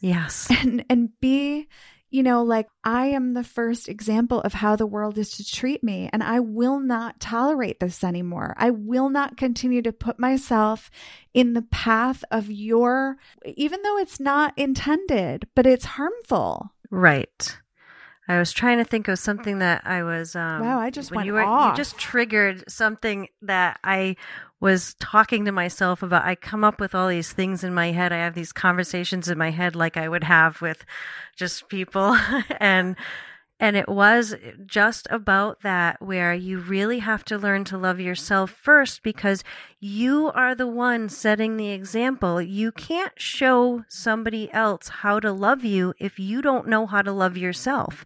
Yes. 0.00 0.48
And 0.50 0.84
and 0.88 1.10
be 1.20 1.68
you 2.10 2.22
know, 2.22 2.42
like 2.42 2.68
I 2.84 3.06
am 3.06 3.34
the 3.34 3.44
first 3.44 3.88
example 3.88 4.40
of 4.40 4.52
how 4.52 4.76
the 4.76 4.86
world 4.86 5.16
is 5.16 5.36
to 5.36 5.44
treat 5.44 5.82
me, 5.82 6.10
and 6.12 6.22
I 6.22 6.40
will 6.40 6.80
not 6.80 7.20
tolerate 7.20 7.80
this 7.80 8.02
anymore. 8.02 8.54
I 8.56 8.70
will 8.70 9.08
not 9.08 9.36
continue 9.36 9.82
to 9.82 9.92
put 9.92 10.18
myself 10.18 10.90
in 11.32 11.52
the 11.52 11.62
path 11.62 12.24
of 12.30 12.50
your, 12.50 13.16
even 13.44 13.82
though 13.82 13.98
it's 13.98 14.20
not 14.20 14.52
intended, 14.56 15.46
but 15.54 15.66
it's 15.66 15.84
harmful. 15.84 16.72
Right. 16.90 17.56
I 18.30 18.38
was 18.38 18.52
trying 18.52 18.78
to 18.78 18.84
think 18.84 19.08
of 19.08 19.18
something 19.18 19.58
that 19.58 19.82
I 19.84 20.04
was. 20.04 20.36
Um, 20.36 20.60
wow, 20.60 20.78
I 20.78 20.90
just 20.90 21.10
went 21.10 21.26
you 21.26 21.32
were, 21.32 21.42
off. 21.42 21.72
You 21.72 21.76
just 21.76 21.98
triggered 21.98 22.62
something 22.70 23.26
that 23.42 23.80
I 23.82 24.14
was 24.60 24.94
talking 25.00 25.46
to 25.46 25.52
myself 25.52 26.04
about. 26.04 26.24
I 26.24 26.36
come 26.36 26.62
up 26.62 26.78
with 26.78 26.94
all 26.94 27.08
these 27.08 27.32
things 27.32 27.64
in 27.64 27.74
my 27.74 27.90
head. 27.90 28.12
I 28.12 28.18
have 28.18 28.34
these 28.34 28.52
conversations 28.52 29.28
in 29.28 29.36
my 29.36 29.50
head 29.50 29.74
like 29.74 29.96
I 29.96 30.08
would 30.08 30.22
have 30.22 30.62
with 30.62 30.84
just 31.34 31.68
people, 31.68 32.16
and 32.60 32.94
and 33.58 33.76
it 33.76 33.88
was 33.88 34.36
just 34.64 35.08
about 35.10 35.62
that, 35.62 36.00
where 36.00 36.32
you 36.32 36.60
really 36.60 37.00
have 37.00 37.24
to 37.24 37.36
learn 37.36 37.64
to 37.64 37.78
love 37.78 37.98
yourself 37.98 38.52
first 38.52 39.02
because 39.02 39.42
you 39.82 40.30
are 40.34 40.54
the 40.54 40.66
one 40.66 41.08
setting 41.08 41.56
the 41.56 41.70
example. 41.70 42.42
You 42.42 42.70
can't 42.70 43.18
show 43.18 43.84
somebody 43.88 44.52
else 44.52 44.88
how 44.88 45.18
to 45.20 45.32
love 45.32 45.64
you 45.64 45.94
if 45.98 46.18
you 46.18 46.42
don't 46.42 46.68
know 46.68 46.86
how 46.86 47.00
to 47.00 47.10
love 47.10 47.38
yourself. 47.38 48.04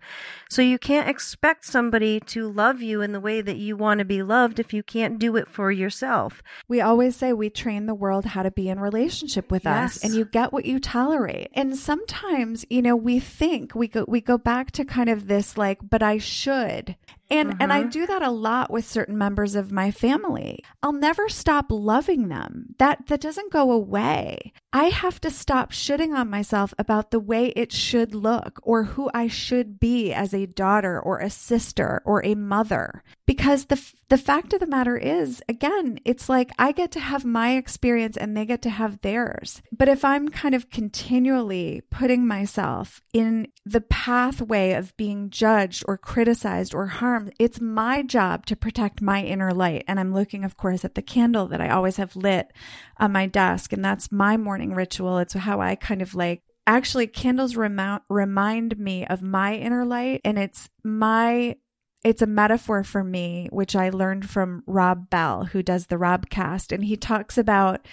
So 0.48 0.62
you 0.62 0.78
can't 0.78 1.08
expect 1.08 1.64
somebody 1.64 2.20
to 2.20 2.48
love 2.48 2.80
you 2.80 3.02
in 3.02 3.10
the 3.10 3.18
way 3.18 3.40
that 3.40 3.56
you 3.56 3.76
want 3.76 3.98
to 3.98 4.04
be 4.04 4.22
loved 4.22 4.60
if 4.60 4.72
you 4.72 4.84
can't 4.84 5.18
do 5.18 5.34
it 5.34 5.48
for 5.48 5.72
yourself. 5.72 6.44
We 6.68 6.80
always 6.80 7.16
say 7.16 7.32
we 7.32 7.50
train 7.50 7.86
the 7.86 7.94
world 7.94 8.24
how 8.24 8.44
to 8.44 8.52
be 8.52 8.68
in 8.68 8.78
relationship 8.78 9.50
with 9.50 9.64
yes. 9.64 9.96
us 9.96 10.04
and 10.04 10.14
you 10.14 10.26
get 10.26 10.52
what 10.52 10.66
you 10.66 10.78
tolerate. 10.78 11.48
And 11.54 11.76
sometimes, 11.76 12.64
you 12.70 12.82
know, 12.82 12.94
we 12.94 13.18
think 13.18 13.74
we 13.74 13.88
go 13.88 14.04
we 14.06 14.20
go 14.20 14.38
back 14.38 14.70
to 14.72 14.84
kind 14.84 15.08
of 15.08 15.26
this 15.26 15.58
like 15.58 15.80
but 15.82 16.04
I 16.04 16.18
should. 16.18 16.94
And 17.30 17.50
mm-hmm. 17.50 17.62
and 17.62 17.72
I 17.72 17.80
mm-hmm. 17.80 17.90
do 17.90 18.06
that 18.06 18.22
a 18.22 18.30
lot 18.30 18.70
with 18.70 18.86
certain 18.86 19.16
members 19.16 19.54
of 19.54 19.72
my 19.72 19.90
family. 19.90 20.62
I'll 20.82 20.92
never 20.92 21.28
stop 21.28 21.66
loving 21.70 22.28
them. 22.28 22.74
That 22.78 23.06
that 23.06 23.20
doesn't 23.20 23.52
go 23.52 23.72
away. 23.72 24.52
I 24.72 24.84
have 24.86 25.20
to 25.20 25.30
stop 25.30 25.70
shitting 25.70 26.14
on 26.14 26.28
myself 26.28 26.74
about 26.78 27.10
the 27.10 27.20
way 27.20 27.46
it 27.48 27.72
should 27.72 28.14
look 28.14 28.60
or 28.62 28.84
who 28.84 29.10
I 29.14 29.28
should 29.28 29.78
be 29.78 30.12
as 30.12 30.34
a 30.34 30.46
daughter 30.46 31.00
or 31.00 31.18
a 31.18 31.30
sister 31.30 32.02
or 32.04 32.24
a 32.24 32.34
mother. 32.34 33.02
Because 33.24 33.66
the 33.66 33.80
the 34.10 34.18
fact 34.18 34.52
of 34.52 34.60
the 34.60 34.66
matter 34.66 34.96
is 34.96 35.42
again, 35.48 35.98
it's 36.04 36.28
like 36.28 36.50
I 36.58 36.72
get 36.72 36.90
to 36.92 37.00
have 37.00 37.24
my 37.24 37.56
experience 37.56 38.16
and 38.16 38.36
they 38.36 38.44
get 38.44 38.62
to 38.62 38.70
have 38.70 39.00
theirs. 39.00 39.62
But 39.72 39.88
if 39.88 40.04
I'm 40.04 40.28
kind 40.28 40.54
of 40.54 40.70
continually 40.70 41.82
putting 41.90 42.26
myself 42.26 43.00
in 43.12 43.48
the 43.64 43.80
pathway 43.80 44.72
of 44.72 44.94
being 44.96 45.30
judged 45.30 45.84
or 45.88 45.96
criticized 45.96 46.74
or 46.74 46.86
harmed 46.86 47.13
harm. 47.14 47.30
It's 47.38 47.60
my 47.60 48.02
job 48.02 48.46
to 48.46 48.56
protect 48.56 49.00
my 49.00 49.22
inner 49.22 49.52
light. 49.52 49.84
And 49.86 49.98
I'm 49.98 50.12
looking, 50.12 50.44
of 50.44 50.56
course, 50.56 50.84
at 50.84 50.94
the 50.94 51.02
candle 51.02 51.46
that 51.48 51.60
I 51.60 51.68
always 51.68 51.96
have 51.96 52.16
lit 52.16 52.52
on 52.98 53.12
my 53.12 53.26
desk. 53.26 53.72
And 53.72 53.84
that's 53.84 54.12
my 54.12 54.36
morning 54.36 54.74
ritual. 54.74 55.18
It's 55.18 55.34
how 55.34 55.60
I 55.60 55.74
kind 55.76 56.02
of 56.02 56.14
like 56.14 56.42
actually 56.66 57.06
candles 57.06 57.56
remind 57.56 58.00
remind 58.08 58.78
me 58.78 59.06
of 59.06 59.22
my 59.22 59.54
inner 59.54 59.84
light. 59.84 60.20
And 60.24 60.38
it's 60.38 60.68
my 60.82 61.56
it's 62.02 62.22
a 62.22 62.26
metaphor 62.26 62.84
for 62.84 63.02
me, 63.02 63.48
which 63.50 63.74
I 63.74 63.88
learned 63.88 64.28
from 64.28 64.62
Rob 64.66 65.08
Bell, 65.08 65.44
who 65.46 65.62
does 65.62 65.86
the 65.86 65.96
Robcast. 65.96 66.70
And 66.70 66.84
he 66.84 66.96
talks 66.96 67.38
about 67.38 67.86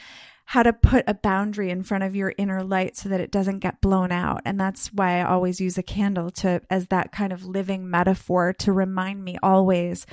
how 0.52 0.62
to 0.62 0.74
put 0.74 1.06
a 1.08 1.14
boundary 1.14 1.70
in 1.70 1.82
front 1.82 2.04
of 2.04 2.14
your 2.14 2.34
inner 2.38 2.62
light 2.62 2.98
so 2.98 3.08
that 3.08 3.22
it 3.22 3.32
doesn't 3.32 3.60
get 3.60 3.80
blown 3.80 4.12
out. 4.12 4.42
And 4.44 4.60
that's 4.60 4.92
why 4.92 5.20
I 5.20 5.24
always 5.24 5.62
use 5.62 5.78
a 5.78 5.84
candle 5.84 6.30
to 6.32 6.62
as 6.70 6.88
that 6.88 7.14
kind 7.14 7.32
of 7.32 7.46
living 7.46 7.90
metaphor 7.90 8.52
to 8.60 8.74
remind 8.74 9.24
me 9.24 9.38
always 9.42 10.06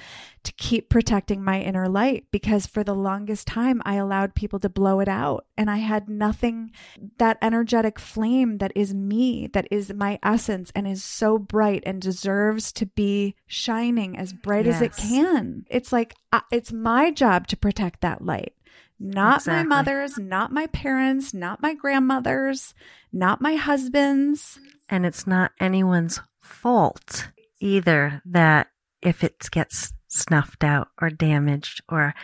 to 0.44 0.52
keep 0.52 0.88
protecting 0.88 1.42
my 1.42 1.60
inner 1.60 1.88
light 1.88 2.26
because 2.30 2.66
for 2.66 2.84
the 2.84 2.94
longest 2.94 3.48
time 3.48 3.82
I 3.84 3.96
allowed 3.96 4.36
people 4.36 4.60
to 4.60 4.68
blow 4.68 5.00
it 5.00 5.08
out 5.08 5.44
and 5.56 5.68
I 5.68 5.78
had 5.78 6.08
nothing 6.08 6.70
that 7.18 7.36
energetic 7.42 7.98
flame 7.98 8.58
that 8.58 8.70
is 8.76 8.94
me 8.94 9.48
that 9.52 9.66
is 9.72 9.92
my 9.92 10.20
essence 10.22 10.70
and 10.74 10.86
is 10.86 11.02
so 11.02 11.36
bright 11.38 11.82
and 11.84 12.00
deserves 12.00 12.72
to 12.74 12.86
be 12.86 13.34
shining 13.48 14.16
as 14.16 14.32
bright 14.32 14.66
yes. 14.66 14.76
as 14.76 14.82
it 14.82 14.96
can. 14.96 15.66
It's 15.68 15.92
like 15.92 16.14
uh, 16.32 16.40
it's 16.52 16.72
my 16.72 17.10
job 17.10 17.48
to 17.48 17.56
protect 17.56 18.02
that 18.02 18.24
light. 18.24 18.54
Not 19.00 19.38
exactly. 19.38 19.68
my 19.68 19.76
mother's, 19.76 20.18
not 20.18 20.52
my 20.52 20.66
parents, 20.66 21.32
not 21.32 21.62
my 21.62 21.74
grandmother's, 21.74 22.74
not 23.12 23.40
my 23.40 23.54
husband's. 23.54 24.58
And 24.88 25.06
it's 25.06 25.26
not 25.26 25.52
anyone's 25.60 26.20
fault 26.40 27.28
either 27.60 28.22
that 28.24 28.68
if 29.02 29.22
it 29.22 29.48
gets 29.50 29.92
snuffed 30.08 30.64
out 30.64 30.88
or 31.00 31.10
damaged 31.10 31.82
or 31.88 32.14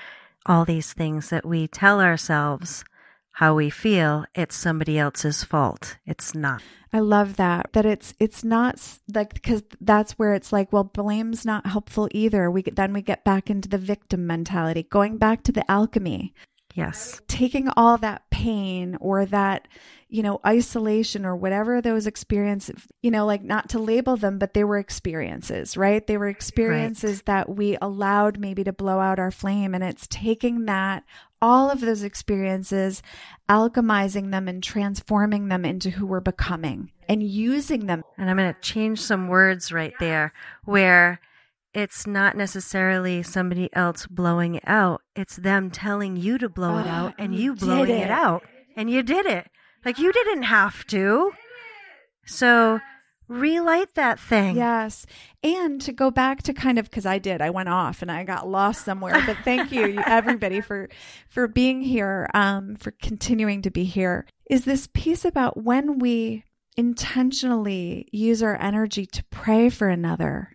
all 0.47 0.65
these 0.65 0.93
things 0.93 1.31
that 1.31 1.47
we 1.47 1.69
tell 1.69 2.01
ourselves 2.01 2.85
how 3.33 3.55
we 3.55 3.69
feel, 3.69 4.25
it's 4.35 4.57
somebody 4.57 4.99
else's 4.99 5.43
fault. 5.43 5.97
It's 6.07 6.35
not. 6.35 6.63
I 6.93 7.01
love 7.01 7.35
that 7.37 7.71
that 7.73 7.85
it's 7.85 8.15
it's 8.21 8.45
not 8.45 8.81
like 9.13 9.35
because 9.35 9.65
that's 9.81 10.13
where 10.13 10.35
it's 10.35 10.53
like 10.53 10.73
well 10.73 10.85
blame's 10.85 11.45
not 11.45 11.67
helpful 11.67 12.09
either. 12.13 12.49
We 12.49 12.63
then 12.63 12.93
we 12.93 13.03
get 13.03 13.25
back 13.25 13.51
into 13.51 13.69
the 13.69 13.79
victim 13.79 14.27
mentality, 14.27 14.85
going 14.85 15.19
back 15.19 15.43
to 15.45 15.53
the 15.53 15.69
alchemy. 15.69 16.33
Yes. 16.75 17.21
Taking 17.29 17.69
all 17.77 17.99
that 17.99 18.29
pain 18.31 18.97
or 19.01 19.27
that, 19.27 19.69
you 20.09 20.23
know, 20.23 20.41
isolation 20.45 21.25
or 21.25 21.37
whatever 21.37 21.81
those 21.81 22.07
experiences, 22.07 22.83
you 23.01 23.13
know, 23.13 23.25
like 23.27 23.43
not 23.43 23.69
to 23.71 23.79
label 23.79 24.17
them, 24.17 24.39
but 24.39 24.55
they 24.55 24.65
were 24.65 24.79
experiences, 24.79 25.77
right? 25.77 26.05
They 26.05 26.17
were 26.17 26.29
experiences 26.29 27.19
right. 27.19 27.27
that 27.27 27.49
we 27.49 27.79
allowed 27.81 28.39
maybe 28.39 28.65
to 28.65 28.73
blow 28.73 28.99
out 28.99 29.21
our 29.21 29.31
flame. 29.31 29.75
And 29.75 29.85
it's 29.85 30.09
taking 30.09 30.65
that, 30.67 31.05
all 31.41 31.71
of 31.71 31.81
those 31.81 32.03
experiences, 32.03 33.03
alchemizing 33.51 34.31
them 34.31 34.49
and 34.49 34.63
transforming 34.63 35.49
them 35.49 35.65
into 35.65 35.91
who 35.91 36.07
we're 36.07 36.21
becoming 36.21 36.91
and 37.09 37.23
using 37.23 37.87
them. 37.87 38.03
And 38.17 38.31
I'm 38.31 38.39
going 38.39 38.53
to 38.53 38.61
change 38.61 39.01
some 39.01 39.29
words 39.29 39.71
right 39.71 39.93
there 40.01 40.33
where 40.65 41.21
it's 41.75 42.07
not 42.07 42.37
necessarily 42.37 43.23
somebody 43.23 43.69
else 43.73 44.07
blowing 44.07 44.55
it 44.55 44.63
out. 44.67 45.03
It's 45.17 45.37
them 45.37 45.71
telling 45.71 46.17
you 46.17 46.39
to 46.39 46.49
blow 46.49 46.77
oh, 46.77 46.79
it 46.79 46.87
out 46.87 47.15
and 47.19 47.35
you 47.39 47.55
blowing 47.55 47.91
it. 47.91 48.05
it 48.05 48.11
out. 48.11 48.45
And 48.77 48.89
you 48.89 49.03
did 49.03 49.27
it. 49.27 49.49
Like 49.85 49.99
you 49.99 50.13
didn't 50.13 50.45
have 50.45 50.87
to. 50.87 51.33
So 52.27 52.81
relight 53.29 53.95
that 53.95 54.21
thing. 54.21 54.57
Yes. 54.57 55.05
And 55.43 55.81
to 55.83 55.93
go 55.93 56.11
back 56.11 56.43
to 56.45 56.53
kind 56.53 56.79
of 56.79 56.91
cuz 56.91 57.05
I 57.05 57.19
did. 57.19 57.43
I 57.43 57.51
went 57.51 57.69
off 57.69 58.03
and 58.03 58.11
I 58.11 58.23
got 58.23 58.49
lost 58.49 58.85
somewhere. 58.85 59.21
But 59.27 59.39
thank 59.45 59.73
you 59.73 60.01
everybody 60.07 60.61
for 60.61 60.89
for 61.29 61.49
being 61.49 61.83
here 61.83 62.29
um 62.35 62.77
for 62.77 62.93
continuing 63.03 63.63
to 63.63 63.71
be 63.71 63.85
here. 63.85 64.27
Is 64.49 64.65
this 64.65 64.89
piece 64.93 65.25
about 65.25 65.63
when 65.63 65.99
we 65.99 66.45
intentionally 66.77 68.09
use 68.13 68.43
our 68.43 68.61
energy 68.61 69.07
to 69.07 69.25
pray 69.31 69.69
for 69.69 69.89
another 69.89 70.51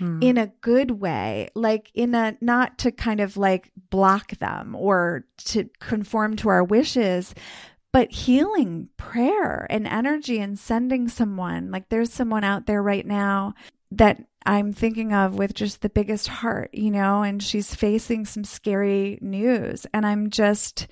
hmm. 0.00 0.18
in 0.20 0.36
a 0.36 0.48
good 0.60 0.90
way, 0.90 1.48
like 1.54 1.90
in 1.94 2.14
a 2.16 2.36
not 2.40 2.78
to 2.78 2.90
kind 2.90 3.20
of 3.20 3.36
like 3.36 3.70
block 3.90 4.36
them 4.38 4.74
or 4.74 5.24
to 5.44 5.70
conform 5.78 6.34
to 6.36 6.48
our 6.48 6.64
wishes, 6.64 7.34
but 7.92 8.10
healing 8.10 8.88
prayer 8.96 9.66
and 9.70 9.86
energy 9.86 10.40
and 10.40 10.58
sending 10.58 11.08
someone 11.08 11.70
like 11.70 11.88
there's 11.88 12.12
someone 12.12 12.42
out 12.42 12.66
there 12.66 12.82
right 12.82 13.06
now 13.06 13.54
that 13.92 14.22
I'm 14.46 14.72
thinking 14.72 15.12
of 15.12 15.34
with 15.34 15.54
just 15.54 15.82
the 15.82 15.90
biggest 15.90 16.28
heart, 16.28 16.70
you 16.72 16.90
know, 16.90 17.22
and 17.22 17.42
she's 17.42 17.74
facing 17.74 18.24
some 18.24 18.44
scary 18.44 19.18
news. 19.20 19.86
And 19.92 20.06
I'm 20.06 20.30
just 20.30 20.86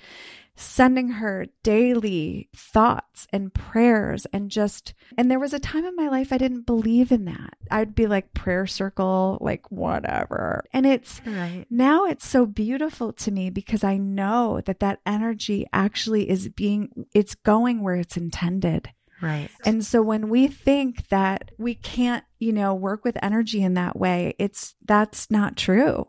sending 0.59 1.09
her 1.09 1.45
daily 1.63 2.49
thoughts 2.53 3.27
and 3.31 3.53
prayers 3.53 4.27
and 4.33 4.51
just 4.51 4.93
and 5.17 5.31
there 5.31 5.39
was 5.39 5.53
a 5.53 5.59
time 5.59 5.85
in 5.85 5.95
my 5.95 6.09
life 6.09 6.33
I 6.33 6.37
didn't 6.37 6.65
believe 6.65 7.11
in 7.11 7.25
that. 7.25 7.53
I'd 7.71 7.95
be 7.95 8.07
like 8.07 8.33
prayer 8.33 8.67
circle 8.67 9.37
like 9.39 9.71
whatever. 9.71 10.65
And 10.73 10.85
it's 10.85 11.21
right. 11.25 11.65
now 11.69 12.05
it's 12.05 12.27
so 12.27 12.45
beautiful 12.45 13.13
to 13.13 13.31
me 13.31 13.49
because 13.49 13.83
I 13.85 13.97
know 13.97 14.61
that 14.65 14.81
that 14.81 14.99
energy 15.05 15.65
actually 15.71 16.29
is 16.29 16.49
being 16.49 17.05
it's 17.13 17.35
going 17.35 17.81
where 17.81 17.95
it's 17.95 18.17
intended. 18.17 18.89
Right. 19.21 19.49
And 19.65 19.85
so 19.85 20.01
when 20.01 20.29
we 20.29 20.47
think 20.47 21.07
that 21.09 21.51
we 21.57 21.75
can't, 21.75 22.23
you 22.37 22.53
know, 22.53 22.73
work 22.73 23.03
with 23.03 23.17
energy 23.21 23.63
in 23.63 23.73
that 23.75 23.97
way, 23.97 24.35
it's 24.39 24.75
that's 24.85 25.31
not 25.31 25.55
true. 25.55 26.07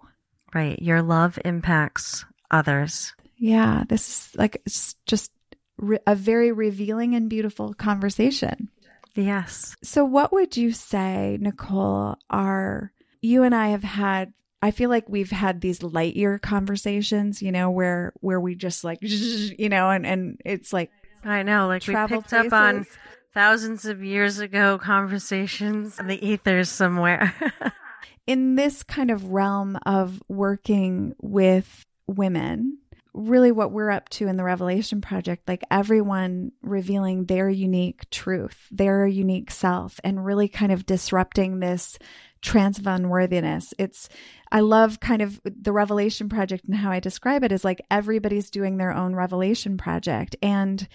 Right. 0.52 0.80
Your 0.82 1.02
love 1.02 1.38
impacts 1.44 2.24
others. 2.50 3.14
Yeah, 3.40 3.84
this 3.88 4.08
is 4.08 4.36
like 4.36 4.60
it's 4.66 4.94
just 5.06 5.32
re- 5.78 5.98
a 6.06 6.14
very 6.14 6.52
revealing 6.52 7.14
and 7.14 7.28
beautiful 7.28 7.72
conversation. 7.72 8.68
Yes. 9.14 9.74
So, 9.82 10.04
what 10.04 10.30
would 10.30 10.58
you 10.58 10.72
say, 10.72 11.38
Nicole? 11.40 12.16
Are 12.28 12.92
you 13.22 13.42
and 13.42 13.54
I 13.54 13.68
have 13.68 13.82
had? 13.82 14.34
I 14.62 14.72
feel 14.72 14.90
like 14.90 15.08
we've 15.08 15.30
had 15.30 15.62
these 15.62 15.82
light 15.82 16.16
year 16.16 16.38
conversations, 16.38 17.40
you 17.40 17.50
know, 17.50 17.70
where 17.70 18.12
where 18.20 18.38
we 18.38 18.54
just 18.54 18.84
like, 18.84 18.98
you 19.02 19.70
know, 19.70 19.88
and 19.88 20.06
and 20.06 20.40
it's 20.44 20.72
like 20.72 20.90
I 21.24 21.42
know, 21.42 21.66
like 21.66 21.86
we 21.86 21.94
picked 21.94 22.28
places. 22.28 22.52
up 22.52 22.52
on 22.52 22.86
thousands 23.32 23.86
of 23.86 24.04
years 24.04 24.38
ago 24.38 24.76
conversations 24.76 25.98
in 25.98 26.08
the 26.08 26.24
ethers 26.24 26.68
somewhere. 26.68 27.34
in 28.26 28.56
this 28.56 28.82
kind 28.82 29.10
of 29.10 29.30
realm 29.30 29.78
of 29.86 30.22
working 30.28 31.14
with 31.22 31.86
women 32.06 32.79
really 33.12 33.52
what 33.52 33.72
we're 33.72 33.90
up 33.90 34.08
to 34.10 34.28
in 34.28 34.36
the 34.36 34.44
Revelation 34.44 35.00
Project, 35.00 35.48
like 35.48 35.62
everyone 35.70 36.52
revealing 36.62 37.24
their 37.24 37.48
unique 37.48 38.08
truth, 38.10 38.66
their 38.70 39.06
unique 39.06 39.50
self, 39.50 40.00
and 40.04 40.24
really 40.24 40.48
kind 40.48 40.72
of 40.72 40.86
disrupting 40.86 41.60
this 41.60 41.98
trance 42.42 42.78
of 42.78 42.86
unworthiness. 42.86 43.74
It's, 43.78 44.08
I 44.50 44.60
love 44.60 45.00
kind 45.00 45.22
of 45.22 45.40
the 45.44 45.72
Revelation 45.72 46.28
Project 46.28 46.64
and 46.64 46.76
how 46.76 46.90
I 46.90 47.00
describe 47.00 47.44
it 47.44 47.52
is 47.52 47.64
like 47.64 47.84
everybody's 47.90 48.50
doing 48.50 48.76
their 48.76 48.92
own 48.92 49.14
Revelation 49.14 49.76
Project. 49.76 50.36
And 50.42 50.86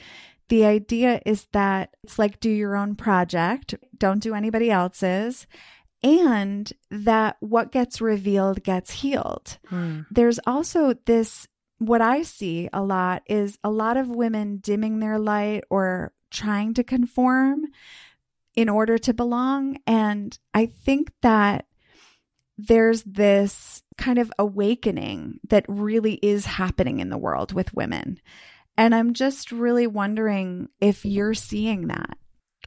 the 0.49 0.65
idea 0.65 1.21
is 1.25 1.47
that 1.51 1.91
it's 2.03 2.17
like 2.17 2.39
do 2.39 2.49
your 2.49 2.75
own 2.75 2.95
project, 2.95 3.75
don't 3.97 4.21
do 4.21 4.33
anybody 4.33 4.71
else's 4.71 5.47
and 6.05 6.71
that 6.91 7.35
what 7.39 7.71
gets 7.71 7.99
revealed 7.99 8.63
gets 8.63 8.91
healed. 8.91 9.57
Hmm. 9.69 10.01
There's 10.11 10.39
also 10.45 10.93
this 11.05 11.47
what 11.79 12.01
I 12.01 12.21
see 12.21 12.69
a 12.71 12.81
lot 12.81 13.23
is 13.27 13.57
a 13.63 13.69
lot 13.69 13.97
of 13.97 14.09
women 14.09 14.57
dimming 14.57 14.99
their 14.99 15.19
light 15.19 15.63
or 15.69 16.13
trying 16.31 16.73
to 16.75 16.83
conform 16.83 17.65
in 18.55 18.69
order 18.69 18.97
to 18.97 19.13
belong. 19.13 19.77
And 19.85 20.37
I 20.53 20.67
think 20.67 21.11
that 21.21 21.65
there's 22.57 23.03
this 23.03 23.83
kind 23.97 24.17
of 24.17 24.31
awakening 24.39 25.39
that 25.49 25.65
really 25.67 26.15
is 26.15 26.45
happening 26.45 26.99
in 26.99 27.09
the 27.09 27.17
world 27.17 27.53
with 27.53 27.73
women. 27.73 28.19
And 28.77 28.93
I'm 28.95 29.13
just 29.13 29.51
really 29.51 29.87
wondering 29.87 30.69
if 30.79 31.05
you're 31.05 31.33
seeing 31.33 31.87
that. 31.87 32.17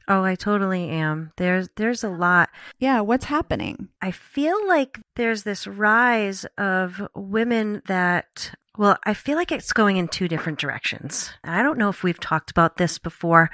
Oh, 0.07 0.23
I 0.23 0.33
totally 0.33 0.89
am. 0.89 1.31
There's 1.37 1.69
there's 1.75 2.03
a 2.03 2.09
lot. 2.09 2.49
Yeah, 2.79 3.01
what's 3.01 3.25
happening? 3.25 3.89
I 4.01 4.09
feel 4.09 4.67
like 4.67 4.99
there's 5.15 5.43
this 5.43 5.67
rise 5.67 6.45
of 6.57 6.99
women 7.15 7.83
that 7.85 8.55
well, 8.79 8.97
I 9.03 9.13
feel 9.13 9.35
like 9.35 9.51
it's 9.51 9.73
going 9.73 9.97
in 9.97 10.07
two 10.07 10.29
different 10.29 10.57
directions. 10.57 11.31
I 11.43 11.61
don't 11.61 11.77
know 11.77 11.89
if 11.89 12.01
we've 12.01 12.19
talked 12.19 12.49
about 12.49 12.77
this 12.77 12.97
before, 12.97 13.51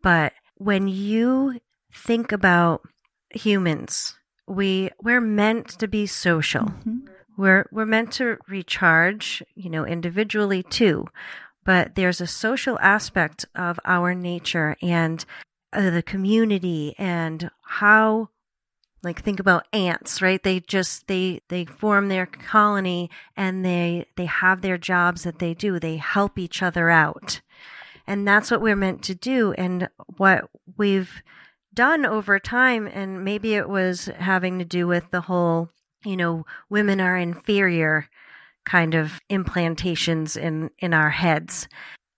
but 0.00 0.32
when 0.58 0.86
you 0.86 1.58
think 1.92 2.30
about 2.30 2.82
humans, 3.30 4.16
we 4.46 4.90
we're 5.02 5.20
meant 5.20 5.70
to 5.80 5.88
be 5.88 6.06
social. 6.06 6.66
Mm-hmm. 6.66 6.98
We're 7.36 7.66
we're 7.72 7.84
meant 7.84 8.12
to 8.12 8.36
recharge, 8.46 9.42
you 9.56 9.70
know, 9.70 9.84
individually 9.84 10.62
too. 10.62 11.08
But 11.64 11.96
there's 11.96 12.20
a 12.20 12.28
social 12.28 12.78
aspect 12.78 13.46
of 13.56 13.80
our 13.84 14.14
nature 14.14 14.76
and 14.80 15.24
uh, 15.72 15.90
the 15.90 16.02
community 16.04 16.94
and 16.96 17.50
how 17.64 18.28
like 19.02 19.22
think 19.22 19.40
about 19.40 19.66
ants 19.72 20.20
right? 20.20 20.42
They 20.42 20.60
just 20.60 21.06
they 21.06 21.40
they 21.48 21.64
form 21.64 22.08
their 22.08 22.26
colony 22.26 23.10
and 23.36 23.64
they 23.64 24.06
they 24.16 24.26
have 24.26 24.62
their 24.62 24.78
jobs 24.78 25.22
that 25.22 25.38
they 25.38 25.54
do. 25.54 25.78
They 25.78 25.96
help 25.96 26.38
each 26.38 26.62
other 26.62 26.90
out. 26.90 27.40
And 28.06 28.26
that's 28.26 28.50
what 28.50 28.60
we're 28.60 28.76
meant 28.76 29.02
to 29.04 29.14
do. 29.14 29.52
And 29.52 29.88
what 30.16 30.50
we've 30.76 31.22
done 31.72 32.04
over 32.04 32.38
time 32.38 32.88
and 32.92 33.24
maybe 33.24 33.54
it 33.54 33.68
was 33.68 34.06
having 34.18 34.58
to 34.58 34.64
do 34.64 34.86
with 34.86 35.10
the 35.10 35.22
whole 35.22 35.70
you 36.04 36.16
know 36.16 36.44
women 36.68 37.00
are 37.00 37.16
inferior 37.16 38.08
kind 38.64 38.94
of 38.94 39.20
implantations 39.30 40.36
in 40.36 40.70
in 40.78 40.92
our 40.92 41.10
heads. 41.10 41.68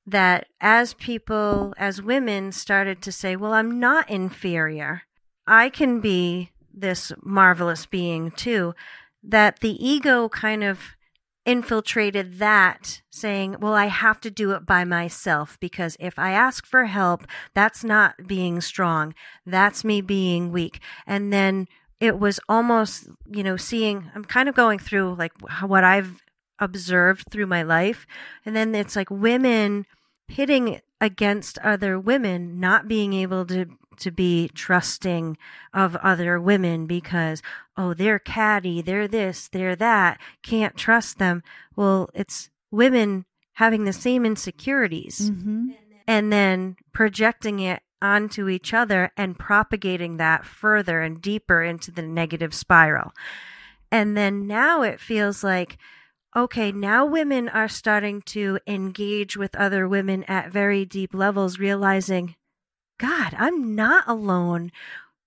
That 0.04 0.46
as 0.60 0.94
people 0.94 1.74
as 1.76 2.02
women 2.02 2.50
started 2.50 3.02
to 3.02 3.12
say 3.12 3.36
well 3.36 3.52
I'm 3.52 3.78
not 3.78 4.10
inferior. 4.10 5.02
I 5.46 5.70
can 5.70 6.00
be 6.00 6.51
this 6.72 7.12
marvelous 7.22 7.86
being 7.86 8.30
too, 8.30 8.74
that 9.22 9.60
the 9.60 9.84
ego 9.84 10.28
kind 10.28 10.64
of 10.64 10.80
infiltrated 11.44 12.38
that 12.38 13.02
saying, 13.10 13.56
well, 13.60 13.74
I 13.74 13.86
have 13.86 14.20
to 14.20 14.30
do 14.30 14.52
it 14.52 14.64
by 14.64 14.84
myself 14.84 15.58
because 15.60 15.96
if 15.98 16.18
I 16.18 16.32
ask 16.32 16.64
for 16.64 16.86
help, 16.86 17.26
that's 17.54 17.82
not 17.82 18.26
being 18.26 18.60
strong. 18.60 19.14
That's 19.44 19.84
me 19.84 20.00
being 20.00 20.52
weak. 20.52 20.80
And 21.06 21.32
then 21.32 21.66
it 21.98 22.18
was 22.18 22.38
almost, 22.48 23.08
you 23.26 23.42
know, 23.42 23.56
seeing, 23.56 24.10
I'm 24.14 24.24
kind 24.24 24.48
of 24.48 24.54
going 24.54 24.78
through 24.78 25.16
like 25.16 25.32
what 25.62 25.84
I've 25.84 26.20
observed 26.58 27.24
through 27.30 27.46
my 27.46 27.62
life. 27.62 28.06
And 28.46 28.54
then 28.54 28.74
it's 28.74 28.94
like 28.94 29.10
women 29.10 29.86
hitting 30.28 30.80
against 31.00 31.58
other 31.58 31.98
women, 31.98 32.60
not 32.60 32.86
being 32.86 33.12
able 33.12 33.44
to 33.46 33.66
to 33.98 34.10
be 34.10 34.48
trusting 34.54 35.36
of 35.72 35.96
other 35.96 36.40
women 36.40 36.86
because, 36.86 37.42
oh, 37.76 37.94
they're 37.94 38.18
catty, 38.18 38.82
they're 38.82 39.08
this, 39.08 39.48
they're 39.48 39.76
that, 39.76 40.20
can't 40.42 40.76
trust 40.76 41.18
them. 41.18 41.42
Well, 41.76 42.10
it's 42.14 42.50
women 42.70 43.24
having 43.54 43.84
the 43.84 43.92
same 43.92 44.24
insecurities 44.24 45.30
mm-hmm. 45.30 45.70
and 46.06 46.32
then 46.32 46.76
projecting 46.92 47.60
it 47.60 47.82
onto 48.00 48.48
each 48.48 48.74
other 48.74 49.12
and 49.16 49.38
propagating 49.38 50.16
that 50.16 50.44
further 50.44 51.00
and 51.00 51.22
deeper 51.22 51.62
into 51.62 51.90
the 51.90 52.02
negative 52.02 52.52
spiral. 52.52 53.12
And 53.90 54.16
then 54.16 54.46
now 54.46 54.82
it 54.82 54.98
feels 54.98 55.44
like, 55.44 55.78
okay, 56.34 56.72
now 56.72 57.04
women 57.04 57.48
are 57.48 57.68
starting 57.68 58.22
to 58.22 58.58
engage 58.66 59.36
with 59.36 59.54
other 59.54 59.86
women 59.86 60.24
at 60.24 60.50
very 60.50 60.84
deep 60.84 61.14
levels, 61.14 61.58
realizing, 61.58 62.34
God, 63.02 63.34
I'm 63.36 63.74
not 63.74 64.04
alone. 64.06 64.70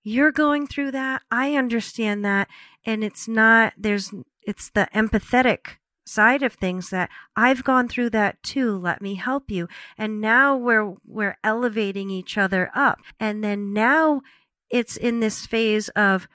You're 0.02 0.32
going 0.32 0.66
through 0.66 0.92
that. 0.92 1.20
I 1.30 1.56
understand 1.56 2.24
that. 2.24 2.48
And 2.86 3.04
it's 3.04 3.28
not, 3.28 3.74
there's, 3.76 4.14
it's 4.46 4.70
the 4.70 4.88
empathetic 4.94 5.76
side 6.06 6.42
of 6.42 6.54
things 6.54 6.88
that 6.88 7.10
I've 7.36 7.64
gone 7.64 7.86
through 7.86 8.10
that 8.10 8.42
too. 8.42 8.78
Let 8.78 9.02
me 9.02 9.16
help 9.16 9.50
you. 9.50 9.68
And 9.98 10.22
now 10.22 10.56
we're, 10.56 10.94
we're 11.06 11.36
elevating 11.44 12.08
each 12.08 12.38
other 12.38 12.70
up. 12.74 13.00
And 13.20 13.44
then 13.44 13.74
now 13.74 14.22
it's 14.70 14.96
in 14.96 15.20
this 15.20 15.44
phase 15.44 15.90
of 15.90 16.28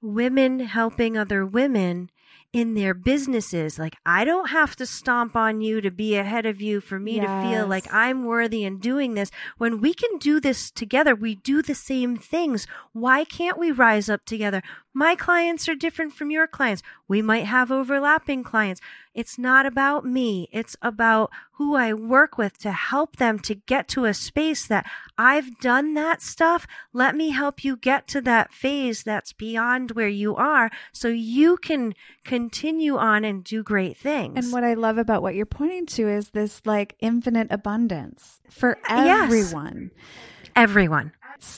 women 0.00 0.60
helping 0.60 1.18
other 1.18 1.44
women 1.44 2.08
in 2.54 2.74
their 2.74 2.94
businesses. 2.94 3.80
Like, 3.80 3.96
I 4.06 4.24
don't 4.24 4.50
have 4.50 4.76
to 4.76 4.86
stomp 4.86 5.34
on 5.34 5.60
you 5.60 5.80
to 5.80 5.90
be 5.90 6.14
ahead 6.14 6.46
of 6.46 6.62
you 6.62 6.80
for 6.80 7.00
me 7.00 7.16
yes. 7.16 7.26
to 7.26 7.50
feel 7.50 7.66
like 7.66 7.92
I'm 7.92 8.24
worthy 8.24 8.62
in 8.62 8.78
doing 8.78 9.14
this. 9.14 9.32
When 9.58 9.80
we 9.80 9.92
can 9.92 10.18
do 10.18 10.38
this 10.38 10.70
together, 10.70 11.16
we 11.16 11.34
do 11.34 11.62
the 11.62 11.74
same 11.74 12.16
things. 12.16 12.68
Why 12.92 13.24
can't 13.24 13.58
we 13.58 13.72
rise 13.72 14.08
up 14.08 14.24
together? 14.24 14.62
My 14.94 15.16
clients 15.16 15.68
are 15.68 15.74
different 15.74 16.12
from 16.12 16.30
your 16.30 16.46
clients. 16.46 16.84
We 17.08 17.20
might 17.20 17.46
have 17.46 17.72
overlapping 17.72 18.44
clients. 18.44 18.80
It's 19.14 19.38
not 19.38 19.64
about 19.64 20.04
me. 20.04 20.48
It's 20.52 20.76
about 20.82 21.30
who 21.52 21.76
I 21.76 21.92
work 21.92 22.36
with 22.36 22.58
to 22.58 22.72
help 22.72 23.16
them 23.16 23.38
to 23.40 23.54
get 23.54 23.86
to 23.88 24.06
a 24.06 24.14
space 24.14 24.66
that 24.66 24.84
I've 25.16 25.58
done 25.60 25.94
that 25.94 26.20
stuff. 26.20 26.66
Let 26.92 27.14
me 27.14 27.30
help 27.30 27.62
you 27.64 27.76
get 27.76 28.08
to 28.08 28.20
that 28.22 28.52
phase 28.52 29.04
that's 29.04 29.32
beyond 29.32 29.92
where 29.92 30.08
you 30.08 30.34
are 30.34 30.70
so 30.92 31.08
you 31.08 31.56
can 31.56 31.94
continue 32.24 32.96
on 32.96 33.24
and 33.24 33.44
do 33.44 33.62
great 33.62 33.96
things. 33.96 34.36
And 34.36 34.52
what 34.52 34.64
I 34.64 34.74
love 34.74 34.98
about 34.98 35.22
what 35.22 35.36
you're 35.36 35.46
pointing 35.46 35.86
to 35.86 36.08
is 36.08 36.30
this 36.30 36.62
like 36.64 36.96
infinite 37.00 37.48
abundance 37.50 38.40
for 38.50 38.78
everyone. 38.88 39.92
Yes. 39.94 40.50
Everyone 40.56 41.12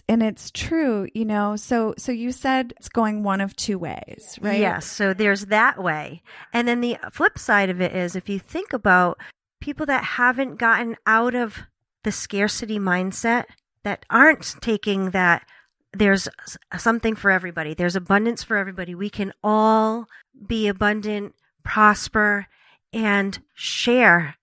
and 0.08 0.22
it's 0.22 0.50
true 0.50 1.08
you 1.14 1.24
know 1.24 1.56
so 1.56 1.94
so 1.98 2.12
you 2.12 2.32
said 2.32 2.72
it's 2.76 2.88
going 2.88 3.22
one 3.22 3.40
of 3.40 3.54
two 3.56 3.78
ways 3.78 4.38
right? 4.40 4.60
Yes 4.60 4.86
so 4.86 5.12
there's 5.12 5.46
that 5.46 5.82
way. 5.82 6.22
And 6.52 6.66
then 6.66 6.80
the 6.80 6.98
flip 7.12 7.38
side 7.38 7.70
of 7.70 7.80
it 7.80 7.94
is 7.94 8.16
if 8.16 8.28
you 8.28 8.38
think 8.38 8.72
about 8.72 9.18
people 9.60 9.86
that 9.86 10.04
haven't 10.04 10.56
gotten 10.56 10.96
out 11.06 11.34
of 11.34 11.58
the 12.04 12.12
scarcity 12.12 12.78
mindset 12.78 13.44
that 13.82 14.04
aren't 14.10 14.56
taking 14.60 15.10
that 15.10 15.46
there's 15.92 16.28
something 16.76 17.14
for 17.14 17.30
everybody 17.30 17.74
there's 17.74 17.96
abundance 17.96 18.42
for 18.42 18.56
everybody 18.56 18.94
we 18.94 19.10
can 19.10 19.32
all 19.42 20.06
be 20.46 20.68
abundant 20.68 21.34
prosper 21.64 22.46
and 22.92 23.40
share 23.54 24.36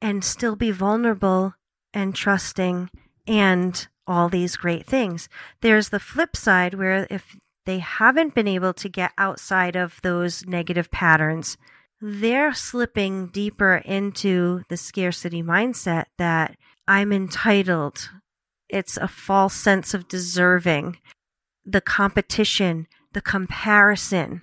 and 0.00 0.24
still 0.24 0.56
be 0.56 0.70
vulnerable 0.70 1.54
and 1.92 2.14
trusting 2.14 2.90
and 3.26 3.88
all 4.08 4.28
these 4.28 4.56
great 4.56 4.86
things. 4.86 5.28
There's 5.60 5.90
the 5.90 6.00
flip 6.00 6.36
side 6.36 6.74
where 6.74 7.06
if 7.10 7.36
they 7.66 7.78
haven't 7.78 8.34
been 8.34 8.48
able 8.48 8.72
to 8.72 8.88
get 8.88 9.12
outside 9.18 9.76
of 9.76 10.00
those 10.02 10.46
negative 10.46 10.90
patterns, 10.90 11.58
they're 12.00 12.54
slipping 12.54 13.26
deeper 13.26 13.76
into 13.84 14.62
the 14.68 14.76
scarcity 14.76 15.42
mindset 15.42 16.06
that 16.16 16.56
I'm 16.86 17.12
entitled. 17.12 18.10
It's 18.68 18.96
a 18.96 19.08
false 19.08 19.54
sense 19.54 19.94
of 19.94 20.08
deserving, 20.08 20.98
the 21.64 21.80
competition, 21.80 22.86
the 23.12 23.20
comparison, 23.20 24.42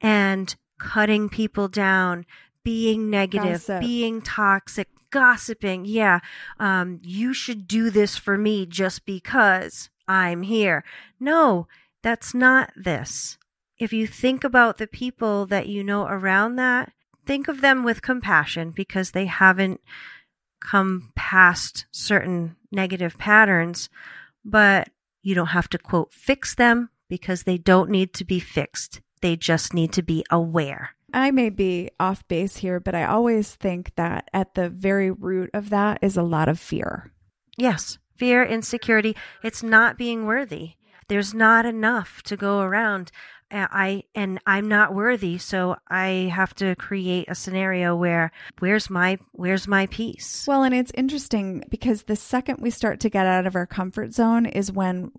and 0.00 0.54
cutting 0.78 1.28
people 1.28 1.68
down, 1.68 2.24
being 2.62 3.10
negative, 3.10 3.66
Gossip. 3.66 3.80
being 3.80 4.22
toxic, 4.22 4.88
gossiping. 5.14 5.84
Yeah, 5.84 6.18
um, 6.58 6.98
you 7.04 7.32
should 7.32 7.68
do 7.68 7.88
this 7.88 8.16
for 8.16 8.36
me 8.36 8.66
just 8.66 9.06
because 9.06 9.88
I'm 10.08 10.42
here. 10.42 10.82
No, 11.20 11.68
that's 12.02 12.34
not 12.34 12.72
this. 12.74 13.38
If 13.78 13.92
you 13.92 14.08
think 14.08 14.42
about 14.42 14.78
the 14.78 14.88
people 14.88 15.46
that 15.46 15.68
you 15.68 15.84
know 15.84 16.06
around 16.06 16.56
that, 16.56 16.92
think 17.24 17.46
of 17.46 17.60
them 17.60 17.84
with 17.84 18.02
compassion 18.02 18.72
because 18.72 19.12
they 19.12 19.26
haven't 19.26 19.80
come 20.60 21.12
past 21.14 21.86
certain 21.92 22.56
negative 22.72 23.16
patterns, 23.16 23.88
but 24.44 24.88
you 25.22 25.36
don't 25.36 25.54
have 25.58 25.68
to 25.70 25.78
quote 25.78 26.12
fix 26.12 26.56
them 26.56 26.90
because 27.08 27.44
they 27.44 27.56
don't 27.56 27.88
need 27.88 28.12
to 28.14 28.24
be 28.24 28.40
fixed. 28.40 29.00
They 29.22 29.36
just 29.36 29.72
need 29.74 29.92
to 29.92 30.02
be 30.02 30.24
aware. 30.28 30.93
I 31.14 31.30
may 31.30 31.48
be 31.48 31.90
off 32.00 32.26
base 32.28 32.58
here, 32.58 32.80
but 32.80 32.94
I 32.94 33.04
always 33.04 33.54
think 33.54 33.94
that 33.94 34.28
at 34.32 34.54
the 34.54 34.68
very 34.68 35.10
root 35.10 35.50
of 35.54 35.70
that 35.70 35.98
is 36.02 36.16
a 36.16 36.22
lot 36.22 36.48
of 36.48 36.58
fear. 36.58 37.12
Yes, 37.56 37.98
fear, 38.16 38.44
insecurity. 38.44 39.16
It's 39.42 39.62
not 39.62 39.96
being 39.96 40.26
worthy. 40.26 40.72
There's 41.08 41.32
not 41.32 41.66
enough 41.66 42.22
to 42.24 42.36
go 42.36 42.60
around. 42.60 43.12
I 43.50 44.02
and 44.14 44.40
I'm 44.46 44.66
not 44.66 44.94
worthy, 44.94 45.38
so 45.38 45.76
I 45.88 46.32
have 46.34 46.54
to 46.54 46.74
create 46.74 47.26
a 47.28 47.36
scenario 47.36 47.94
where 47.94 48.32
where's 48.58 48.90
my 48.90 49.18
where's 49.32 49.68
my 49.68 49.86
peace? 49.86 50.44
Well, 50.48 50.64
and 50.64 50.74
it's 50.74 50.90
interesting 50.94 51.62
because 51.70 52.04
the 52.04 52.16
second 52.16 52.58
we 52.60 52.70
start 52.70 52.98
to 53.00 53.10
get 53.10 53.26
out 53.26 53.46
of 53.46 53.54
our 53.54 53.66
comfort 53.66 54.12
zone 54.12 54.46
is 54.46 54.72
when 54.72 55.12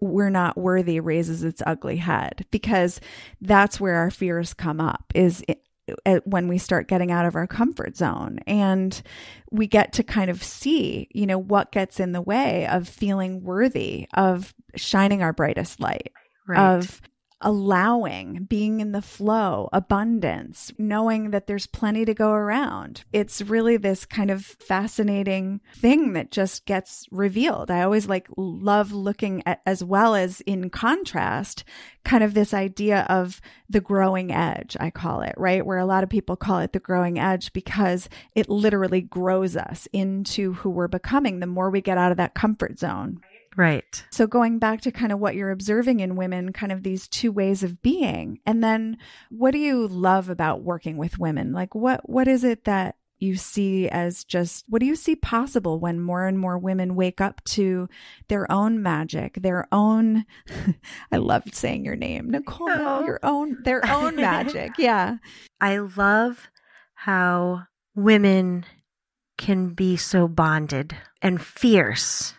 we're 0.00 0.30
not 0.30 0.56
worthy 0.56 1.00
raises 1.00 1.44
its 1.44 1.62
ugly 1.66 1.96
head 1.96 2.46
because 2.50 3.00
that's 3.40 3.80
where 3.80 3.96
our 3.96 4.10
fears 4.10 4.54
come 4.54 4.80
up 4.80 5.12
is 5.14 5.44
it, 5.48 5.62
uh, 6.04 6.20
when 6.24 6.48
we 6.48 6.58
start 6.58 6.88
getting 6.88 7.10
out 7.10 7.26
of 7.26 7.34
our 7.34 7.46
comfort 7.46 7.96
zone 7.96 8.38
and 8.46 9.02
we 9.50 9.66
get 9.66 9.92
to 9.94 10.02
kind 10.02 10.30
of 10.30 10.42
see, 10.42 11.08
you 11.12 11.26
know, 11.26 11.38
what 11.38 11.72
gets 11.72 11.98
in 12.00 12.12
the 12.12 12.20
way 12.20 12.66
of 12.66 12.88
feeling 12.88 13.42
worthy 13.42 14.06
of 14.14 14.54
shining 14.76 15.22
our 15.22 15.32
brightest 15.32 15.80
light, 15.80 16.12
right. 16.46 16.74
of 16.76 17.00
allowing, 17.40 18.44
being 18.44 18.80
in 18.80 18.92
the 18.92 19.02
flow, 19.02 19.68
abundance, 19.72 20.72
knowing 20.78 21.30
that 21.30 21.46
there's 21.46 21.66
plenty 21.66 22.04
to 22.04 22.14
go 22.14 22.30
around. 22.30 23.04
It's 23.12 23.42
really 23.42 23.76
this 23.76 24.04
kind 24.04 24.30
of 24.30 24.44
fascinating 24.44 25.60
thing 25.76 26.14
that 26.14 26.30
just 26.30 26.66
gets 26.66 27.06
revealed. 27.10 27.70
I 27.70 27.82
always 27.82 28.08
like 28.08 28.28
love 28.36 28.92
looking 28.92 29.42
at, 29.46 29.60
as 29.64 29.84
well 29.84 30.14
as 30.14 30.40
in 30.42 30.70
contrast, 30.70 31.64
kind 32.04 32.24
of 32.24 32.34
this 32.34 32.54
idea 32.54 33.06
of 33.08 33.40
the 33.68 33.80
growing 33.80 34.32
edge, 34.32 34.76
I 34.80 34.90
call 34.90 35.20
it, 35.20 35.34
right? 35.36 35.64
Where 35.64 35.78
a 35.78 35.86
lot 35.86 36.02
of 36.02 36.10
people 36.10 36.36
call 36.36 36.60
it 36.60 36.72
the 36.72 36.78
growing 36.80 37.18
edge 37.18 37.52
because 37.52 38.08
it 38.34 38.48
literally 38.48 39.02
grows 39.02 39.56
us 39.56 39.86
into 39.92 40.54
who 40.54 40.70
we're 40.70 40.88
becoming 40.88 41.40
the 41.40 41.46
more 41.46 41.70
we 41.70 41.82
get 41.82 41.98
out 41.98 42.10
of 42.10 42.16
that 42.16 42.34
comfort 42.34 42.78
zone. 42.78 43.20
Right. 43.56 44.04
So 44.10 44.26
going 44.26 44.58
back 44.58 44.82
to 44.82 44.92
kind 44.92 45.12
of 45.12 45.18
what 45.18 45.34
you're 45.34 45.50
observing 45.50 46.00
in 46.00 46.16
women, 46.16 46.52
kind 46.52 46.72
of 46.72 46.82
these 46.82 47.08
two 47.08 47.32
ways 47.32 47.62
of 47.62 47.82
being. 47.82 48.40
And 48.46 48.62
then 48.62 48.98
what 49.30 49.50
do 49.50 49.58
you 49.58 49.88
love 49.88 50.30
about 50.30 50.62
working 50.62 50.96
with 50.96 51.18
women? 51.18 51.52
Like 51.52 51.74
what 51.74 52.08
what 52.08 52.28
is 52.28 52.44
it 52.44 52.64
that 52.64 52.96
you 53.18 53.36
see 53.36 53.88
as 53.88 54.22
just 54.24 54.64
what 54.68 54.78
do 54.78 54.86
you 54.86 54.94
see 54.94 55.16
possible 55.16 55.80
when 55.80 56.00
more 56.00 56.26
and 56.26 56.38
more 56.38 56.56
women 56.56 56.94
wake 56.94 57.20
up 57.20 57.42
to 57.44 57.88
their 58.28 58.50
own 58.50 58.82
magic, 58.82 59.34
their 59.42 59.66
own 59.72 60.24
I 61.12 61.16
love 61.16 61.42
saying 61.52 61.84
your 61.84 61.96
name, 61.96 62.30
Nicole, 62.30 62.70
oh. 62.70 63.04
your 63.04 63.18
own 63.22 63.58
their 63.64 63.84
own 63.90 64.16
magic. 64.16 64.72
Yeah. 64.78 65.16
I 65.60 65.78
love 65.78 66.48
how 66.94 67.64
women 67.96 68.64
can 69.36 69.70
be 69.70 69.96
so 69.96 70.28
bonded 70.28 70.96
and 71.20 71.42
fierce 71.42 72.34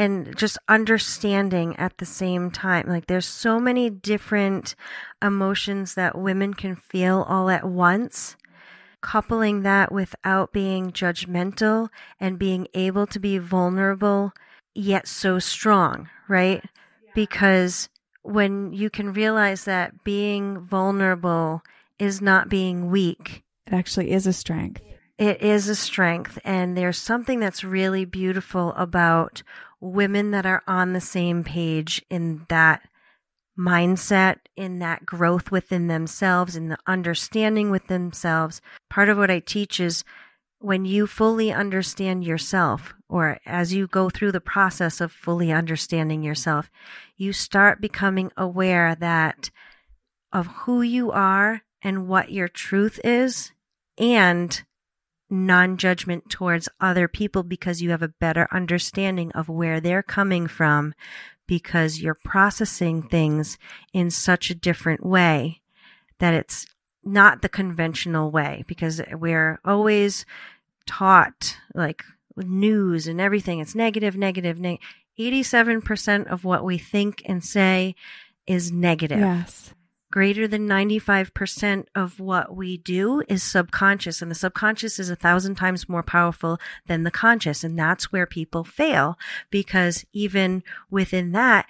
and 0.00 0.34
just 0.34 0.56
understanding 0.66 1.76
at 1.76 1.98
the 1.98 2.06
same 2.06 2.50
time. 2.50 2.88
Like 2.88 3.06
there's 3.06 3.26
so 3.26 3.60
many 3.60 3.90
different 3.90 4.74
emotions 5.20 5.92
that 5.92 6.16
women 6.16 6.54
can 6.54 6.74
feel 6.74 7.26
all 7.28 7.50
at 7.50 7.68
once. 7.68 8.34
Coupling 9.02 9.60
that 9.62 9.92
without 9.92 10.54
being 10.54 10.90
judgmental 10.90 11.90
and 12.18 12.38
being 12.38 12.66
able 12.72 13.06
to 13.08 13.20
be 13.20 13.36
vulnerable, 13.36 14.32
yet 14.74 15.06
so 15.06 15.38
strong, 15.38 16.08
right? 16.28 16.64
Because 17.14 17.90
when 18.22 18.72
you 18.72 18.88
can 18.88 19.12
realize 19.12 19.64
that 19.64 20.02
being 20.02 20.60
vulnerable 20.60 21.62
is 21.98 22.22
not 22.22 22.48
being 22.48 22.90
weak, 22.90 23.42
it 23.66 23.74
actually 23.74 24.12
is 24.12 24.26
a 24.26 24.32
strength. 24.32 24.80
It 25.18 25.42
is 25.42 25.68
a 25.68 25.74
strength. 25.76 26.38
And 26.44 26.78
there's 26.78 26.96
something 26.96 27.40
that's 27.40 27.62
really 27.62 28.06
beautiful 28.06 28.72
about 28.72 29.42
women 29.80 30.30
that 30.30 30.46
are 30.46 30.62
on 30.66 30.92
the 30.92 31.00
same 31.00 31.42
page 31.44 32.04
in 32.10 32.44
that 32.48 32.82
mindset, 33.58 34.36
in 34.56 34.78
that 34.78 35.04
growth 35.04 35.50
within 35.50 35.86
themselves, 35.86 36.56
in 36.56 36.68
the 36.68 36.78
understanding 36.86 37.70
with 37.70 37.86
themselves. 37.88 38.60
Part 38.88 39.08
of 39.08 39.18
what 39.18 39.30
I 39.30 39.40
teach 39.40 39.80
is 39.80 40.04
when 40.60 40.84
you 40.84 41.06
fully 41.06 41.52
understand 41.52 42.24
yourself, 42.24 42.94
or 43.08 43.38
as 43.46 43.72
you 43.72 43.86
go 43.86 44.10
through 44.10 44.32
the 44.32 44.40
process 44.40 45.00
of 45.00 45.12
fully 45.12 45.50
understanding 45.52 46.22
yourself, 46.22 46.70
you 47.16 47.32
start 47.32 47.80
becoming 47.80 48.30
aware 48.36 48.94
that 48.94 49.50
of 50.32 50.46
who 50.46 50.82
you 50.82 51.10
are 51.10 51.62
and 51.82 52.06
what 52.06 52.30
your 52.30 52.48
truth 52.48 53.00
is 53.02 53.52
and 53.98 54.62
non 55.30 55.76
judgment 55.76 56.28
towards 56.28 56.68
other 56.80 57.08
people 57.08 57.42
because 57.42 57.80
you 57.80 57.90
have 57.90 58.02
a 58.02 58.08
better 58.08 58.48
understanding 58.52 59.30
of 59.32 59.48
where 59.48 59.80
they're 59.80 60.02
coming 60.02 60.46
from 60.46 60.94
because 61.46 62.00
you're 62.00 62.14
processing 62.14 63.02
things 63.02 63.58
in 63.92 64.10
such 64.10 64.50
a 64.50 64.54
different 64.54 65.04
way 65.04 65.60
that 66.18 66.34
it's 66.34 66.66
not 67.02 67.42
the 67.42 67.48
conventional 67.48 68.30
way 68.30 68.64
because 68.66 69.00
we're 69.12 69.58
always 69.64 70.26
taught 70.86 71.56
like 71.74 72.04
news 72.36 73.06
and 73.06 73.20
everything. 73.20 73.60
It's 73.60 73.74
negative 73.74 74.16
negative 74.16 74.58
negative 74.58 74.86
87% 75.18 76.28
of 76.28 76.44
what 76.44 76.64
we 76.64 76.78
think 76.78 77.22
and 77.26 77.44
say 77.44 77.94
is 78.46 78.72
negative. 78.72 79.18
Yes 79.18 79.74
greater 80.10 80.48
than 80.48 80.68
95% 80.68 81.86
of 81.94 82.18
what 82.18 82.54
we 82.54 82.76
do 82.76 83.22
is 83.28 83.42
subconscious 83.42 84.20
and 84.20 84.30
the 84.30 84.34
subconscious 84.34 84.98
is 84.98 85.10
a 85.10 85.16
thousand 85.16 85.54
times 85.54 85.88
more 85.88 86.02
powerful 86.02 86.58
than 86.86 87.04
the 87.04 87.10
conscious 87.10 87.62
and 87.62 87.78
that's 87.78 88.12
where 88.12 88.26
people 88.26 88.64
fail 88.64 89.16
because 89.50 90.04
even 90.12 90.62
within 90.90 91.32
that 91.32 91.66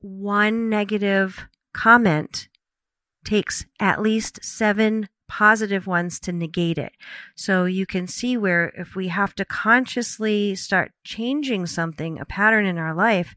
one 0.00 0.68
negative 0.68 1.46
comment 1.72 2.48
takes 3.24 3.64
at 3.78 4.00
least 4.00 4.42
seven 4.42 5.08
positive 5.28 5.86
ones 5.86 6.18
to 6.18 6.32
negate 6.32 6.76
it. 6.76 6.92
So 7.36 7.64
you 7.64 7.86
can 7.86 8.08
see 8.08 8.36
where 8.36 8.72
if 8.76 8.96
we 8.96 9.08
have 9.08 9.34
to 9.36 9.44
consciously 9.44 10.56
start 10.56 10.90
changing 11.04 11.66
something, 11.66 12.18
a 12.18 12.24
pattern 12.24 12.66
in 12.66 12.78
our 12.78 12.94
life, 12.94 13.36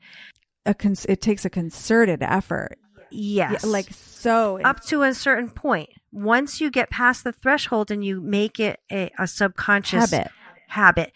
a 0.65 0.73
cons- 0.73 1.05
it 1.05 1.21
takes 1.21 1.45
a 1.45 1.51
concerted 1.51 2.23
effort. 2.23 2.79
Yes. 3.13 3.63
Yeah, 3.63 3.69
like 3.69 3.87
so. 3.91 4.59
Up 4.63 4.81
to 4.85 5.03
a 5.03 5.13
certain 5.13 5.49
point. 5.49 5.89
Once 6.11 6.59
you 6.61 6.69
get 6.69 6.89
past 6.89 7.23
the 7.23 7.31
threshold 7.31 7.91
and 7.91 8.03
you 8.03 8.21
make 8.21 8.59
it 8.59 8.79
a, 8.91 9.11
a 9.17 9.27
subconscious 9.27 10.11
habit. 10.11 10.31
habit, 10.67 11.11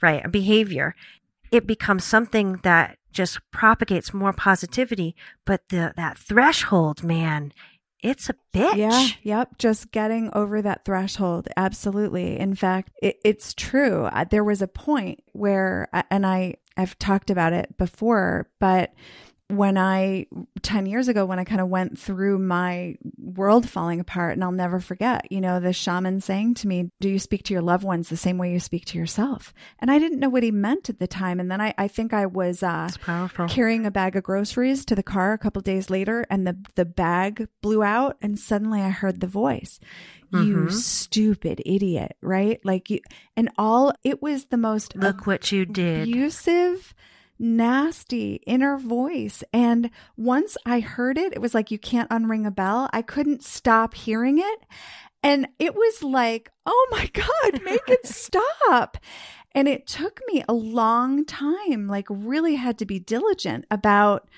right, 0.00 0.24
a 0.24 0.28
behavior, 0.28 0.94
it 1.50 1.66
becomes 1.66 2.04
something 2.04 2.60
that 2.62 2.98
just 3.12 3.38
propagates 3.50 4.12
more 4.12 4.32
positivity. 4.32 5.16
But 5.44 5.68
the 5.70 5.94
that 5.96 6.18
threshold, 6.18 7.02
man, 7.02 7.52
it's 8.02 8.28
a 8.28 8.34
bitch. 8.52 8.76
Yeah. 8.76 9.08
Yep. 9.22 9.58
Just 9.58 9.90
getting 9.90 10.30
over 10.32 10.62
that 10.62 10.84
threshold. 10.84 11.48
Absolutely. 11.56 12.38
In 12.38 12.54
fact, 12.54 12.92
it, 13.02 13.16
it's 13.24 13.52
true. 13.54 14.08
There 14.30 14.44
was 14.44 14.62
a 14.62 14.68
point 14.68 15.24
where, 15.32 15.88
and 16.10 16.24
I, 16.26 16.56
I've 16.76 16.98
talked 16.98 17.30
about 17.30 17.52
it 17.52 17.76
before, 17.78 18.48
but 18.60 18.92
when 19.48 19.78
I 19.78 20.26
10 20.62 20.86
years 20.86 21.06
ago 21.06 21.24
when 21.24 21.38
I 21.38 21.44
kind 21.44 21.60
of 21.60 21.68
went 21.68 21.98
through 21.98 22.38
my 22.38 22.96
world 23.16 23.68
falling 23.68 24.00
apart 24.00 24.32
and 24.32 24.42
I'll 24.42 24.50
never 24.50 24.80
forget, 24.80 25.30
you 25.30 25.40
know, 25.40 25.60
the 25.60 25.72
shaman 25.72 26.20
saying 26.20 26.54
to 26.54 26.68
me, 26.68 26.90
"Do 27.00 27.08
you 27.08 27.20
speak 27.20 27.44
to 27.44 27.52
your 27.52 27.62
loved 27.62 27.84
ones 27.84 28.08
the 28.08 28.16
same 28.16 28.38
way 28.38 28.52
you 28.52 28.58
speak 28.58 28.86
to 28.86 28.98
yourself?" 28.98 29.54
And 29.78 29.90
I 29.90 30.00
didn't 30.00 30.18
know 30.18 30.28
what 30.28 30.42
he 30.42 30.50
meant 30.50 30.90
at 30.90 30.98
the 30.98 31.06
time 31.06 31.38
and 31.38 31.50
then 31.50 31.60
I 31.60 31.74
I 31.78 31.86
think 31.86 32.12
I 32.12 32.26
was 32.26 32.62
uh 32.62 32.90
carrying 33.48 33.86
a 33.86 33.90
bag 33.90 34.16
of 34.16 34.24
groceries 34.24 34.84
to 34.86 34.96
the 34.96 35.02
car 35.02 35.32
a 35.32 35.38
couple 35.38 35.62
days 35.62 35.90
later 35.90 36.26
and 36.28 36.46
the 36.46 36.56
the 36.74 36.84
bag 36.84 37.48
blew 37.62 37.84
out 37.84 38.16
and 38.20 38.38
suddenly 38.38 38.80
I 38.80 38.90
heard 38.90 39.20
the 39.20 39.26
voice. 39.28 39.78
You 40.32 40.56
mm-hmm. 40.56 40.70
stupid 40.70 41.62
idiot, 41.64 42.16
right? 42.20 42.58
Like 42.64 42.90
you 42.90 42.98
and 43.36 43.48
all 43.56 43.92
it 44.02 44.20
was 44.20 44.46
the 44.46 44.56
most 44.56 44.96
Look 44.96 45.24
what 45.24 45.52
you 45.52 45.64
did. 45.64 46.02
abusive 46.02 46.94
nasty 47.38 48.40
inner 48.46 48.78
voice. 48.78 49.42
And 49.52 49.90
once 50.16 50.56
I 50.64 50.80
heard 50.80 51.18
it, 51.18 51.32
it 51.32 51.40
was 51.40 51.54
like 51.54 51.70
you 51.70 51.78
can't 51.78 52.10
unring 52.10 52.46
a 52.46 52.50
bell. 52.50 52.88
I 52.92 53.02
couldn't 53.02 53.42
stop 53.42 53.94
hearing 53.94 54.38
it. 54.38 54.60
And 55.22 55.48
it 55.58 55.74
was 55.74 56.02
like, 56.02 56.50
oh 56.66 56.88
my 56.90 57.06
God, 57.12 57.62
make 57.64 57.88
it 57.88 58.06
stop. 58.06 58.98
And 59.52 59.68
it 59.68 59.86
took 59.86 60.20
me 60.28 60.44
a 60.46 60.52
long 60.52 61.24
time, 61.24 61.88
like, 61.88 62.06
really 62.10 62.56
had 62.56 62.78
to 62.78 62.84
be 62.86 62.98
diligent 62.98 63.64
about 63.70 64.28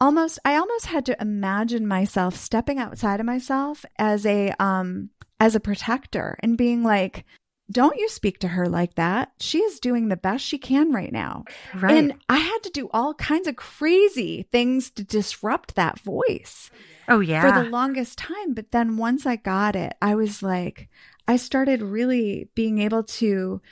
almost, 0.00 0.38
I 0.44 0.56
almost 0.56 0.86
had 0.86 1.06
to 1.06 1.20
imagine 1.20 1.86
myself 1.86 2.36
stepping 2.36 2.78
outside 2.78 3.20
of 3.20 3.26
myself 3.26 3.86
as 3.98 4.26
a, 4.26 4.52
um, 4.58 5.08
as 5.40 5.54
a 5.54 5.60
protector 5.60 6.36
and 6.40 6.58
being 6.58 6.82
like, 6.82 7.24
don't 7.70 7.96
you 7.96 8.08
speak 8.08 8.38
to 8.40 8.48
her 8.48 8.68
like 8.68 8.94
that. 8.96 9.32
She 9.40 9.58
is 9.58 9.80
doing 9.80 10.08
the 10.08 10.16
best 10.16 10.44
she 10.44 10.58
can 10.58 10.92
right 10.92 11.12
now. 11.12 11.44
Right. 11.74 11.96
And 11.96 12.14
I 12.28 12.36
had 12.36 12.58
to 12.64 12.70
do 12.70 12.90
all 12.92 13.14
kinds 13.14 13.48
of 13.48 13.56
crazy 13.56 14.46
things 14.52 14.90
to 14.90 15.04
disrupt 15.04 15.74
that 15.74 15.98
voice. 15.98 16.70
Oh, 17.08 17.20
yeah. 17.20 17.40
For 17.40 17.64
the 17.64 17.70
longest 17.70 18.18
time. 18.18 18.52
But 18.54 18.70
then 18.70 18.96
once 18.96 19.24
I 19.24 19.36
got 19.36 19.76
it, 19.76 19.94
I 20.02 20.14
was 20.14 20.42
like, 20.42 20.88
I 21.26 21.36
started 21.36 21.80
really 21.80 22.48
being 22.54 22.78
able 22.78 23.02
to 23.04 23.62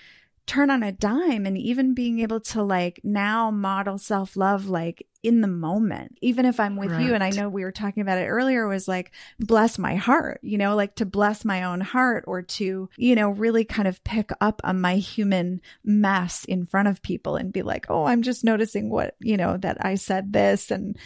turn 0.46 0.70
on 0.70 0.82
a 0.82 0.92
dime 0.92 1.46
and 1.46 1.56
even 1.56 1.94
being 1.94 2.18
able 2.20 2.40
to 2.40 2.62
like 2.62 3.00
now 3.04 3.50
model 3.50 3.98
self 3.98 4.36
love 4.36 4.66
like 4.66 5.06
in 5.22 5.40
the 5.40 5.48
moment 5.48 6.18
even 6.20 6.44
if 6.44 6.58
i'm 6.58 6.76
with 6.76 6.90
right. 6.90 7.04
you 7.04 7.14
and 7.14 7.22
i 7.22 7.30
know 7.30 7.48
we 7.48 7.62
were 7.62 7.72
talking 7.72 8.00
about 8.00 8.18
it 8.18 8.26
earlier 8.26 8.66
was 8.66 8.88
like 8.88 9.12
bless 9.38 9.78
my 9.78 9.94
heart 9.94 10.40
you 10.42 10.58
know 10.58 10.74
like 10.74 10.94
to 10.94 11.06
bless 11.06 11.44
my 11.44 11.62
own 11.62 11.80
heart 11.80 12.24
or 12.26 12.42
to 12.42 12.88
you 12.96 13.14
know 13.14 13.30
really 13.30 13.64
kind 13.64 13.86
of 13.86 14.02
pick 14.04 14.30
up 14.40 14.60
on 14.64 14.80
my 14.80 14.96
human 14.96 15.60
mess 15.84 16.44
in 16.44 16.66
front 16.66 16.88
of 16.88 17.02
people 17.02 17.36
and 17.36 17.52
be 17.52 17.62
like 17.62 17.86
oh 17.88 18.04
i'm 18.04 18.22
just 18.22 18.42
noticing 18.42 18.90
what 18.90 19.14
you 19.20 19.36
know 19.36 19.56
that 19.56 19.76
i 19.84 19.94
said 19.94 20.32
this 20.32 20.70
and 20.70 20.96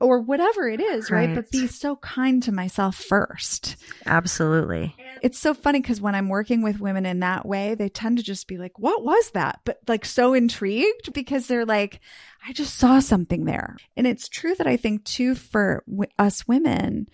or 0.00 0.20
whatever 0.20 0.68
it 0.68 0.80
is, 0.80 1.10
right. 1.10 1.26
right? 1.26 1.34
But 1.34 1.50
be 1.50 1.66
so 1.66 1.96
kind 1.96 2.42
to 2.44 2.52
myself 2.52 2.96
first. 2.96 3.76
Absolutely. 4.06 4.94
It's 5.22 5.38
so 5.38 5.54
funny 5.54 5.80
because 5.80 6.00
when 6.00 6.14
I'm 6.14 6.28
working 6.28 6.62
with 6.62 6.80
women 6.80 7.06
in 7.06 7.20
that 7.20 7.46
way, 7.46 7.74
they 7.74 7.88
tend 7.88 8.18
to 8.18 8.22
just 8.22 8.46
be 8.46 8.58
like, 8.58 8.78
what 8.78 9.04
was 9.04 9.30
that? 9.30 9.60
But 9.64 9.78
like 9.88 10.04
so 10.04 10.34
intrigued 10.34 11.12
because 11.12 11.46
they're 11.46 11.66
like, 11.66 12.00
I 12.46 12.52
just 12.52 12.76
saw 12.76 13.00
something 13.00 13.44
there. 13.44 13.76
And 13.96 14.06
it's 14.06 14.28
true 14.28 14.54
that 14.56 14.66
I 14.66 14.76
think 14.76 15.04
too 15.04 15.34
for 15.34 15.84
w- 15.88 16.10
us 16.18 16.46
women, 16.46 17.08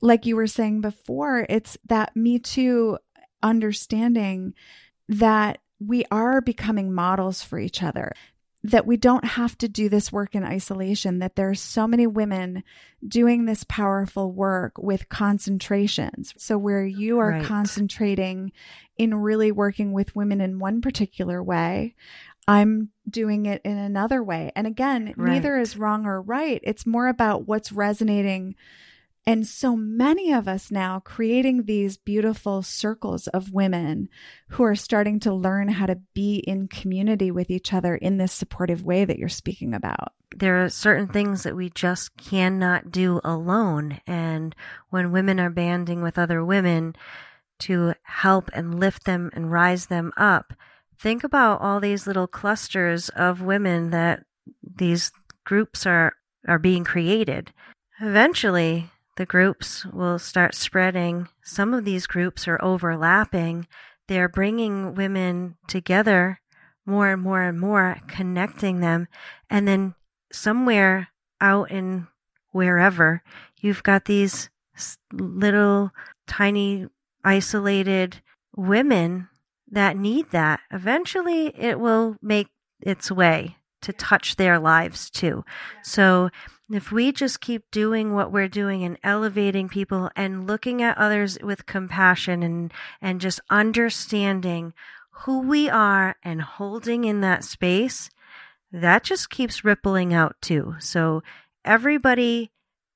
like 0.00 0.26
you 0.26 0.36
were 0.36 0.46
saying 0.46 0.80
before, 0.80 1.46
it's 1.48 1.76
that 1.86 2.16
Me 2.16 2.38
Too 2.38 2.98
understanding 3.42 4.54
that 5.08 5.58
we 5.80 6.04
are 6.10 6.40
becoming 6.40 6.92
models 6.92 7.42
for 7.42 7.58
each 7.58 7.82
other 7.82 8.12
that 8.68 8.86
we 8.86 8.96
don't 8.96 9.24
have 9.24 9.56
to 9.58 9.68
do 9.68 9.88
this 9.88 10.12
work 10.12 10.34
in 10.34 10.44
isolation, 10.44 11.18
that 11.18 11.36
there 11.36 11.50
are 11.50 11.54
so 11.54 11.86
many 11.86 12.06
women 12.06 12.62
doing 13.06 13.44
this 13.44 13.64
powerful 13.64 14.32
work 14.32 14.78
with 14.78 15.08
concentrations. 15.08 16.34
So, 16.36 16.58
where 16.58 16.84
you 16.84 17.18
are 17.18 17.30
right. 17.30 17.44
concentrating 17.44 18.52
in 18.96 19.14
really 19.14 19.52
working 19.52 19.92
with 19.92 20.16
women 20.16 20.40
in 20.40 20.58
one 20.58 20.80
particular 20.80 21.42
way, 21.42 21.94
I'm 22.46 22.90
doing 23.08 23.46
it 23.46 23.60
in 23.64 23.76
another 23.76 24.22
way. 24.22 24.52
And 24.56 24.66
again, 24.66 25.14
right. 25.16 25.32
neither 25.34 25.58
is 25.58 25.76
wrong 25.76 26.06
or 26.06 26.20
right. 26.20 26.60
It's 26.64 26.86
more 26.86 27.08
about 27.08 27.46
what's 27.46 27.72
resonating 27.72 28.54
and 29.28 29.46
so 29.46 29.76
many 29.76 30.32
of 30.32 30.48
us 30.48 30.70
now 30.70 31.00
creating 31.00 31.64
these 31.64 31.98
beautiful 31.98 32.62
circles 32.62 33.26
of 33.26 33.52
women 33.52 34.08
who 34.48 34.62
are 34.62 34.74
starting 34.74 35.20
to 35.20 35.34
learn 35.34 35.68
how 35.68 35.84
to 35.84 36.00
be 36.14 36.36
in 36.36 36.66
community 36.66 37.30
with 37.30 37.50
each 37.50 37.74
other 37.74 37.94
in 37.94 38.16
this 38.16 38.32
supportive 38.32 38.86
way 38.86 39.04
that 39.04 39.18
you're 39.18 39.28
speaking 39.28 39.74
about. 39.74 40.14
There 40.34 40.64
are 40.64 40.70
certain 40.70 41.08
things 41.08 41.42
that 41.42 41.54
we 41.54 41.68
just 41.68 42.16
cannot 42.16 42.90
do 42.90 43.20
alone. 43.22 44.00
And 44.06 44.56
when 44.88 45.12
women 45.12 45.38
are 45.40 45.50
banding 45.50 46.00
with 46.00 46.18
other 46.18 46.42
women 46.42 46.96
to 47.58 47.92
help 48.04 48.48
and 48.54 48.80
lift 48.80 49.04
them 49.04 49.28
and 49.34 49.52
rise 49.52 49.88
them 49.88 50.10
up, 50.16 50.54
think 50.98 51.22
about 51.22 51.60
all 51.60 51.80
these 51.80 52.06
little 52.06 52.28
clusters 52.28 53.10
of 53.10 53.42
women 53.42 53.90
that 53.90 54.24
these 54.62 55.12
groups 55.44 55.84
are, 55.84 56.14
are 56.46 56.58
being 56.58 56.82
created. 56.82 57.52
Eventually, 58.00 58.88
the 59.18 59.26
groups 59.26 59.84
will 59.86 60.16
start 60.16 60.54
spreading. 60.54 61.26
Some 61.42 61.74
of 61.74 61.84
these 61.84 62.06
groups 62.06 62.46
are 62.46 62.62
overlapping. 62.62 63.66
They're 64.06 64.28
bringing 64.28 64.94
women 64.94 65.56
together 65.66 66.40
more 66.86 67.10
and 67.10 67.20
more 67.20 67.42
and 67.42 67.58
more, 67.58 67.98
connecting 68.06 68.78
them. 68.78 69.08
And 69.50 69.66
then 69.66 69.96
somewhere 70.32 71.08
out 71.40 71.72
in 71.72 72.06
wherever, 72.52 73.24
you've 73.60 73.82
got 73.82 74.04
these 74.04 74.50
little 75.12 75.90
tiny 76.28 76.86
isolated 77.24 78.22
women 78.56 79.28
that 79.68 79.96
need 79.96 80.30
that. 80.30 80.60
Eventually, 80.70 81.48
it 81.58 81.80
will 81.80 82.16
make 82.22 82.46
its 82.80 83.10
way 83.10 83.56
to 83.82 83.92
touch 83.92 84.36
their 84.36 84.60
lives 84.60 85.10
too. 85.10 85.44
So 85.82 86.30
if 86.70 86.92
we 86.92 87.12
just 87.12 87.40
keep 87.40 87.70
doing 87.70 88.12
what 88.12 88.30
we're 88.30 88.48
doing 88.48 88.84
and 88.84 88.98
elevating 89.02 89.68
people 89.68 90.10
and 90.14 90.46
looking 90.46 90.82
at 90.82 90.98
others 90.98 91.38
with 91.42 91.66
compassion 91.66 92.42
and, 92.42 92.72
and 93.00 93.20
just 93.20 93.40
understanding 93.48 94.74
who 95.10 95.40
we 95.40 95.68
are 95.68 96.16
and 96.22 96.42
holding 96.42 97.04
in 97.04 97.20
that 97.22 97.42
space, 97.42 98.10
that 98.70 99.02
just 99.02 99.30
keeps 99.30 99.64
rippling 99.64 100.12
out 100.12 100.36
too. 100.42 100.74
So 100.78 101.22
everybody 101.64 102.50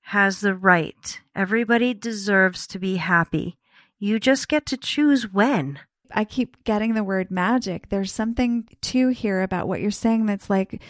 has 0.07 0.41
the 0.41 0.55
right. 0.55 1.21
Everybody 1.35 1.95
deserves 1.95 2.67
to 2.69 2.79
be 2.79 2.97
happy. 2.97 3.57
You 3.99 4.21
just 4.21 4.49
get 4.49 4.67
to 4.67 4.77
choose 4.77 5.33
when. 5.33 5.79
I 6.15 6.25
keep 6.25 6.63
getting 6.65 6.93
the 6.93 7.05
word 7.05 7.31
magic. 7.31 7.89
There's 7.89 8.13
something 8.13 8.69
to 8.83 9.09
here 9.09 9.41
about 9.41 9.67
what 9.67 9.81
you're 9.81 9.91
saying 9.91 10.27
that's 10.27 10.51
like, 10.51 10.83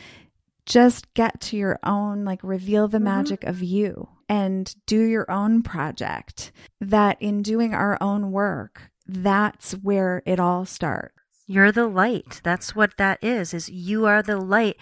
just 0.67 1.13
get 1.15 1.41
to 1.43 1.57
your 1.57 1.79
own, 1.85 2.25
like, 2.25 2.41
reveal 2.43 2.89
the 2.89 2.99
mm-hmm. 2.99 3.05
magic 3.05 3.45
of 3.45 3.63
you 3.63 4.09
and 4.29 4.75
do 4.87 5.03
your 5.03 5.31
own 5.31 5.63
project. 5.63 6.53
That 6.81 7.21
in 7.21 7.43
doing 7.43 7.75
our 7.75 7.99
own 8.01 8.33
work, 8.33 8.91
that's 9.07 9.73
where 9.73 10.23
it 10.25 10.41
all 10.41 10.65
starts. 10.65 11.15
You're 11.47 11.73
the 11.73 11.89
light. 11.89 12.41
That's 12.43 12.75
what 12.75 12.97
that 12.97 13.23
is, 13.23 13.53
is 13.53 13.69
you 13.69 14.07
are 14.07 14.23
the 14.23 14.39
light. 14.39 14.77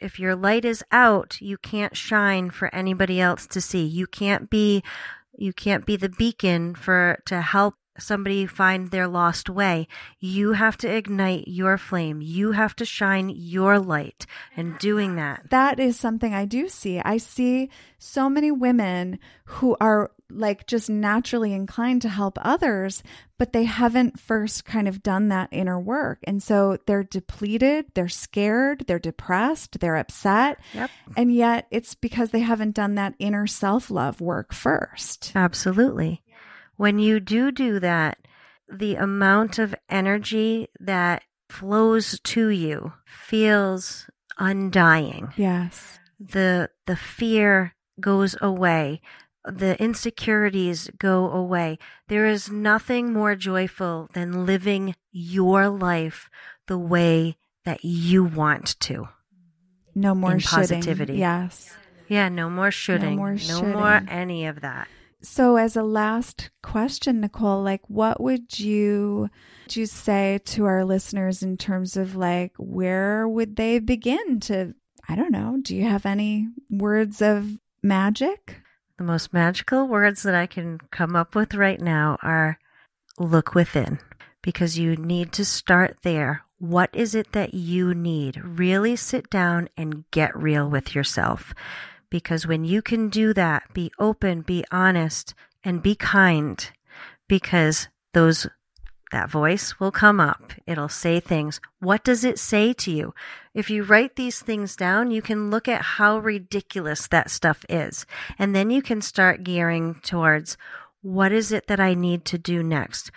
If 0.00 0.18
your 0.18 0.34
light 0.34 0.64
is 0.64 0.84
out, 0.92 1.40
you 1.40 1.56
can't 1.58 1.96
shine 1.96 2.50
for 2.50 2.74
anybody 2.74 3.20
else 3.20 3.46
to 3.48 3.60
see. 3.60 3.84
You 3.84 4.06
can't 4.06 4.50
be 4.50 4.82
you 5.38 5.54
can't 5.54 5.86
be 5.86 5.96
the 5.96 6.10
beacon 6.10 6.74
for 6.74 7.22
to 7.24 7.40
help 7.40 7.74
somebody 8.00 8.46
find 8.46 8.90
their 8.90 9.06
lost 9.06 9.48
way. 9.48 9.86
You 10.18 10.52
have 10.52 10.76
to 10.78 10.88
ignite 10.88 11.48
your 11.48 11.78
flame. 11.78 12.20
You 12.20 12.52
have 12.52 12.74
to 12.76 12.84
shine 12.84 13.30
your 13.30 13.78
light. 13.78 14.26
And 14.56 14.78
doing 14.78 15.16
that. 15.16 15.50
That 15.50 15.78
is 15.78 15.98
something 15.98 16.34
I 16.34 16.44
do 16.44 16.68
see. 16.68 16.98
I 17.00 17.18
see 17.18 17.70
so 17.98 18.28
many 18.28 18.50
women 18.50 19.18
who 19.44 19.76
are 19.80 20.10
like 20.30 20.66
just 20.66 20.88
naturally 20.88 21.52
inclined 21.52 22.02
to 22.02 22.08
help 22.08 22.38
others, 22.40 23.02
but 23.38 23.52
they 23.52 23.64
haven't 23.64 24.18
first 24.18 24.64
kind 24.64 24.88
of 24.88 25.02
done 25.02 25.28
that 25.28 25.48
inner 25.50 25.78
work. 25.78 26.18
And 26.24 26.42
so 26.42 26.78
they're 26.86 27.04
depleted, 27.04 27.86
they're 27.94 28.08
scared, 28.08 28.84
they're 28.86 28.98
depressed, 28.98 29.80
they're 29.80 29.96
upset. 29.96 30.60
Yep. 30.74 30.90
And 31.16 31.34
yet 31.34 31.66
it's 31.70 31.94
because 31.94 32.30
they 32.30 32.40
haven't 32.40 32.74
done 32.74 32.94
that 32.94 33.14
inner 33.18 33.46
self 33.46 33.90
love 33.90 34.20
work 34.20 34.52
first. 34.52 35.32
Absolutely. 35.34 36.22
When 36.80 36.98
you 36.98 37.20
do 37.20 37.52
do 37.52 37.78
that, 37.80 38.16
the 38.66 38.94
amount 38.94 39.58
of 39.58 39.74
energy 39.90 40.68
that 40.80 41.22
flows 41.50 42.18
to 42.20 42.48
you 42.48 42.94
feels 43.04 44.08
undying. 44.38 45.34
Yes. 45.36 45.98
The 46.18 46.70
the 46.86 46.96
fear 46.96 47.74
goes 48.00 48.34
away. 48.40 49.02
The 49.44 49.78
insecurities 49.78 50.88
go 50.96 51.30
away. 51.30 51.76
There 52.08 52.24
is 52.24 52.50
nothing 52.50 53.12
more 53.12 53.36
joyful 53.36 54.08
than 54.14 54.46
living 54.46 54.94
your 55.12 55.68
life 55.68 56.30
the 56.66 56.78
way 56.78 57.36
that 57.66 57.84
you 57.84 58.24
want 58.24 58.80
to. 58.88 59.06
No 59.94 60.14
more 60.14 60.38
positivity. 60.38 61.18
Yes. 61.18 61.76
Yeah, 62.08 62.30
no 62.30 62.48
more 62.48 62.70
shooting. 62.70 63.16
No 63.16 63.22
more, 63.22 63.34
no 63.34 63.62
more 63.64 64.00
any 64.08 64.46
of 64.46 64.62
that. 64.62 64.88
So, 65.22 65.56
as 65.56 65.76
a 65.76 65.82
last 65.82 66.50
question, 66.62 67.20
Nicole, 67.20 67.62
like, 67.62 67.82
what 67.88 68.20
would 68.20 68.58
you 68.58 69.28
would 69.64 69.76
you 69.76 69.86
say 69.86 70.40
to 70.46 70.64
our 70.64 70.84
listeners 70.84 71.42
in 71.42 71.56
terms 71.56 71.96
of 71.96 72.16
like 72.16 72.52
where 72.58 73.28
would 73.28 73.56
they 73.56 73.78
begin 73.78 74.40
to? 74.40 74.74
I 75.08 75.14
don't 75.14 75.32
know. 75.32 75.58
Do 75.60 75.76
you 75.76 75.84
have 75.84 76.06
any 76.06 76.48
words 76.68 77.20
of 77.20 77.58
magic? 77.82 78.56
The 78.98 79.04
most 79.04 79.32
magical 79.32 79.86
words 79.86 80.22
that 80.24 80.34
I 80.34 80.46
can 80.46 80.78
come 80.90 81.14
up 81.14 81.34
with 81.34 81.54
right 81.54 81.80
now 81.80 82.18
are 82.22 82.58
look 83.18 83.54
within 83.54 83.98
because 84.42 84.78
you 84.78 84.96
need 84.96 85.32
to 85.32 85.44
start 85.44 85.98
there. 86.02 86.42
What 86.58 86.90
is 86.92 87.14
it 87.14 87.32
that 87.32 87.54
you 87.54 87.94
need? 87.94 88.40
Really 88.44 88.96
sit 88.96 89.30
down 89.30 89.68
and 89.76 90.04
get 90.10 90.36
real 90.36 90.68
with 90.68 90.94
yourself. 90.94 91.54
Because 92.10 92.46
when 92.46 92.64
you 92.64 92.82
can 92.82 93.08
do 93.08 93.32
that, 93.34 93.72
be 93.72 93.92
open, 93.98 94.42
be 94.42 94.64
honest, 94.70 95.34
and 95.62 95.82
be 95.82 95.94
kind, 95.94 96.70
because 97.28 97.88
those 98.12 98.48
that 99.10 99.30
voice 99.30 99.80
will 99.80 99.90
come 99.90 100.20
up. 100.20 100.52
It'll 100.66 100.88
say 100.88 101.20
things. 101.20 101.60
What 101.80 102.04
does 102.04 102.24
it 102.24 102.38
say 102.38 102.72
to 102.74 102.90
you? 102.90 103.14
If 103.54 103.68
you 103.68 103.82
write 103.82 104.16
these 104.16 104.40
things 104.40 104.76
down, 104.76 105.10
you 105.10 105.20
can 105.20 105.50
look 105.50 105.66
at 105.68 105.82
how 105.82 106.18
ridiculous 106.18 107.08
that 107.08 107.30
stuff 107.30 107.64
is. 107.68 108.06
And 108.38 108.54
then 108.54 108.70
you 108.70 108.82
can 108.82 109.00
start 109.00 109.42
gearing 109.42 109.96
towards 110.02 110.56
what 111.02 111.32
is 111.32 111.50
it 111.50 111.66
that 111.66 111.80
I 111.80 111.94
need 111.94 112.24
to 112.26 112.38
do 112.38 112.62
next? 112.62 113.10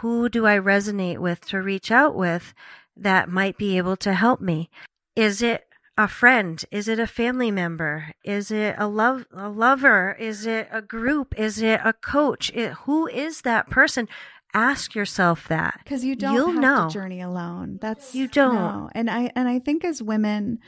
Who 0.00 0.28
do 0.28 0.46
I 0.46 0.58
resonate 0.58 1.18
with 1.18 1.44
to 1.46 1.62
reach 1.62 1.90
out 1.90 2.14
with 2.16 2.54
that 2.96 3.28
might 3.28 3.56
be 3.56 3.76
able 3.76 3.96
to 3.98 4.14
help 4.14 4.40
me? 4.40 4.68
Is 5.14 5.42
it 5.42 5.66
a 6.04 6.08
friend? 6.08 6.64
Is 6.70 6.88
it 6.88 6.98
a 6.98 7.06
family 7.06 7.50
member? 7.50 8.12
Is 8.24 8.50
it 8.50 8.74
a 8.78 8.86
love 8.86 9.26
a 9.32 9.48
lover? 9.50 10.16
Is 10.18 10.46
it 10.46 10.68
a 10.72 10.80
group? 10.80 11.38
Is 11.38 11.60
it 11.60 11.80
a 11.84 11.92
coach? 11.92 12.50
It, 12.54 12.72
who 12.84 13.06
is 13.06 13.42
that 13.42 13.68
person? 13.68 14.08
Ask 14.54 14.94
yourself 14.94 15.46
that 15.48 15.78
because 15.84 16.04
you 16.04 16.16
don't 16.16 16.34
You'll 16.34 16.52
have 16.52 16.60
know. 16.60 16.88
to 16.88 16.92
journey 16.92 17.20
alone. 17.20 17.78
That's 17.80 18.14
you 18.14 18.28
don't. 18.28 18.54
No. 18.54 18.90
And 18.92 19.10
I 19.10 19.30
and 19.36 19.46
I 19.46 19.58
think 19.58 19.84
as 19.84 20.02
women, 20.02 20.58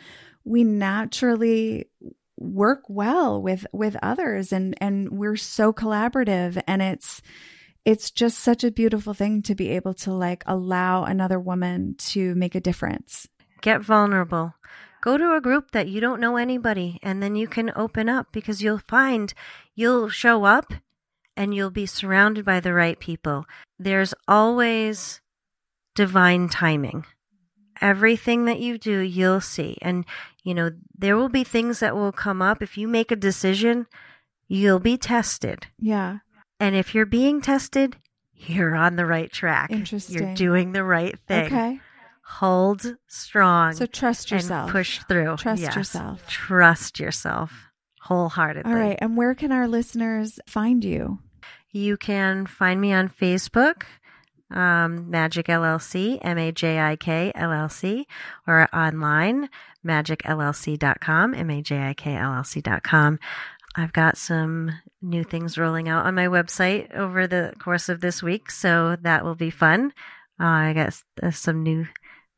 we 0.44 0.64
naturally 0.64 1.86
work 2.36 2.82
well 2.88 3.40
with 3.40 3.66
with 3.72 3.96
others, 4.02 4.52
and 4.52 4.76
and 4.80 5.10
we're 5.10 5.36
so 5.36 5.72
collaborative, 5.72 6.62
and 6.68 6.82
it's 6.82 7.22
it's 7.84 8.10
just 8.10 8.38
such 8.38 8.62
a 8.64 8.70
beautiful 8.70 9.14
thing 9.14 9.42
to 9.42 9.54
be 9.54 9.70
able 9.70 9.94
to 9.94 10.12
like 10.12 10.44
allow 10.46 11.04
another 11.04 11.40
woman 11.40 11.96
to 11.98 12.34
make 12.34 12.54
a 12.54 12.60
difference. 12.60 13.26
Get 13.62 13.80
vulnerable 13.80 14.54
Go 15.02 15.18
to 15.18 15.34
a 15.34 15.40
group 15.40 15.72
that 15.72 15.88
you 15.88 16.00
don't 16.00 16.20
know 16.20 16.36
anybody 16.36 17.00
and 17.02 17.20
then 17.20 17.34
you 17.34 17.48
can 17.48 17.72
open 17.74 18.08
up 18.08 18.28
because 18.30 18.62
you'll 18.62 18.80
find 18.86 19.34
you'll 19.74 20.08
show 20.08 20.44
up 20.44 20.72
and 21.36 21.52
you'll 21.52 21.70
be 21.70 21.86
surrounded 21.86 22.44
by 22.44 22.60
the 22.60 22.72
right 22.72 22.98
people. 22.98 23.44
There's 23.80 24.14
always 24.28 25.20
divine 25.96 26.48
timing. 26.48 27.04
Everything 27.80 28.44
that 28.44 28.60
you 28.60 28.78
do, 28.78 29.00
you'll 29.00 29.40
see. 29.40 29.76
And, 29.82 30.04
you 30.44 30.54
know, 30.54 30.70
there 30.96 31.16
will 31.16 31.28
be 31.28 31.42
things 31.42 31.80
that 31.80 31.96
will 31.96 32.12
come 32.12 32.40
up. 32.40 32.62
If 32.62 32.78
you 32.78 32.86
make 32.86 33.10
a 33.10 33.16
decision, 33.16 33.88
you'll 34.46 34.78
be 34.78 34.96
tested. 34.96 35.66
Yeah. 35.80 36.18
And 36.60 36.76
if 36.76 36.94
you're 36.94 37.06
being 37.06 37.40
tested, 37.40 37.96
you're 38.36 38.76
on 38.76 38.94
the 38.94 39.06
right 39.06 39.32
track. 39.32 39.72
Interesting. 39.72 40.16
You're 40.16 40.34
doing 40.34 40.72
the 40.72 40.84
right 40.84 41.18
thing. 41.26 41.46
Okay 41.46 41.80
hold 42.38 42.96
strong. 43.08 43.74
So 43.74 43.86
trust 43.86 44.30
yourself. 44.30 44.70
push 44.70 45.00
through. 45.08 45.36
Trust 45.36 45.62
yes. 45.62 45.76
yourself. 45.76 46.26
Trust 46.26 46.98
yourself 46.98 47.52
wholeheartedly. 48.00 48.70
All 48.70 48.78
right. 48.78 48.98
And 49.00 49.16
where 49.16 49.34
can 49.34 49.52
our 49.52 49.68
listeners 49.68 50.40
find 50.46 50.82
you? 50.82 51.18
You 51.70 51.96
can 51.96 52.46
find 52.46 52.80
me 52.80 52.92
on 52.92 53.08
Facebook, 53.08 53.84
um, 54.50 55.10
Majik 55.10 55.44
LLC, 55.44 56.18
M 56.22 56.38
A 56.38 56.52
J 56.52 56.80
I 56.80 56.96
K 56.96 57.32
LLC, 57.34 58.04
or 58.46 58.68
online, 58.74 59.48
majikllc.com, 59.86 61.34
M 61.34 61.50
A 61.50 61.62
J 61.62 61.88
I 61.88 61.94
K 61.94 62.12
LLC.com. 62.12 63.18
I've 63.74 63.92
got 63.92 64.18
some 64.18 64.72
new 65.00 65.24
things 65.24 65.56
rolling 65.56 65.88
out 65.88 66.04
on 66.04 66.14
my 66.14 66.26
website 66.26 66.94
over 66.94 67.26
the 67.26 67.54
course 67.58 67.88
of 67.88 68.00
this 68.00 68.22
week, 68.22 68.50
so 68.50 68.96
that 69.00 69.24
will 69.24 69.34
be 69.34 69.50
fun. 69.50 69.92
Uh, 70.38 70.44
I 70.44 70.72
got 70.74 71.02
uh, 71.22 71.30
some 71.30 71.62
new 71.62 71.86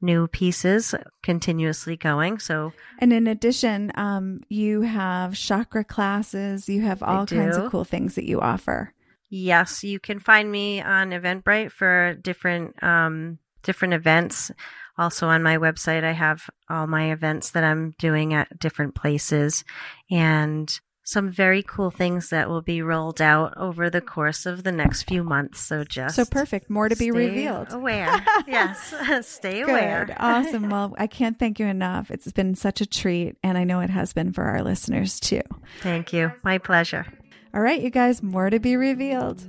new 0.00 0.26
pieces 0.28 0.94
continuously 1.22 1.96
going. 1.96 2.38
So, 2.38 2.72
and 2.98 3.12
in 3.12 3.26
addition, 3.26 3.92
um, 3.94 4.40
you 4.48 4.82
have 4.82 5.34
chakra 5.34 5.84
classes. 5.84 6.68
You 6.68 6.82
have 6.82 7.02
all 7.02 7.26
kinds 7.26 7.56
of 7.56 7.70
cool 7.70 7.84
things 7.84 8.14
that 8.14 8.28
you 8.28 8.40
offer. 8.40 8.92
Yes, 9.30 9.82
you 9.82 9.98
can 9.98 10.18
find 10.18 10.50
me 10.50 10.80
on 10.80 11.10
Eventbrite 11.10 11.72
for 11.72 12.14
different 12.14 12.80
um, 12.82 13.38
different 13.62 13.94
events. 13.94 14.50
Also 14.96 15.26
on 15.26 15.42
my 15.42 15.56
website, 15.56 16.04
I 16.04 16.12
have 16.12 16.48
all 16.68 16.86
my 16.86 17.10
events 17.10 17.50
that 17.50 17.64
I'm 17.64 17.94
doing 17.98 18.32
at 18.32 18.58
different 18.58 18.94
places, 18.94 19.64
and 20.10 20.80
some 21.04 21.30
very 21.30 21.62
cool 21.62 21.90
things 21.90 22.30
that 22.30 22.48
will 22.48 22.62
be 22.62 22.80
rolled 22.80 23.20
out 23.20 23.56
over 23.58 23.90
the 23.90 24.00
course 24.00 24.46
of 24.46 24.64
the 24.64 24.72
next 24.72 25.02
few 25.02 25.22
months. 25.22 25.60
So 25.60 25.84
just 25.84 26.16
so 26.16 26.24
perfect. 26.24 26.70
More 26.70 26.88
to 26.88 26.96
be 26.96 27.10
revealed. 27.10 27.72
Aware, 27.72 28.24
yes. 28.46 28.94
stay 29.26 29.60
aware. 29.60 30.06
Good. 30.06 30.16
Awesome. 30.18 30.70
Well, 30.70 30.94
I 30.98 31.06
can't 31.06 31.38
thank 31.38 31.60
you 31.60 31.66
enough. 31.66 32.10
It's 32.10 32.32
been 32.32 32.54
such 32.54 32.80
a 32.80 32.86
treat, 32.86 33.36
and 33.42 33.58
I 33.58 33.64
know 33.64 33.80
it 33.80 33.90
has 33.90 34.14
been 34.14 34.32
for 34.32 34.44
our 34.44 34.62
listeners 34.62 35.20
too. 35.20 35.42
Thank 35.80 36.12
you. 36.12 36.32
My 36.42 36.56
pleasure. 36.58 37.06
All 37.52 37.60
right, 37.60 37.80
you 37.80 37.90
guys. 37.90 38.22
More 38.22 38.48
to 38.48 38.58
be 38.58 38.76
revealed. 38.76 39.42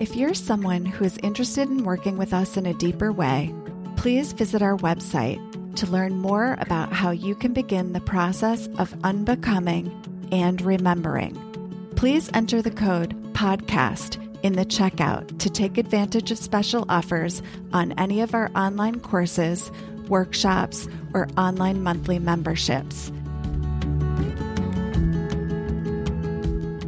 If 0.00 0.14
you're 0.16 0.34
someone 0.34 0.84
who 0.84 1.04
is 1.04 1.18
interested 1.22 1.68
in 1.68 1.84
working 1.84 2.18
with 2.18 2.34
us 2.34 2.56
in 2.56 2.66
a 2.66 2.74
deeper 2.74 3.12
way, 3.12 3.54
please 3.96 4.32
visit 4.32 4.62
our 4.62 4.76
website 4.76 5.38
to 5.78 5.86
learn 5.86 6.18
more 6.18 6.56
about 6.58 6.92
how 6.92 7.12
you 7.12 7.36
can 7.36 7.52
begin 7.52 7.92
the 7.92 8.00
process 8.00 8.68
of 8.78 8.96
unbecoming 9.04 9.92
and 10.32 10.60
remembering. 10.60 11.36
Please 11.94 12.28
enter 12.34 12.60
the 12.60 12.70
code 12.70 13.14
PODCAST 13.32 14.42
in 14.42 14.54
the 14.54 14.66
checkout 14.66 15.38
to 15.38 15.48
take 15.48 15.78
advantage 15.78 16.32
of 16.32 16.38
special 16.38 16.84
offers 16.88 17.42
on 17.72 17.92
any 17.92 18.20
of 18.20 18.34
our 18.34 18.50
online 18.56 18.98
courses, 18.98 19.70
workshops, 20.08 20.88
or 21.14 21.28
online 21.36 21.80
monthly 21.80 22.18
memberships. 22.18 23.12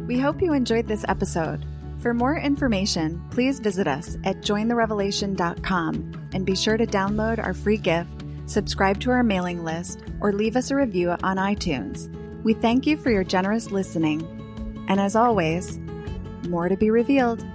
We 0.05 0.19
hope 0.19 0.41
you 0.41 0.51
enjoyed 0.51 0.89
this 0.89 1.05
episode. 1.07 1.65
For 1.99 2.13
more 2.13 2.35
information, 2.35 3.23
please 3.31 3.59
visit 3.61 3.87
us 3.87 4.17
at 4.25 4.41
jointherevelation.com 4.41 6.29
and 6.33 6.45
be 6.45 6.55
sure 6.55 6.75
to 6.75 6.85
download 6.85 7.41
our 7.41 7.53
free 7.53 7.77
gift, 7.77 8.20
subscribe 8.51 8.99
to 9.01 9.11
our 9.11 9.23
mailing 9.23 9.63
list, 9.63 10.03
or 10.19 10.33
leave 10.33 10.55
us 10.55 10.71
a 10.71 10.75
review 10.75 11.09
on 11.09 11.37
iTunes. 11.37 12.09
We 12.43 12.53
thank 12.53 12.85
you 12.85 12.97
for 12.97 13.09
your 13.09 13.23
generous 13.23 13.71
listening. 13.71 14.85
And 14.87 14.99
as 14.99 15.15
always, 15.15 15.79
more 16.49 16.67
to 16.69 16.75
be 16.75 16.89
revealed. 16.89 17.45